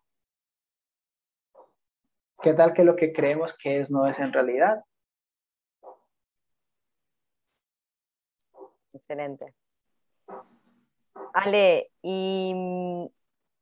¿Qué 2.42 2.52
tal 2.52 2.74
que 2.74 2.84
lo 2.84 2.96
que 2.96 3.14
creemos 3.14 3.56
que 3.56 3.80
es 3.80 3.90
no 3.90 4.06
es 4.06 4.18
en 4.18 4.32
realidad? 4.32 4.84
Excelente. 8.92 9.54
Ale, 11.32 11.90
¿y 12.02 12.52
mm, 12.54 13.06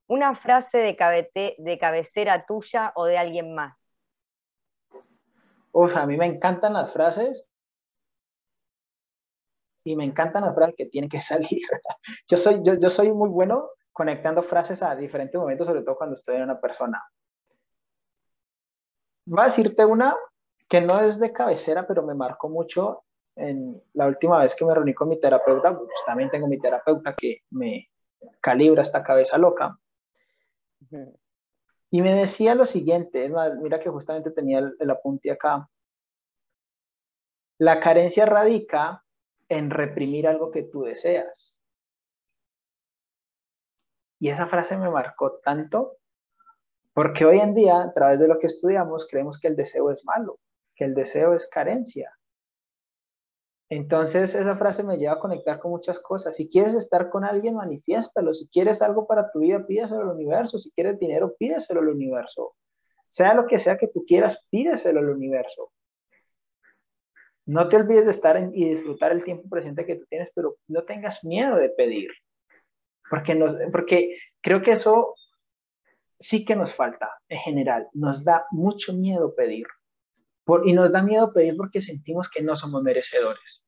una 0.09 0.35
frase 0.35 0.79
de, 0.79 1.55
de 1.57 1.79
cabecera 1.79 2.47
tuya 2.47 2.93
o 2.97 3.07
de 3.07 3.17
alguien 3.17 3.55
más? 3.55 3.88
Uf, 5.73 5.97
a 5.97 6.07
mí 6.07 6.17
me 6.17 6.27
encantan 6.27 6.73
las 6.73 6.93
frases 6.93 7.51
y 9.85 9.97
me 9.97 10.05
encantan 10.05 10.43
las 10.43 10.55
frases 10.55 10.75
que 10.77 10.87
tienen 10.87 11.11
que 11.11 11.21
salir. 11.21 11.63
yo, 12.27 12.37
soy, 12.37 12.63
yo, 12.63 12.75
yo 12.75 12.91
soy 12.91 13.13
muy 13.13 13.29
bueno 13.29 13.71
conectando 13.93 14.43
frases 14.43 14.83
a 14.83 14.95
diferentes 14.95 15.39
momentos, 15.39 15.67
sobre 15.67 15.83
todo 15.83 15.97
cuando 15.97 16.15
estoy 16.15 16.37
en 16.37 16.43
una 16.43 16.61
persona. 16.61 17.03
Voy 19.27 19.41
a 19.41 19.45
decirte 19.47 19.85
una 19.85 20.17
que 20.69 20.81
no 20.81 21.01
es 21.01 21.19
de 21.19 21.33
cabecera, 21.33 21.87
pero 21.87 22.03
me 22.03 22.15
marcó 22.15 22.49
mucho 22.49 23.05
en 23.35 23.83
la 23.95 24.07
última 24.07 24.41
vez 24.41 24.55
que 24.55 24.65
me 24.65 24.75
reuní 24.75 24.95
con 24.95 25.09
mi 25.09 25.19
terapeuta, 25.19 25.77
pues 25.77 26.03
también 26.07 26.31
tengo 26.31 26.47
mi 26.47 26.59
terapeuta 26.59 27.15
que 27.15 27.43
me 27.51 27.89
calibra 28.41 28.83
esta 28.83 29.03
cabeza 29.03 29.39
loca. 29.39 29.79
Y 31.91 32.03
me 32.03 32.13
decía 32.13 32.55
lo 32.55 32.67
siguiente, 32.67 33.31
mira 33.61 33.81
que 33.81 33.89
justamente 33.89 34.31
tenía 34.31 34.59
el, 34.59 34.77
el 34.79 34.91
apunte 34.91 35.31
acá. 35.31 35.69
La 37.59 37.81
carencia 37.81 38.27
radica 38.27 39.05
en 39.49 39.71
reprimir 39.71 40.29
algo 40.29 40.51
que 40.51 40.65
tú 40.65 40.83
deseas. 40.83 41.59
Y 44.21 44.29
esa 44.29 44.47
frase 44.47 44.77
me 44.77 44.91
marcó 44.91 45.39
tanto 45.39 45.99
porque 46.99 47.25
hoy 47.25 47.39
en 47.39 47.55
día, 47.55 47.81
a 47.81 47.93
través 47.93 48.19
de 48.19 48.27
lo 48.27 48.41
que 48.41 48.49
estudiamos, 48.49 49.07
creemos 49.09 49.39
que 49.39 49.47
el 49.47 49.55
deseo 49.55 49.93
es 49.93 50.05
malo, 50.05 50.41
que 50.75 50.85
el 50.85 50.95
deseo 50.95 51.33
es 51.33 51.47
carencia. 51.47 52.18
Entonces, 53.71 54.35
esa 54.35 54.57
frase 54.57 54.83
me 54.83 54.97
lleva 54.97 55.15
a 55.15 55.19
conectar 55.19 55.59
con 55.59 55.71
muchas 55.71 56.01
cosas. 56.01 56.35
Si 56.35 56.49
quieres 56.49 56.75
estar 56.75 57.11
con 57.11 57.25
alguien, 57.25 57.57
manifiéstalo. 57.57 58.33
Si 58.33 58.49
quieres 58.49 58.81
algo 58.81 59.07
para 59.07 59.31
tu 59.31 59.41
vida, 59.41 59.67
pídeselo 59.67 60.01
al 60.01 60.09
universo. 60.09 60.59
Si 60.59 60.71
quieres 60.71 60.99
dinero, 60.99 61.35
pídeselo 61.39 61.81
al 61.81 61.89
universo. 61.89 62.55
Sea 63.09 63.35
lo 63.35 63.47
que 63.47 63.59
sea 63.59 63.77
que 63.77 63.89
tú 63.89 64.05
quieras, 64.07 64.47
pídeselo 64.51 65.01
al 65.01 65.11
universo. 65.11 65.71
No 67.47 67.69
te 67.69 67.77
olvides 67.77 68.05
de 68.05 68.11
estar 68.11 68.51
y 68.53 68.75
disfrutar 68.75 69.13
el 69.13 69.25
tiempo 69.25 69.49
presente 69.49 69.85
que 69.87 69.97
tú 69.97 70.05
tienes, 70.09 70.31
pero 70.35 70.57
no 70.67 70.85
tengas 70.85 71.25
miedo 71.25 71.57
de 71.57 71.71
pedir. 71.71 72.11
Porque, 73.11 73.35
porque 73.73 74.19
creo 74.43 74.63
que 74.63 74.73
eso 74.73 75.15
sí 76.19 76.45
que 76.45 76.57
nos 76.57 76.75
falta 76.75 77.11
en 77.29 77.39
general. 77.39 77.89
Nos 77.93 78.25
da 78.25 78.47
mucho 78.51 78.93
miedo 78.95 79.35
pedir. 79.35 79.67
Por, 80.49 80.67
y 80.67 80.73
nos 80.73 80.91
da 80.91 81.03
miedo 81.03 81.31
pedir 81.31 81.59
porque 81.59 81.83
sentimos 81.83 82.31
que 82.31 82.43
no 82.43 82.57
somos 82.57 82.83
merecedores. 82.83 83.67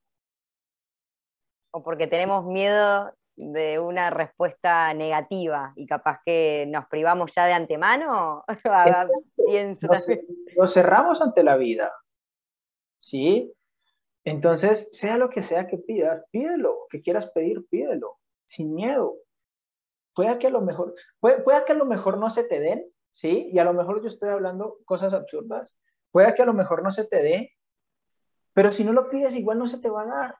O 1.74 1.83
porque 1.83 2.07
tenemos 2.07 2.47
miedo 2.47 3.12
de 3.37 3.78
una 3.78 4.09
respuesta 4.09 4.95
negativa 4.95 5.74
y 5.76 5.87
capaz 5.87 6.20
que 6.24 6.64
nos 6.70 6.87
privamos 6.87 7.33
ya 7.37 7.45
de 7.45 7.53
antemano. 7.53 8.47
nos, 9.83 10.07
nos 10.57 10.72
cerramos 10.72 11.20
ante 11.20 11.43
la 11.43 11.59
vida. 11.59 11.93
¿Sí? 12.99 13.53
Entonces, 14.24 14.89
sea 14.91 15.18
lo 15.18 15.28
que 15.28 15.43
sea 15.43 15.66
que 15.66 15.76
pidas, 15.76 16.24
pídelo, 16.31 16.87
que 16.89 17.03
quieras 17.03 17.31
pedir, 17.31 17.66
pídelo, 17.68 18.16
sin 18.47 18.72
miedo. 18.72 19.16
Puede 20.14 20.39
que 20.39 20.47
a 20.47 20.51
lo 20.51 20.62
mejor, 20.62 20.95
puede, 21.20 21.43
que 21.66 21.72
a 21.72 21.76
lo 21.76 21.85
mejor 21.85 22.16
no 22.16 22.31
se 22.31 22.45
te 22.45 22.59
den, 22.59 22.91
¿sí? 23.11 23.51
Y 23.53 23.59
a 23.59 23.64
lo 23.64 23.74
mejor 23.74 24.01
yo 24.01 24.09
estoy 24.09 24.31
hablando 24.31 24.78
cosas 24.87 25.12
absurdas, 25.12 25.76
puede 26.11 26.35
que 26.35 26.43
a 26.43 26.47
lo 26.47 26.55
mejor 26.55 26.83
no 26.83 26.91
se 26.91 27.05
te 27.05 27.23
dé, 27.23 27.53
pero 28.53 28.71
si 28.71 28.85
no 28.85 28.93
lo 28.93 29.09
pides, 29.09 29.37
igual 29.37 29.59
no 29.59 29.69
se 29.69 29.79
te 29.79 29.91
va 29.91 30.03
a 30.03 30.07
dar. 30.07 30.35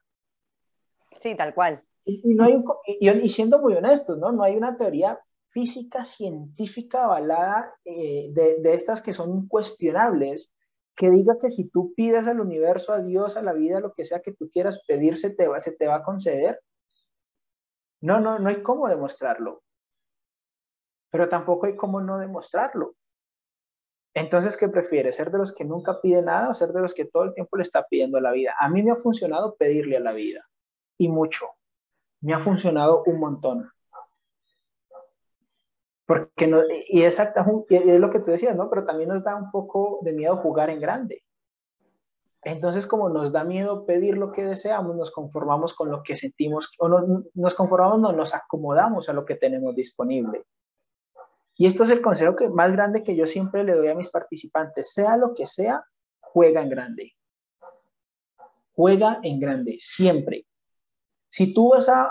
Sí, 1.11 1.35
tal 1.35 1.53
cual. 1.53 1.83
Y, 2.05 2.33
no 2.33 2.43
hay 2.43 2.63
y, 2.99 3.29
siendo 3.29 3.59
muy 3.59 3.73
honestos, 3.73 4.17
¿no? 4.17 4.31
No 4.31 4.43
hay 4.43 4.55
una 4.55 4.77
teoría 4.77 5.19
física 5.49 6.05
científica 6.05 7.03
avalada 7.03 7.75
eh, 7.85 8.29
de, 8.31 8.59
de, 8.59 8.73
estas 8.73 9.01
que 9.01 9.13
son 9.13 9.31
incuestionables, 9.31 10.53
que 10.95 11.09
diga 11.09 11.37
que 11.39 11.49
si 11.49 11.69
tú 11.69 11.93
pides 11.95 12.27
al 12.27 12.39
universo, 12.39 12.93
a 12.93 13.01
Dios, 13.01 13.37
a 13.37 13.41
la 13.41 13.53
vida, 13.53 13.79
lo 13.79 13.93
que 13.93 14.05
sea 14.05 14.21
que 14.21 14.33
tú 14.33 14.49
quieras 14.49 14.83
pedir, 14.87 15.17
se 15.17 15.31
te 15.31 15.47
va, 15.47 15.59
se 15.59 15.73
te 15.73 15.87
va 15.87 15.97
a 15.97 16.03
conceder. 16.03 16.61
No, 18.01 18.19
no, 18.19 18.39
no 18.39 18.49
hay 18.49 18.61
cómo 18.63 18.87
demostrarlo. 18.87 19.63
Pero 21.11 21.29
tampoco 21.29 21.67
hay 21.67 21.75
cómo 21.75 22.01
no 22.01 22.17
demostrarlo. 22.17 22.95
Entonces, 24.13 24.57
¿qué 24.57 24.67
prefieres? 24.67 25.15
¿Ser 25.15 25.31
de 25.31 25.37
los 25.37 25.53
que 25.53 25.63
nunca 25.63 26.01
pide 26.01 26.21
nada 26.21 26.49
o 26.49 26.53
ser 26.53 26.69
de 26.73 26.81
los 26.81 26.93
que 26.93 27.05
todo 27.05 27.23
el 27.23 27.33
tiempo 27.33 27.55
le 27.57 27.63
está 27.63 27.85
pidiendo 27.87 28.17
a 28.17 28.21
la 28.21 28.31
vida? 28.31 28.53
A 28.59 28.67
mí 28.69 28.83
me 28.83 28.91
ha 28.91 28.95
funcionado 28.95 29.55
pedirle 29.55 29.97
a 29.97 30.01
la 30.01 30.11
vida. 30.11 30.47
Y 30.97 31.07
mucho. 31.09 31.47
Me 32.19 32.33
ha 32.33 32.39
funcionado 32.39 33.03
un 33.05 33.19
montón. 33.19 33.71
Porque 36.05 36.45
no, 36.45 36.61
y 36.89 37.03
exacto, 37.03 37.65
es 37.69 37.99
lo 37.99 38.09
que 38.09 38.19
tú 38.19 38.31
decías, 38.31 38.55
¿no? 38.55 38.69
Pero 38.69 38.85
también 38.85 39.09
nos 39.09 39.23
da 39.23 39.35
un 39.35 39.49
poco 39.49 39.99
de 40.01 40.11
miedo 40.11 40.35
jugar 40.37 40.69
en 40.69 40.81
grande. 40.81 41.23
Entonces, 42.43 42.87
como 42.87 43.07
nos 43.07 43.31
da 43.31 43.43
miedo 43.43 43.85
pedir 43.85 44.17
lo 44.17 44.31
que 44.31 44.43
deseamos, 44.43 44.95
nos 44.95 45.11
conformamos 45.11 45.73
con 45.73 45.89
lo 45.89 46.03
que 46.03 46.17
sentimos, 46.17 46.71
o 46.79 46.89
no, 46.89 47.23
nos 47.33 47.53
conformamos, 47.53 47.99
no, 47.99 48.11
nos 48.11 48.33
acomodamos 48.33 49.07
a 49.09 49.13
lo 49.13 49.25
que 49.25 49.35
tenemos 49.35 49.75
disponible. 49.75 50.43
Y 51.61 51.67
esto 51.67 51.83
es 51.83 51.91
el 51.91 52.01
consejo 52.01 52.35
que, 52.35 52.49
más 52.49 52.71
grande 52.71 53.03
que 53.03 53.15
yo 53.15 53.27
siempre 53.27 53.63
le 53.63 53.75
doy 53.75 53.87
a 53.87 53.93
mis 53.93 54.09
participantes, 54.09 54.93
sea 54.93 55.15
lo 55.15 55.35
que 55.35 55.45
sea, 55.45 55.85
juega 56.19 56.59
en 56.59 56.69
grande. 56.69 57.13
Juega 58.73 59.19
en 59.21 59.39
grande, 59.39 59.77
siempre. 59.79 60.47
Si 61.29 61.53
tú 61.53 61.69
vas 61.69 61.87
a, 61.87 62.07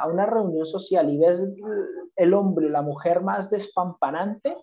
a, 0.00 0.04
una 0.08 0.26
reunión 0.26 0.66
social 0.66 1.08
y 1.10 1.16
ves 1.16 1.46
el 2.16 2.34
hombre 2.34 2.66
o 2.66 2.70
la 2.70 2.82
mujer 2.82 3.22
más 3.22 3.50
despampanante, 3.50 4.56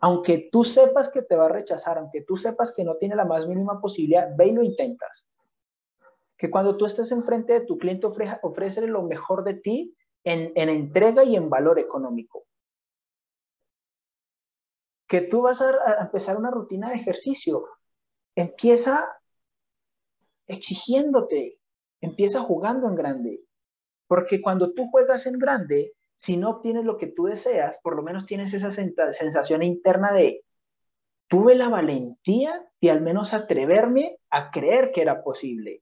aunque 0.00 0.48
tú 0.50 0.64
sepas 0.64 1.10
que 1.10 1.20
te 1.20 1.36
va 1.36 1.44
a 1.44 1.50
rechazar, 1.50 1.98
aunque 1.98 2.22
tú 2.22 2.38
sepas 2.38 2.72
que 2.72 2.82
no 2.82 2.96
tiene 2.96 3.14
la 3.14 3.26
más 3.26 3.46
mínima 3.46 3.78
posibilidad, 3.78 4.30
ve 4.38 4.46
y 4.46 4.52
lo 4.52 4.62
intentas. 4.62 5.28
Que 6.38 6.50
cuando 6.50 6.78
tú 6.78 6.86
estés 6.86 7.12
enfrente 7.12 7.52
de 7.52 7.66
tu 7.66 7.76
cliente, 7.76 8.06
ofrece, 8.06 8.86
lo 8.86 9.02
mejor 9.02 9.44
de 9.44 9.52
ti 9.52 9.94
en, 10.24 10.50
en 10.54 10.70
entrega 10.70 11.24
y 11.24 11.36
en 11.36 11.50
valor 11.50 11.78
económico 11.78 12.47
que 15.08 15.22
tú 15.22 15.42
vas 15.42 15.60
a, 15.62 16.02
empezar 16.02 16.36
una 16.36 16.50
rutina 16.50 16.90
de 16.90 16.96
ejercicio. 16.96 17.66
Empieza 18.36 19.08
exigiéndote, 20.46 21.58
empieza 22.00 22.40
jugando 22.40 22.88
en 22.88 22.94
grande. 22.94 23.44
Porque 24.06 24.40
cuando 24.40 24.72
tú 24.72 24.88
juegas 24.90 25.26
en 25.26 25.38
grande, 25.38 25.94
si 26.14 26.36
no 26.36 26.50
obtienes 26.50 26.84
lo 26.84 26.98
que 26.98 27.08
tú 27.08 27.24
deseas, 27.24 27.78
por 27.82 27.96
lo 27.96 28.02
menos 28.02 28.26
tienes 28.26 28.52
esa 28.52 28.70
sensación 28.70 29.62
interna 29.62 30.12
de, 30.12 30.44
tuve 31.26 31.54
la 31.54 31.68
valentía 31.68 32.70
de 32.80 32.90
al 32.90 33.02
menos 33.02 33.34
atreverme 33.34 34.18
a 34.30 34.50
creer 34.50 34.92
que 34.92 35.02
era 35.02 35.22
posible. 35.22 35.80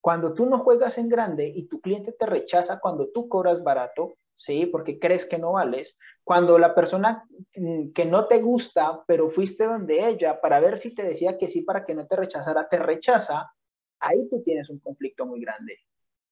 Cuando 0.00 0.32
tú 0.32 0.46
no 0.46 0.60
juegas 0.60 0.98
en 0.98 1.08
grande 1.08 1.50
y 1.54 1.66
tu 1.68 1.80
cliente 1.80 2.12
te 2.12 2.26
rechaza 2.26 2.80
cuando 2.80 3.08
tú 3.10 3.28
cobras 3.28 3.62
barato, 3.62 4.14
¿sí? 4.34 4.66
Porque 4.66 4.98
crees 4.98 5.26
que 5.26 5.38
no 5.38 5.52
vales. 5.52 5.98
Cuando 6.30 6.58
la 6.58 6.76
persona 6.76 7.26
mm, 7.56 7.90
que 7.90 8.04
no 8.04 8.28
te 8.28 8.40
gusta, 8.40 9.02
pero 9.04 9.30
fuiste 9.30 9.64
donde 9.64 10.06
ella 10.06 10.40
para 10.40 10.60
ver 10.60 10.78
si 10.78 10.94
te 10.94 11.02
decía 11.02 11.36
que 11.36 11.48
sí 11.48 11.62
para 11.62 11.84
que 11.84 11.92
no 11.92 12.06
te 12.06 12.14
rechazara, 12.14 12.68
te 12.68 12.78
rechaza, 12.78 13.52
ahí 13.98 14.28
tú 14.28 14.40
tienes 14.40 14.70
un 14.70 14.78
conflicto 14.78 15.26
muy 15.26 15.40
grande, 15.40 15.78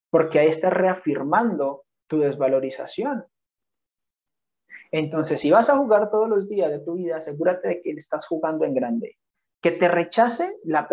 porque 0.09 0.39
ahí 0.39 0.47
estás 0.47 0.73
reafirmando 0.73 1.85
tu 2.07 2.21
desvalorización. 2.21 3.27
Entonces, 4.93 5.41
si 5.41 5.51
vas 5.51 5.69
a 5.69 5.77
jugar 5.77 6.13
todos 6.13 6.29
los 6.29 6.49
días 6.49 6.71
de 6.71 6.79
tu 6.79 6.95
vida, 6.95 7.17
asegúrate 7.17 7.67
de 7.67 7.83
que 7.83 7.91
estás 7.91 8.25
jugando 8.29 8.65
en 8.67 8.75
grande. 8.75 9.19
Que 9.61 9.73
te 9.73 9.89
rechace, 9.89 10.61
la, 10.63 10.89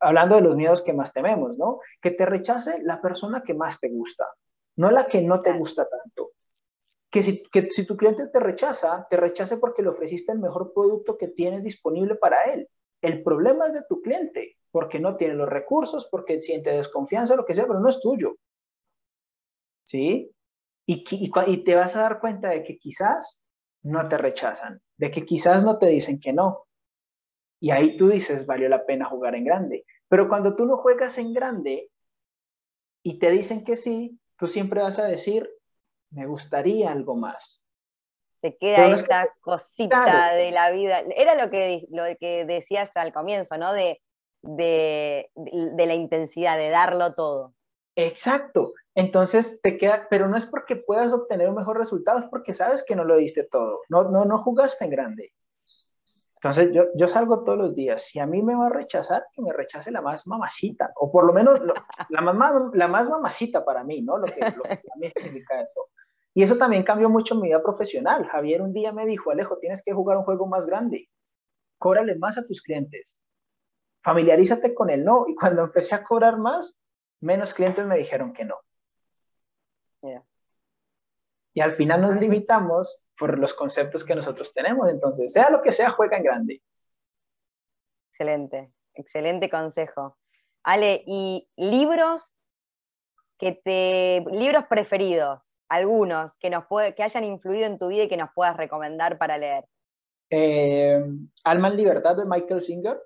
hablando 0.00 0.36
de 0.36 0.40
los 0.40 0.56
miedos 0.56 0.80
que 0.80 0.94
más 0.94 1.12
tememos, 1.12 1.58
¿no? 1.58 1.80
Que 2.00 2.12
te 2.12 2.24
rechace 2.24 2.82
la 2.82 3.02
persona 3.02 3.42
que 3.42 3.52
más 3.52 3.78
te 3.78 3.90
gusta 3.90 4.24
no 4.76 4.90
la 4.90 5.06
que 5.06 5.22
no 5.22 5.42
te 5.42 5.52
gusta 5.52 5.88
tanto. 5.88 6.31
Que 7.12 7.22
si, 7.22 7.42
que 7.44 7.70
si 7.70 7.86
tu 7.86 7.96
cliente 7.96 8.26
te 8.26 8.40
rechaza, 8.40 9.06
te 9.08 9.16
rechace 9.16 9.58
porque 9.58 9.82
le 9.82 9.90
ofreciste 9.90 10.32
el 10.32 10.40
mejor 10.40 10.72
producto 10.72 11.16
que 11.16 11.28
tienes 11.28 11.62
disponible 11.62 12.16
para 12.16 12.42
él. 12.44 12.68
El 13.02 13.22
problema 13.22 13.66
es 13.66 13.74
de 13.74 13.84
tu 13.88 14.00
cliente, 14.00 14.56
porque 14.70 14.98
no 14.98 15.16
tiene 15.16 15.34
los 15.34 15.48
recursos, 15.48 16.08
porque 16.10 16.40
siente 16.40 16.70
desconfianza, 16.70 17.36
lo 17.36 17.44
que 17.44 17.54
sea, 17.54 17.66
pero 17.66 17.78
no 17.80 17.88
es 17.88 18.00
tuyo. 18.00 18.36
¿Sí? 19.84 20.32
Y, 20.86 21.04
y, 21.10 21.64
te 21.64 21.74
vas 21.74 21.94
a 21.94 22.00
dar 22.00 22.20
cuenta 22.20 22.48
de 22.48 22.64
que 22.64 22.78
quizás 22.78 23.42
no 23.82 24.08
te 24.08 24.16
rechazan, 24.18 24.80
de 24.96 25.10
que 25.10 25.24
quizás 25.24 25.62
no 25.62 25.78
te 25.78 25.86
dicen 25.86 26.18
que 26.18 26.32
no. 26.32 26.64
Y 27.60 27.70
ahí 27.70 27.96
tú 27.96 28.08
dices, 28.08 28.46
valió 28.46 28.68
la 28.68 28.86
pena 28.86 29.04
jugar 29.04 29.34
en 29.34 29.44
grande. 29.44 29.84
Pero 30.08 30.28
cuando 30.28 30.56
tú 30.56 30.66
no 30.66 30.78
juegas 30.78 31.18
en 31.18 31.32
grande 31.32 31.90
y 33.02 33.18
te 33.18 33.30
dicen 33.30 33.64
que 33.64 33.76
sí, 33.76 34.18
tú 34.36 34.46
siempre 34.46 34.82
vas 34.82 34.98
a 34.98 35.06
decir, 35.06 35.48
me 36.12 36.26
gustaría 36.26 36.92
algo 36.92 37.16
más. 37.16 37.64
Te 38.40 38.56
queda 38.56 38.88
esa 38.88 39.28
cosita 39.40 40.34
de 40.34 40.50
la 40.50 40.70
vida. 40.70 41.00
Era 41.16 41.34
lo 41.34 41.50
que, 41.50 41.86
lo 41.90 42.04
que 42.18 42.44
decías 42.44 42.96
al 42.96 43.12
comienzo, 43.12 43.56
¿no? 43.56 43.72
De, 43.72 44.02
de, 44.42 45.30
de, 45.34 45.86
la 45.86 45.94
intensidad, 45.94 46.56
de 46.56 46.70
darlo 46.70 47.14
todo. 47.14 47.54
Exacto. 47.94 48.72
Entonces 48.94 49.60
te 49.62 49.78
queda, 49.78 50.08
pero 50.10 50.28
no 50.28 50.36
es 50.36 50.46
porque 50.46 50.76
puedas 50.76 51.12
obtener 51.12 51.48
un 51.48 51.54
mejor 51.54 51.78
resultado, 51.78 52.18
es 52.18 52.26
porque 52.26 52.52
sabes 52.52 52.82
que 52.82 52.96
no 52.96 53.04
lo 53.04 53.16
diste 53.16 53.44
todo. 53.44 53.80
No, 53.88 54.04
no, 54.04 54.24
no 54.24 54.42
jugaste 54.42 54.84
en 54.84 54.90
grande. 54.90 55.32
Entonces 56.42 56.72
yo, 56.72 56.86
yo 56.96 57.06
salgo 57.06 57.44
todos 57.44 57.56
los 57.56 57.76
días. 57.76 58.02
Si 58.02 58.18
a 58.18 58.26
mí 58.26 58.42
me 58.42 58.56
va 58.56 58.66
a 58.66 58.70
rechazar, 58.70 59.24
que 59.32 59.40
me 59.40 59.52
rechace 59.52 59.92
la 59.92 60.02
más 60.02 60.26
mamacita, 60.26 60.92
o 60.96 61.12
por 61.12 61.24
lo 61.24 61.32
menos 61.32 61.60
la, 62.08 62.20
más, 62.20 62.52
la 62.72 62.88
más 62.88 63.08
mamacita 63.08 63.64
para 63.64 63.84
mí, 63.84 64.02
¿no? 64.02 64.18
Lo 64.18 64.26
que, 64.26 64.40
lo 64.40 64.62
que 64.64 64.72
a 64.72 64.98
mí 64.98 65.08
significa 65.14 65.60
eso. 65.60 65.88
Y 66.34 66.42
eso 66.42 66.56
también 66.56 66.82
cambió 66.82 67.08
mucho 67.10 67.34
mi 67.34 67.48
vida 67.48 67.62
profesional. 67.62 68.26
Javier 68.26 68.62
un 68.62 68.72
día 68.72 68.92
me 68.92 69.06
dijo, 69.06 69.30
Alejo, 69.30 69.58
tienes 69.58 69.82
que 69.82 69.92
jugar 69.92 70.16
un 70.16 70.24
juego 70.24 70.46
más 70.46 70.66
grande. 70.66 71.10
Cóbrale 71.78 72.16
más 72.16 72.38
a 72.38 72.46
tus 72.46 72.62
clientes. 72.62 73.20
Familiarízate 74.02 74.74
con 74.74 74.90
el 74.90 75.04
no. 75.04 75.26
Y 75.28 75.34
cuando 75.34 75.62
empecé 75.62 75.94
a 75.94 76.04
cobrar 76.04 76.38
más, 76.38 76.78
menos 77.20 77.52
clientes 77.54 77.86
me 77.86 77.98
dijeron 77.98 78.32
que 78.32 78.44
no. 78.44 78.56
Y 81.54 81.60
al 81.60 81.72
final 81.72 82.00
nos 82.00 82.16
limitamos 82.16 83.04
por 83.18 83.38
los 83.38 83.52
conceptos 83.52 84.04
que 84.04 84.14
nosotros 84.14 84.52
tenemos. 84.54 84.88
Entonces, 84.88 85.32
sea 85.32 85.50
lo 85.50 85.62
que 85.62 85.72
sea, 85.72 85.90
juega 85.90 86.16
en 86.16 86.22
grande. 86.22 86.62
Excelente, 88.10 88.72
excelente 88.94 89.50
consejo. 89.50 90.16
Ale, 90.62 91.02
¿y 91.06 91.48
libros 91.56 92.34
que 93.38 93.52
te. 93.52 94.24
libros 94.30 94.64
preferidos, 94.66 95.56
algunos 95.74 96.36
que 96.38 96.50
nos 96.50 96.66
puede, 96.66 96.94
que 96.94 97.02
hayan 97.02 97.24
influido 97.24 97.66
en 97.66 97.78
tu 97.78 97.88
vida 97.88 98.04
y 98.04 98.08
que 98.08 98.16
nos 98.16 98.30
puedas 98.34 98.56
recomendar 98.56 99.18
para 99.18 99.38
leer? 99.38 99.64
Eh, 100.30 101.02
Alma 101.44 101.68
en 101.68 101.76
Libertad 101.76 102.16
de 102.16 102.26
Michael 102.26 102.62
Singer, 102.62 103.00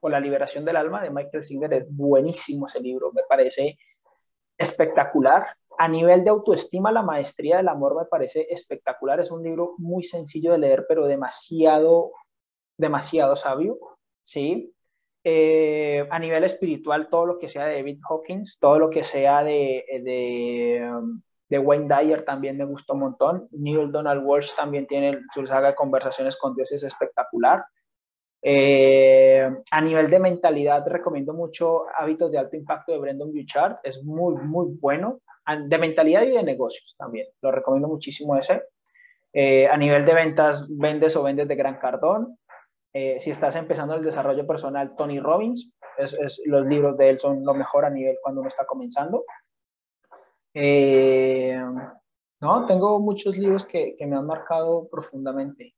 o 0.00 0.08
La 0.08 0.20
Liberación 0.20 0.64
del 0.64 0.76
Alma 0.76 1.02
de 1.02 1.10
Michael 1.10 1.44
Singer, 1.44 1.72
es 1.72 1.86
buenísimo 1.88 2.66
ese 2.66 2.80
libro, 2.80 3.12
me 3.12 3.22
parece 3.28 3.78
espectacular 4.56 5.46
a 5.78 5.88
nivel 5.88 6.24
de 6.24 6.30
autoestima, 6.30 6.90
La 6.90 7.02
Maestría 7.02 7.58
del 7.58 7.68
Amor 7.68 7.96
me 7.96 8.04
parece 8.06 8.48
espectacular. 8.50 9.20
Es 9.20 9.30
un 9.30 9.44
libro 9.44 9.74
muy 9.78 10.02
sencillo 10.02 10.50
de 10.52 10.58
leer, 10.58 10.84
pero 10.88 11.06
demasiado, 11.06 12.10
demasiado 12.76 13.36
sabio, 13.36 13.78
¿sí? 14.24 14.74
Eh, 15.22 16.06
a 16.10 16.18
nivel 16.18 16.42
espiritual, 16.42 17.08
todo 17.08 17.26
lo 17.26 17.38
que 17.38 17.48
sea 17.48 17.66
de 17.66 17.76
David 17.76 18.00
Hawkins, 18.08 18.58
todo 18.58 18.80
lo 18.80 18.90
que 18.90 19.04
sea 19.04 19.44
de, 19.44 19.84
de, 20.02 20.90
de 21.48 21.58
Wayne 21.58 21.88
Dyer 21.88 22.24
también 22.24 22.56
me 22.56 22.64
gustó 22.64 22.94
un 22.94 23.00
montón. 23.00 23.48
Neil 23.52 23.90
Donald 23.90 24.24
Walsh 24.24 24.54
también 24.54 24.86
tiene 24.86 25.20
su 25.34 25.46
saga 25.46 25.68
de 25.68 25.74
conversaciones 25.74 26.36
con 26.36 26.54
Dios, 26.54 26.70
es 26.72 26.82
espectacular. 26.82 27.64
Eh, 28.42 29.50
a 29.70 29.80
nivel 29.80 30.10
de 30.10 30.20
mentalidad, 30.20 30.86
recomiendo 30.86 31.32
mucho 31.32 31.86
Hábitos 31.96 32.30
de 32.30 32.38
Alto 32.38 32.56
Impacto 32.56 32.92
de 32.92 32.98
Brendan 32.98 33.32
Bouchard, 33.32 33.78
es 33.82 34.02
muy, 34.04 34.36
muy 34.36 34.76
bueno 34.80 35.20
de 35.56 35.78
mentalidad 35.78 36.22
y 36.22 36.30
de 36.30 36.42
negocios 36.42 36.94
también. 36.98 37.26
Lo 37.40 37.50
recomiendo 37.50 37.88
muchísimo 37.88 38.36
ese. 38.36 38.62
Eh, 39.32 39.66
a 39.66 39.76
nivel 39.76 40.04
de 40.04 40.14
ventas, 40.14 40.68
vendes 40.70 41.16
o 41.16 41.22
vendes 41.22 41.48
de 41.48 41.56
Gran 41.56 41.78
Cardón. 41.78 42.38
Eh, 42.92 43.18
si 43.20 43.30
estás 43.30 43.56
empezando 43.56 43.94
el 43.94 44.04
desarrollo 44.04 44.46
personal, 44.46 44.94
Tony 44.96 45.20
Robbins, 45.20 45.72
es, 45.96 46.40
los 46.44 46.66
libros 46.66 46.96
de 46.96 47.10
él 47.10 47.20
son 47.20 47.44
lo 47.44 47.54
mejor 47.54 47.84
a 47.84 47.90
nivel 47.90 48.18
cuando 48.22 48.40
uno 48.40 48.48
está 48.48 48.66
comenzando. 48.66 49.24
Eh, 50.60 51.56
no, 52.40 52.66
tengo 52.66 52.98
muchos 53.00 53.36
libros 53.36 53.64
que, 53.64 53.94
que, 53.96 54.06
me 54.06 54.16
han 54.16 54.26
marcado 54.26 54.88
profundamente. 54.88 55.76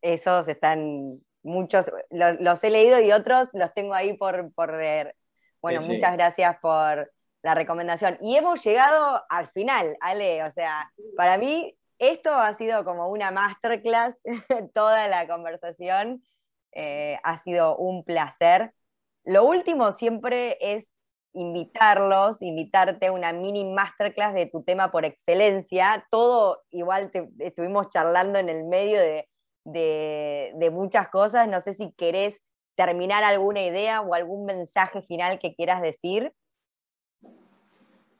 Esos 0.00 0.48
están, 0.48 1.20
muchos, 1.42 1.90
los, 2.10 2.64
he 2.64 2.70
leído 2.70 3.00
y 3.00 3.12
otros 3.12 3.50
los 3.52 3.72
tengo 3.74 3.94
ahí 3.94 4.16
por, 4.16 4.52
por 4.52 4.74
leer. 4.74 5.14
Bueno, 5.60 5.80
muchas 5.82 6.12
gracias 6.14 6.56
por, 6.60 7.10
la 7.42 7.54
recomendación. 7.54 8.18
Y 8.20 8.36
hemos 8.36 8.62
llegado 8.64 9.22
al 9.28 9.48
final, 9.50 9.96
Ale. 10.00 10.42
O 10.44 10.50
sea, 10.50 10.92
para 11.16 11.38
mí 11.38 11.76
esto 11.98 12.32
ha 12.32 12.54
sido 12.54 12.84
como 12.84 13.08
una 13.08 13.30
masterclass, 13.30 14.20
toda 14.74 15.08
la 15.08 15.26
conversación. 15.26 16.22
Eh, 16.72 17.18
ha 17.22 17.38
sido 17.38 17.76
un 17.76 18.04
placer. 18.04 18.74
Lo 19.24 19.44
último 19.44 19.92
siempre 19.92 20.58
es 20.60 20.92
invitarlos, 21.32 22.42
invitarte 22.42 23.06
a 23.06 23.12
una 23.12 23.32
mini 23.32 23.64
masterclass 23.64 24.34
de 24.34 24.46
tu 24.46 24.62
tema 24.62 24.90
por 24.90 25.04
excelencia. 25.04 26.06
Todo 26.10 26.62
igual 26.70 27.10
estuvimos 27.38 27.88
charlando 27.90 28.38
en 28.38 28.48
el 28.48 28.64
medio 28.64 28.98
de, 29.00 29.28
de, 29.64 30.70
muchas 30.70 31.08
cosas. 31.08 31.48
No 31.48 31.60
sé 31.60 31.74
si 31.74 31.92
querés 31.92 32.40
terminar 32.76 33.24
alguna 33.24 33.62
idea 33.62 34.00
o 34.00 34.14
algún 34.14 34.44
mensaje 34.44 35.02
final 35.02 35.38
que 35.38 35.54
quieras 35.54 35.82
decir. 35.82 36.32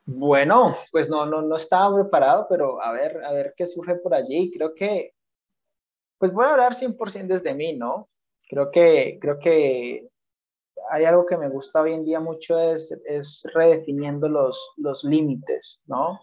Bueno, 0.05 0.77
pues 0.91 1.09
no, 1.09 1.27
no, 1.27 1.43
no 1.43 1.57
estaba 1.57 1.95
preparado, 1.95 2.47
pero 2.49 2.83
a 2.83 2.93
ver, 2.93 3.23
a 3.25 3.33
ver 3.33 3.55
qué 3.57 3.67
surge 3.67 3.95
por 3.97 4.15
allí. 4.15 4.51
Creo 4.55 4.75
que, 4.75 5.13
pues 6.19 6.33
voy 6.33 6.47
a 6.47 6.51
hablar 6.51 6.75
100% 6.75 7.27
desde 7.27 7.55
mí, 7.55 7.75
¿no? 7.75 8.07
Creo 8.49 8.71
que, 8.71 9.19
creo 9.21 9.39
que 9.39 10.09
hay 10.91 11.05
algo 11.05 11.27
que 11.27 11.37
me 11.37 11.49
gusta 11.49 11.83
hoy 11.83 11.93
en 11.93 12.05
día 12.05 12.21
mucho 12.21 12.59
es, 12.59 13.45
redefiniendo 13.55 14.29
los, 14.29 14.73
los 14.77 15.05
límites, 15.05 15.81
¿no? 15.87 16.21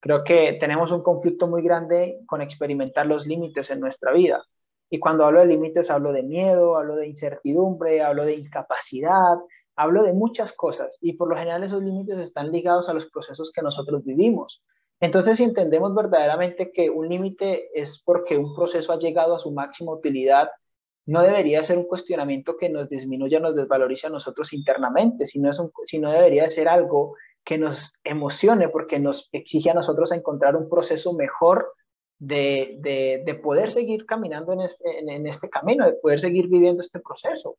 Creo 0.00 0.22
que 0.22 0.56
tenemos 0.60 0.92
un 0.92 1.02
conflicto 1.02 1.48
muy 1.48 1.62
grande 1.62 2.20
con 2.26 2.40
experimentar 2.40 3.06
los 3.06 3.26
límites 3.26 3.70
en 3.70 3.80
nuestra 3.80 4.12
vida. 4.12 4.44
Y 4.90 4.98
cuando 4.98 5.24
hablo 5.24 5.40
de 5.40 5.46
límites, 5.46 5.90
hablo 5.90 6.12
de 6.12 6.22
miedo, 6.22 6.76
hablo 6.76 6.96
de 6.96 7.08
incertidumbre, 7.08 8.02
hablo 8.02 8.24
de 8.24 8.34
incapacidad, 8.34 9.38
hablo 9.76 10.02
de 10.02 10.12
muchas 10.12 10.52
cosas. 10.52 10.98
Y 11.00 11.14
por 11.14 11.28
lo 11.28 11.36
general 11.36 11.64
esos 11.64 11.82
límites 11.82 12.18
están 12.18 12.50
ligados 12.52 12.88
a 12.88 12.94
los 12.94 13.06
procesos 13.06 13.52
que 13.52 13.62
nosotros 13.62 14.04
vivimos. 14.04 14.62
Entonces, 15.00 15.36
si 15.36 15.44
entendemos 15.44 15.94
verdaderamente 15.94 16.72
que 16.72 16.90
un 16.90 17.08
límite 17.08 17.70
es 17.74 18.02
porque 18.02 18.36
un 18.36 18.54
proceso 18.54 18.92
ha 18.92 18.98
llegado 18.98 19.34
a 19.34 19.38
su 19.38 19.52
máxima 19.52 19.92
utilidad 19.92 20.48
no 21.08 21.22
debería 21.22 21.64
ser 21.64 21.78
un 21.78 21.86
cuestionamiento 21.86 22.58
que 22.58 22.68
nos 22.68 22.90
disminuya, 22.90 23.40
nos 23.40 23.56
desvalorice 23.56 24.08
a 24.08 24.10
nosotros 24.10 24.52
internamente, 24.52 25.24
sino, 25.24 25.50
es 25.50 25.58
sino 25.84 26.12
debería 26.12 26.46
ser 26.50 26.68
algo 26.68 27.16
que 27.42 27.56
nos 27.56 27.94
emocione 28.04 28.68
porque 28.68 28.98
nos 28.98 29.30
exige 29.32 29.70
a 29.70 29.74
nosotros 29.74 30.12
encontrar 30.12 30.54
un 30.54 30.68
proceso 30.68 31.14
mejor 31.14 31.72
de, 32.18 32.76
de, 33.24 33.34
poder 33.36 33.72
seguir 33.72 34.04
caminando 34.04 34.52
en 34.52 34.60
este, 34.60 34.98
en, 34.98 35.26
este 35.26 35.48
camino, 35.48 35.86
de 35.86 35.94
poder 35.94 36.20
seguir 36.20 36.46
viviendo 36.48 36.82
este 36.82 37.00
proceso. 37.00 37.56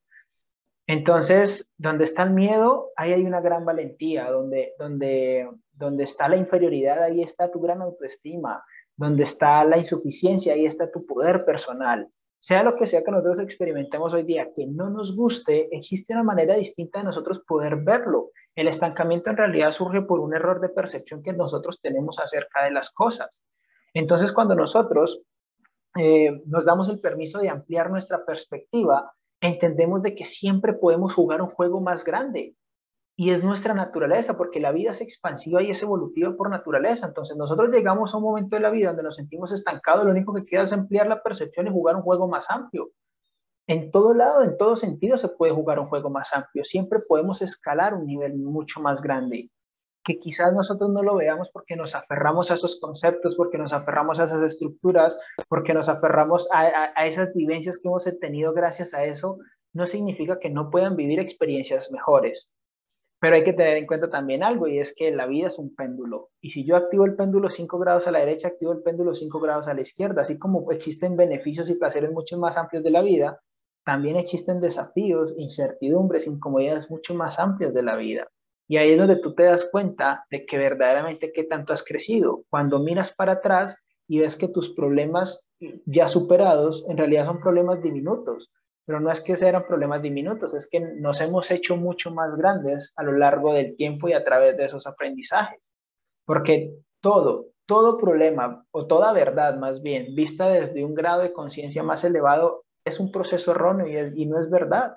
Entonces, 0.86 1.72
donde 1.76 2.04
está 2.04 2.22
el 2.22 2.34
miedo, 2.34 2.92
ahí 2.96 3.14
hay 3.14 3.24
una 3.26 3.42
gran 3.42 3.66
valentía, 3.66 4.30
donde, 4.30 4.76
donde, 4.78 5.50
donde 5.72 6.04
está 6.04 6.30
la 6.30 6.38
inferioridad, 6.38 7.02
ahí 7.02 7.24
está 7.24 7.50
tu 7.50 7.60
gran 7.60 7.82
autoestima, 7.82 8.64
donde 8.96 9.24
está 9.24 9.64
la 9.64 9.80
insuficiencia, 9.80 10.54
ahí 10.54 10.68
está 10.68 10.92
tu 10.92 11.04
poder 11.08 11.46
personal 11.46 12.08
sea 12.40 12.64
lo 12.64 12.76
que 12.76 12.86
sea 12.86 13.04
que 13.04 13.12
nosotros 13.12 13.40
experimentemos 13.40 14.14
hoy 14.14 14.24
día, 14.24 14.52
que 14.56 14.66
no 14.68 14.90
nos 14.90 15.16
guste, 15.16 15.76
existe 15.76 16.14
una 16.14 16.24
manera 16.24 16.56
distinta 16.56 17.00
de 17.00 17.06
nosotros 17.06 17.42
poder 17.46 17.78
verlo. 17.78 18.32
El 18.56 18.68
estancamiento 18.68 19.30
en 19.30 19.38
realidad 19.38 19.72
surge 19.72 20.02
por 20.02 20.20
un 20.20 20.34
error 20.34 20.62
de 20.62 20.70
percepción 20.70 21.22
que 21.22 21.34
nosotros 21.34 21.82
tenemos 21.82 22.18
acerca 22.20 22.64
de 22.64 22.72
las 22.72 22.92
cosas. 22.92 23.44
Entonces, 23.94 24.32
cuando 24.32 24.56
nosotros 24.56 25.22
eh, 25.98 26.42
nos 26.46 26.66
damos 26.66 26.90
el 26.90 27.00
permiso 27.00 27.40
de 27.40 27.50
ampliar 27.50 27.90
nuestra 27.90 28.26
perspectiva, 28.26 29.14
entendemos 29.42 30.02
de 30.02 30.16
que 30.16 30.26
siempre 30.26 30.74
podemos 30.74 31.14
jugar 31.14 31.42
un 31.42 31.50
juego 31.50 31.82
más 31.82 32.04
grande, 32.04 32.56
y 33.20 33.32
es 33.32 33.44
nuestra 33.44 33.74
naturaleza, 33.74 34.38
porque 34.38 34.62
la 34.62 34.72
vida 34.72 34.92
es 34.92 35.02
expansiva 35.02 35.62
y 35.62 35.70
es 35.70 35.84
evolutiva 35.84 36.34
por 36.38 36.50
naturaleza. 36.50 37.06
Entonces 37.06 37.36
nosotros 37.36 37.68
llegamos 37.70 38.14
a 38.14 38.18
un 38.18 38.24
momento 38.24 38.56
de 38.56 38.62
la 38.62 38.70
vida 38.70 38.88
donde 38.88 39.04
nos 39.04 39.18
sentimos 39.18 39.52
estancados, 39.52 40.06
lo 40.06 40.12
único 40.12 40.34
que 40.34 40.46
queda 40.46 40.64
es 40.64 40.72
ampliar 40.72 41.06
la 41.08 41.22
percepción 41.22 41.68
y 41.68 41.70
jugar 41.70 41.98
un 41.98 42.02
juego 42.02 42.30
más 42.30 42.50
amplio. 42.50 42.92
En 43.68 43.92
todo 43.92 44.14
lado, 44.14 44.44
en 44.44 44.56
todo 44.56 44.78
sentido 44.78 45.18
se 45.18 45.28
puede 45.28 45.52
jugar 45.52 45.82
un 45.82 45.88
juego 45.88 46.10
más 46.10 46.32
amplio. 46.32 46.64
Siempre 46.64 47.00
podemos 47.10 47.42
escalar 47.42 47.94
un 47.94 48.08
nivel 48.08 48.38
mucho 48.38 48.80
más 48.80 49.02
grande, 49.02 49.52
que 50.02 50.18
quizás 50.18 50.54
nosotros 50.54 50.90
no 50.90 51.04
lo 51.04 51.18
veamos 51.18 51.52
porque 51.52 51.76
nos 51.76 51.96
aferramos 51.96 52.52
a 52.52 52.54
esos 52.54 52.80
conceptos, 52.80 53.36
porque 53.36 53.58
nos 53.58 53.74
aferramos 53.74 54.22
a 54.22 54.24
esas 54.24 54.44
estructuras, 54.44 55.20
porque 55.50 55.74
nos 55.74 55.90
aferramos 55.90 56.48
a, 56.54 56.94
a 56.96 57.06
esas 57.06 57.34
vivencias 57.34 57.80
que 57.80 57.90
hemos 57.90 58.10
tenido 58.22 58.54
gracias 58.54 58.94
a 58.94 59.04
eso, 59.04 59.40
no 59.74 59.86
significa 59.88 60.40
que 60.40 60.50
no 60.50 60.70
puedan 60.70 60.96
vivir 60.96 61.20
experiencias 61.20 61.92
mejores 61.92 62.50
pero 63.20 63.36
hay 63.36 63.44
que 63.44 63.54
tener 63.54 63.78
en 63.78 63.86
cuenta 63.86 64.10
también 64.10 64.44
algo 64.44 64.68
y 64.68 64.80
es 64.80 64.94
que 64.96 65.12
la 65.12 65.28
vida 65.28 65.48
es 65.48 65.60
un 65.60 65.76
péndulo. 65.76 66.30
Y 66.42 66.52
si 66.52 66.66
yo 66.66 66.78
activo 66.78 67.06
el 67.06 67.16
péndulo 67.16 67.50
5 67.50 67.78
grados 67.78 68.08
a 68.08 68.12
la 68.12 68.20
derecha, 68.20 68.48
activo 68.48 68.72
el 68.72 68.82
péndulo 68.82 69.14
5 69.14 69.40
grados 69.42 69.68
a 69.68 69.74
la 69.74 69.82
izquierda. 69.82 70.22
Así 70.22 70.38
como 70.40 70.72
existen 70.72 71.18
beneficios 71.18 71.70
y 71.70 71.76
placeres 71.76 72.12
mucho 72.12 72.38
más 72.38 72.58
amplios 72.58 72.84
de 72.84 72.92
la 72.92 73.02
vida, 73.02 73.42
también 73.84 74.16
existen 74.16 74.62
desafíos, 74.62 75.34
incertidumbres, 75.38 76.28
incomodidades 76.28 76.90
mucho 76.90 77.14
más 77.14 77.40
amplias 77.40 77.74
de 77.74 77.84
la 77.84 77.98
vida. 77.98 78.28
Y 78.70 78.78
ahí 78.78 78.92
es 78.92 78.98
donde 78.98 79.18
tú 79.18 79.34
te 79.34 79.44
das 79.44 79.68
cuenta 79.70 80.26
de 80.30 80.46
que 80.46 80.58
verdaderamente 80.58 81.34
qué 81.34 81.44
tanto 81.44 81.74
has 81.74 81.84
crecido. 81.84 82.44
Cuando 82.50 82.80
miras 82.80 83.14
para 83.16 83.34
atrás 83.34 83.76
y 84.08 84.20
ves 84.20 84.38
que 84.38 84.48
tus 84.48 84.70
problemas 84.70 85.50
ya 85.86 86.08
superados 86.08 86.86
en 86.88 86.98
realidad 86.98 87.26
son 87.26 87.42
problemas 87.42 87.82
diminutos 87.82 88.50
pero 88.90 89.02
no 89.02 89.12
es 89.12 89.22
que 89.22 89.38
sean 89.38 89.68
problemas 89.68 90.02
diminutos, 90.02 90.56
es 90.56 90.68
que 90.68 90.80
nos 90.80 91.22
hemos 91.22 91.52
hecho 91.52 91.78
mucho 91.78 92.10
más 92.10 92.36
grandes 92.36 92.92
a 92.96 93.04
lo 93.04 93.12
largo 93.12 93.54
del 93.54 93.76
tiempo 93.76 94.10
y 94.10 94.14
a 94.14 94.24
través 94.24 94.58
de 94.58 94.66
esos 94.66 94.88
aprendizajes. 94.88 95.72
Porque 96.26 96.74
todo, 97.00 97.50
todo 97.68 98.00
problema 98.00 98.66
o 98.72 98.88
toda 98.88 99.14
verdad 99.14 99.60
más 99.60 99.84
bien, 99.84 100.16
vista 100.16 100.48
desde 100.48 100.84
un 100.84 100.96
grado 100.96 101.22
de 101.22 101.32
conciencia 101.32 101.84
más 101.84 102.04
elevado, 102.04 102.64
es 102.84 103.00
un 103.00 103.12
proceso 103.12 103.52
erróneo 103.52 103.86
y, 104.16 104.26
no 104.26 104.40
es 104.40 104.50
verdad. 104.50 104.96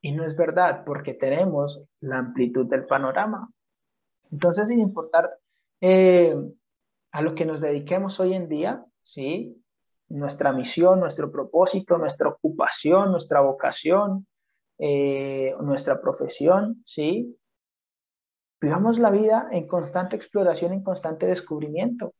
Y 0.00 0.12
no 0.12 0.24
es 0.24 0.34
verdad 0.34 0.82
porque 0.86 1.12
tenemos 1.12 1.84
la 2.00 2.16
amplitud 2.16 2.64
del 2.64 2.86
panorama. 2.86 3.50
Entonces, 4.32 4.68
sin 4.68 4.80
importar 4.80 5.36
eh, 5.82 6.34
a 7.12 7.20
lo 7.20 7.34
que 7.34 7.44
nos 7.44 7.60
dediquemos 7.60 8.20
hoy 8.20 8.32
en 8.32 8.48
día, 8.48 8.86
¿sí? 9.02 9.62
Nuestra 10.08 10.52
misión, 10.52 11.00
nuestro 11.00 11.30
propósito, 11.30 11.98
nuestra 11.98 12.28
ocupación, 12.28 13.10
nuestra 13.10 13.40
vocación, 13.40 14.26
eh, 14.78 15.54
nuestra 15.60 16.00
profesión, 16.00 16.82
¿sí? 16.86 17.36
Vivamos 18.60 18.98
la 18.98 19.10
vida 19.10 19.48
en 19.50 19.66
constante 19.66 20.16
exploración, 20.16 20.72
en 20.72 20.82
constante 20.82 21.26
descubrimiento, 21.26 22.14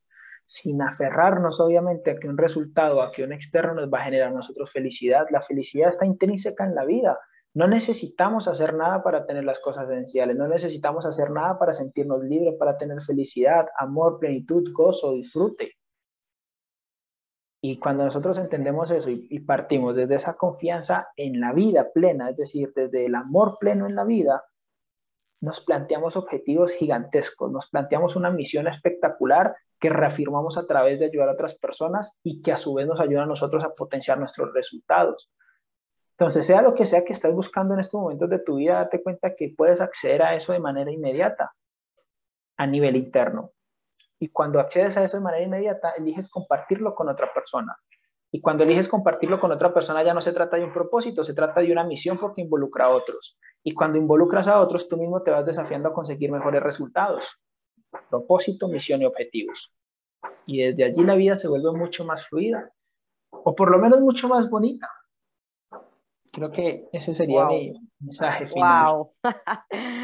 sin 0.44 0.80
aferrarnos 0.82 1.60
obviamente 1.60 2.10
a 2.10 2.18
que 2.18 2.28
un 2.28 2.38
resultado, 2.38 3.02
a 3.02 3.10
que 3.10 3.24
un 3.24 3.32
externo 3.32 3.74
nos 3.74 3.92
va 3.92 4.00
a 4.00 4.04
generar 4.04 4.28
a 4.28 4.34
nosotros 4.34 4.70
felicidad. 4.70 5.26
La 5.30 5.42
felicidad 5.42 5.88
está 5.88 6.06
intrínseca 6.06 6.64
en 6.64 6.74
la 6.74 6.84
vida. 6.84 7.18
No 7.54 7.66
necesitamos 7.66 8.48
hacer 8.48 8.74
nada 8.74 9.02
para 9.02 9.24
tener 9.24 9.44
las 9.44 9.58
cosas 9.60 9.88
esenciales, 9.88 10.36
no 10.36 10.46
necesitamos 10.46 11.06
hacer 11.06 11.30
nada 11.30 11.58
para 11.58 11.72
sentirnos 11.72 12.22
libres, 12.22 12.54
para 12.58 12.76
tener 12.76 13.02
felicidad, 13.02 13.66
amor, 13.78 14.18
plenitud, 14.18 14.70
gozo, 14.74 15.12
disfrute. 15.12 15.72
Y 17.68 17.80
cuando 17.80 18.04
nosotros 18.04 18.38
entendemos 18.38 18.92
eso 18.92 19.10
y, 19.10 19.40
partimos 19.40 19.96
desde 19.96 20.14
esa 20.14 20.36
confianza 20.36 21.08
en 21.16 21.40
la 21.40 21.52
vida 21.52 21.90
plena, 21.92 22.30
es 22.30 22.36
decir, 22.36 22.72
desde 22.76 23.06
el 23.06 23.16
amor 23.16 23.56
pleno 23.58 23.86
en 23.86 23.96
la 23.96 24.04
vida, 24.04 24.44
nos 25.40 25.58
planteamos 25.58 26.16
objetivos 26.16 26.70
gigantescos, 26.70 27.50
nos 27.50 27.68
planteamos 27.68 28.14
una 28.14 28.30
misión 28.30 28.68
espectacular 28.68 29.56
que 29.80 29.90
reafirmamos 29.90 30.56
a 30.58 30.66
través 30.68 31.00
de 31.00 31.06
ayudar 31.06 31.28
a 31.28 31.32
otras 31.32 31.56
personas 31.56 32.16
y 32.22 32.40
que 32.40 32.52
a 32.52 32.56
su 32.56 32.72
vez 32.72 32.86
nos 32.86 33.00
ayuda 33.00 33.24
a 33.24 33.26
nosotros 33.26 33.64
a 33.64 33.74
potenciar 33.74 34.20
nuestros 34.20 34.54
resultados. 34.54 35.28
Entonces, 36.12 36.46
sea 36.46 36.62
lo 36.62 36.72
que 36.72 36.86
sea 36.86 37.04
que 37.04 37.14
estés 37.14 37.32
buscando 37.32 37.74
en 37.74 37.80
estos 37.80 38.00
momentos 38.00 38.30
de 38.30 38.38
tu 38.38 38.58
vida, 38.58 38.74
date 38.74 39.02
cuenta 39.02 39.34
que 39.34 39.54
puedes 39.56 39.80
acceder 39.80 40.22
a 40.22 40.36
eso 40.36 40.52
de 40.52 40.60
manera 40.60 40.92
inmediata, 40.92 41.52
a 42.58 42.66
nivel 42.68 42.94
interno. 42.94 43.50
Y 44.18 44.28
cuando 44.28 44.60
accedes 44.60 44.96
a 44.96 45.04
eso 45.04 45.16
de 45.16 45.22
manera 45.22 45.44
inmediata, 45.44 45.90
eliges 45.96 46.28
compartirlo 46.28 46.94
con 46.94 47.08
otra 47.08 47.32
persona. 47.32 47.76
Y 48.32 48.40
cuando 48.40 48.64
eliges 48.64 48.88
compartirlo 48.88 49.38
con 49.38 49.52
otra 49.52 49.72
persona, 49.72 50.02
ya 50.02 50.14
no 50.14 50.20
se 50.20 50.32
trata 50.32 50.56
de 50.56 50.64
un 50.64 50.72
propósito, 50.72 51.22
se 51.22 51.34
trata 51.34 51.60
de 51.60 51.72
una 51.72 51.84
misión 51.84 52.18
porque 52.18 52.42
involucra 52.42 52.86
a 52.86 52.90
otros. 52.90 53.38
Y 53.62 53.72
cuando 53.72 53.98
involucras 53.98 54.48
a 54.48 54.60
otros, 54.60 54.88
tú 54.88 54.96
mismo 54.96 55.22
te 55.22 55.30
vas 55.30 55.46
desafiando 55.46 55.88
a 55.88 55.94
conseguir 55.94 56.30
mejores 56.30 56.62
resultados. 56.62 57.24
Propósito, 58.10 58.68
misión 58.68 59.02
y 59.02 59.06
objetivos. 59.06 59.72
Y 60.44 60.62
desde 60.62 60.84
allí 60.84 61.02
la 61.02 61.14
vida 61.14 61.36
se 61.36 61.48
vuelve 61.48 61.72
mucho 61.72 62.04
más 62.04 62.26
fluida, 62.26 62.72
o 63.30 63.54
por 63.54 63.70
lo 63.70 63.78
menos 63.78 64.00
mucho 64.00 64.28
más 64.28 64.50
bonita. 64.50 64.88
Creo 66.32 66.50
que 66.50 66.88
ese 66.92 67.14
sería 67.14 67.46
mi 67.46 67.72
mensaje 68.00 68.46
final. 68.48 68.94
Wow. 68.94 69.14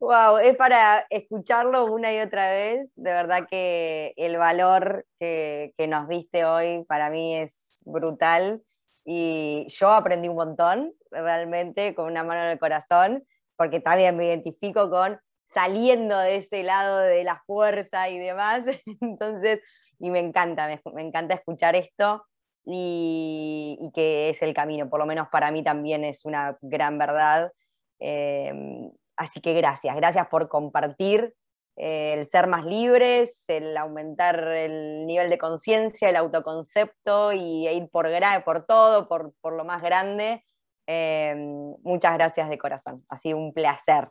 wow, 0.00 0.38
es 0.38 0.56
para 0.56 1.06
escucharlo 1.10 1.86
una 1.86 2.12
y 2.12 2.20
otra 2.20 2.50
vez. 2.50 2.92
De 2.96 3.12
verdad 3.12 3.46
que 3.48 4.12
el 4.16 4.36
valor 4.36 5.06
que, 5.18 5.72
nos 5.88 6.08
diste 6.08 6.44
hoy 6.44 6.84
para 6.84 7.10
mí 7.10 7.36
es 7.36 7.82
brutal. 7.84 8.62
Y 9.04 9.66
yo 9.68 9.90
aprendí 9.90 10.28
un 10.28 10.36
montón, 10.36 10.92
realmente, 11.10 11.94
con 11.94 12.06
una 12.06 12.24
mano 12.24 12.44
en 12.44 12.50
el 12.50 12.58
corazón, 12.58 13.24
porque 13.56 13.80
también 13.80 14.16
me 14.16 14.26
identifico 14.26 14.90
con 14.90 15.20
saliendo 15.46 16.18
de 16.18 16.36
ese 16.36 16.64
lado 16.64 16.98
de 16.98 17.22
la 17.24 17.42
fuerza 17.46 18.08
y 18.08 18.18
demás. 18.18 18.64
Entonces, 19.00 19.60
y 19.98 20.10
me 20.10 20.18
encanta, 20.18 20.66
me, 20.66 21.02
encanta 21.02 21.34
escuchar 21.34 21.76
esto 21.76 22.26
y, 22.64 23.78
que 23.94 24.30
es 24.30 24.42
el 24.42 24.54
camino, 24.54 24.90
por 24.90 25.00
lo 25.00 25.06
menos 25.06 25.28
para 25.28 25.50
mí 25.50 25.62
también 25.62 26.04
es 26.04 26.24
una 26.24 26.58
gran 26.60 26.98
verdad. 26.98 27.52
Em, 27.98 28.90
así 29.16 29.40
que 29.40 29.54
gracias, 29.54 29.94
gracias 29.96 30.26
por 30.28 30.48
compartir 30.48 31.34
eh, 31.76 32.14
el 32.14 32.26
ser 32.26 32.46
más 32.46 32.64
libres, 32.64 33.44
el 33.48 33.76
aumentar 33.76 34.40
el 34.48 35.06
nivel 35.06 35.28
de 35.28 35.38
conciencia, 35.38 36.08
el 36.08 36.16
autoconcepto 36.16 37.32
y 37.32 37.68
ir 37.68 37.88
por, 37.90 38.08
por 38.44 38.64
todo, 38.64 39.08
por, 39.08 39.34
por 39.40 39.52
lo 39.52 39.64
más 39.64 39.82
grande. 39.82 40.44
Em, 40.86 41.74
muchas 41.82 42.14
gracias 42.14 42.48
de 42.48 42.58
corazón, 42.58 43.04
ha 43.08 43.16
sido 43.16 43.36
un 43.36 43.52
placer. 43.52 44.08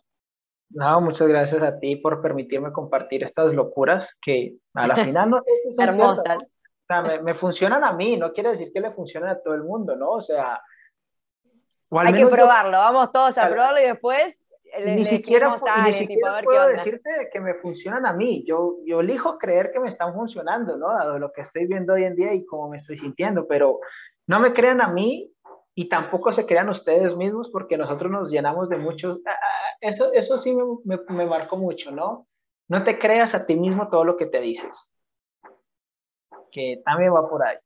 No, 0.70 0.99
muchas 1.01 1.28
gracias 1.28 1.62
a 1.64 1.80
ti 1.80 1.95
por 1.95 2.22
permitirme 2.22 2.72
compartir 2.72 3.24
estas 3.24 3.53
locuras 3.53 4.16
que 4.22 4.58
a 4.74 4.88
la 4.88 4.95
final 4.97 5.30
no 5.30 5.41
son 5.76 5.88
hermosas. 5.88 6.38
O 6.43 6.86
sea, 6.88 7.01
me, 7.22 7.34
funcionan 7.34 7.84
a 7.84 7.93
mí, 7.93 8.16
no 8.18 8.32
quiere 8.32 8.51
decir 8.51 8.72
que 8.72 8.80
le 8.80 8.91
funcionen 8.91 9.30
a 9.30 9.39
todo 9.39 9.56
el 9.56 9.64
mundo, 9.64 9.95
¿no? 9.95 10.10
O 10.12 10.22
sea, 10.22 10.62
hay 11.91 12.14
que 12.14 12.28
probarlo, 12.28 12.78
vamos 12.78 13.12
todos 13.12 13.38
a 13.38 13.49
probarlo 13.49 13.80
y 13.80 13.86
después 13.86 14.38
ni 14.84 15.05
siquiera, 15.05 15.55
ni 15.86 15.93
siquiera 15.93 16.41
puedo 16.43 16.67
decirte 16.67 17.30
que 17.32 17.39
me 17.39 17.55
funcionan 17.55 18.05
a 18.05 18.13
mí. 18.13 18.43
Yo, 18.45 18.78
yo 18.86 18.99
elijo 18.99 19.38
creer 19.38 19.71
que 19.71 19.80
me 19.80 19.88
están 19.88 20.13
funcionando, 20.13 20.78
¿no? 20.78 20.89
Dado 20.89 21.19
lo 21.19 21.32
que 21.32 21.41
estoy 21.41 21.67
viendo 21.67 21.93
hoy 21.93 22.05
en 22.05 22.15
día 22.15 22.34
y 22.34 22.45
cómo 22.45 22.69
me 22.69 22.78
estoy 22.78 22.97
sintiendo, 22.97 23.47
pero 23.47 23.80
no 24.28 24.39
me 24.39 24.53
crean 24.53 24.82
a 24.82 24.89
mí 24.89 25.32
y 25.76 25.89
tampoco 25.89 26.32
se 26.32 26.45
crean 26.45 26.69
ustedes 26.69 27.15
mismos 27.15 27.49
porque 27.51 27.78
nosotros 27.78 28.11
nos 28.11 28.32
llenamos 28.32 28.69
de 28.69 28.78
muchos... 28.78 29.19
Eso, 29.82 30.13
eso 30.13 30.38
sí 30.38 30.55
me, 30.55 30.97
me, 31.09 31.26
marcó 31.26 31.57
mucho, 31.57 31.91
¿no? 31.91 32.28
No 32.69 32.84
te 32.84 32.97
creas 32.97 33.36
a 33.36 33.45
ti 33.45 33.55
mismo 33.55 33.89
todo 33.89 34.05
lo 34.05 34.15
que 34.15 34.26
te 34.26 34.39
dices. 34.39 34.93
Que 36.51 36.82
también 36.86 37.13
va 37.13 37.30
por 37.30 37.43
ahí. 37.43 37.57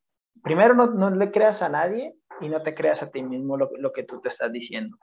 Primero, 0.42 0.74
no, 0.74 0.88
no 0.88 1.12
le 1.12 1.32
creas 1.32 1.62
a 1.62 1.70
nadie 1.70 2.16
y 2.42 2.50
no 2.50 2.62
te 2.62 2.74
creas 2.74 3.04
a 3.04 3.12
ti 3.12 3.22
mismo 3.22 3.58
lo, 3.58 3.70
lo 3.78 3.94
que 3.94 4.04
tú 4.04 4.20
te 4.22 4.30
estás 4.30 4.52
diciendo. 4.52 4.98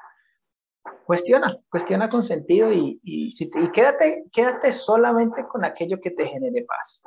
Cuestiona, 1.05 1.57
cuestiona 1.71 2.09
con 2.09 2.25
sentido 2.25 2.73
y, 2.73 3.01
y, 3.03 3.33
si 3.33 3.45
y 3.55 3.71
quédate, 3.73 4.25
quédate 4.33 4.73
solamente 4.73 5.47
con 5.47 5.65
aquello 5.65 6.01
que 6.01 6.11
te 6.11 6.27
genere 6.27 6.65
paz. 6.65 7.03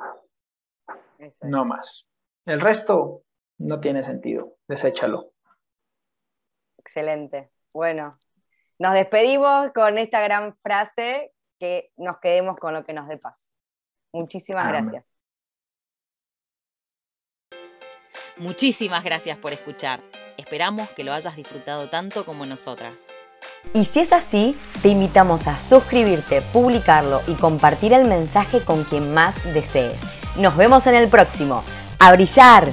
No 1.42 1.64
más. 1.64 2.06
El 2.46 2.60
resto 2.60 3.24
no 3.58 3.80
tiene 3.80 4.02
sentido. 4.02 4.56
Deséchalo. 4.66 5.32
Excelente. 6.78 7.50
Bueno, 7.72 8.18
nos 8.78 8.94
despedimos 8.94 9.70
con 9.72 9.98
esta 9.98 10.20
gran 10.20 10.56
frase 10.62 11.32
que 11.58 11.92
nos 11.96 12.18
quedemos 12.20 12.58
con 12.58 12.72
lo 12.72 12.84
que 12.84 12.94
nos 12.94 13.06
dé 13.08 13.18
paz. 13.18 13.54
Muchísimas 14.12 14.66
gracias. 14.66 15.04
Muchísimas 18.38 19.04
gracias 19.04 19.38
por 19.38 19.52
escuchar. 19.52 20.00
Esperamos 20.38 20.88
que 20.90 21.04
lo 21.04 21.12
hayas 21.12 21.36
disfrutado 21.36 21.90
tanto 21.90 22.24
como 22.24 22.46
nosotras. 22.46 23.08
Y 23.72 23.84
si 23.84 24.00
es 24.00 24.12
así, 24.12 24.56
te 24.82 24.88
invitamos 24.88 25.46
a 25.46 25.58
suscribirte, 25.58 26.42
publicarlo 26.42 27.22
y 27.26 27.34
compartir 27.34 27.92
el 27.92 28.06
mensaje 28.06 28.60
con 28.64 28.84
quien 28.84 29.14
más 29.14 29.34
desees. 29.54 29.98
Nos 30.36 30.56
vemos 30.56 30.86
en 30.86 30.94
el 30.94 31.08
próximo. 31.08 31.62
¡A 31.98 32.12
brillar! 32.12 32.72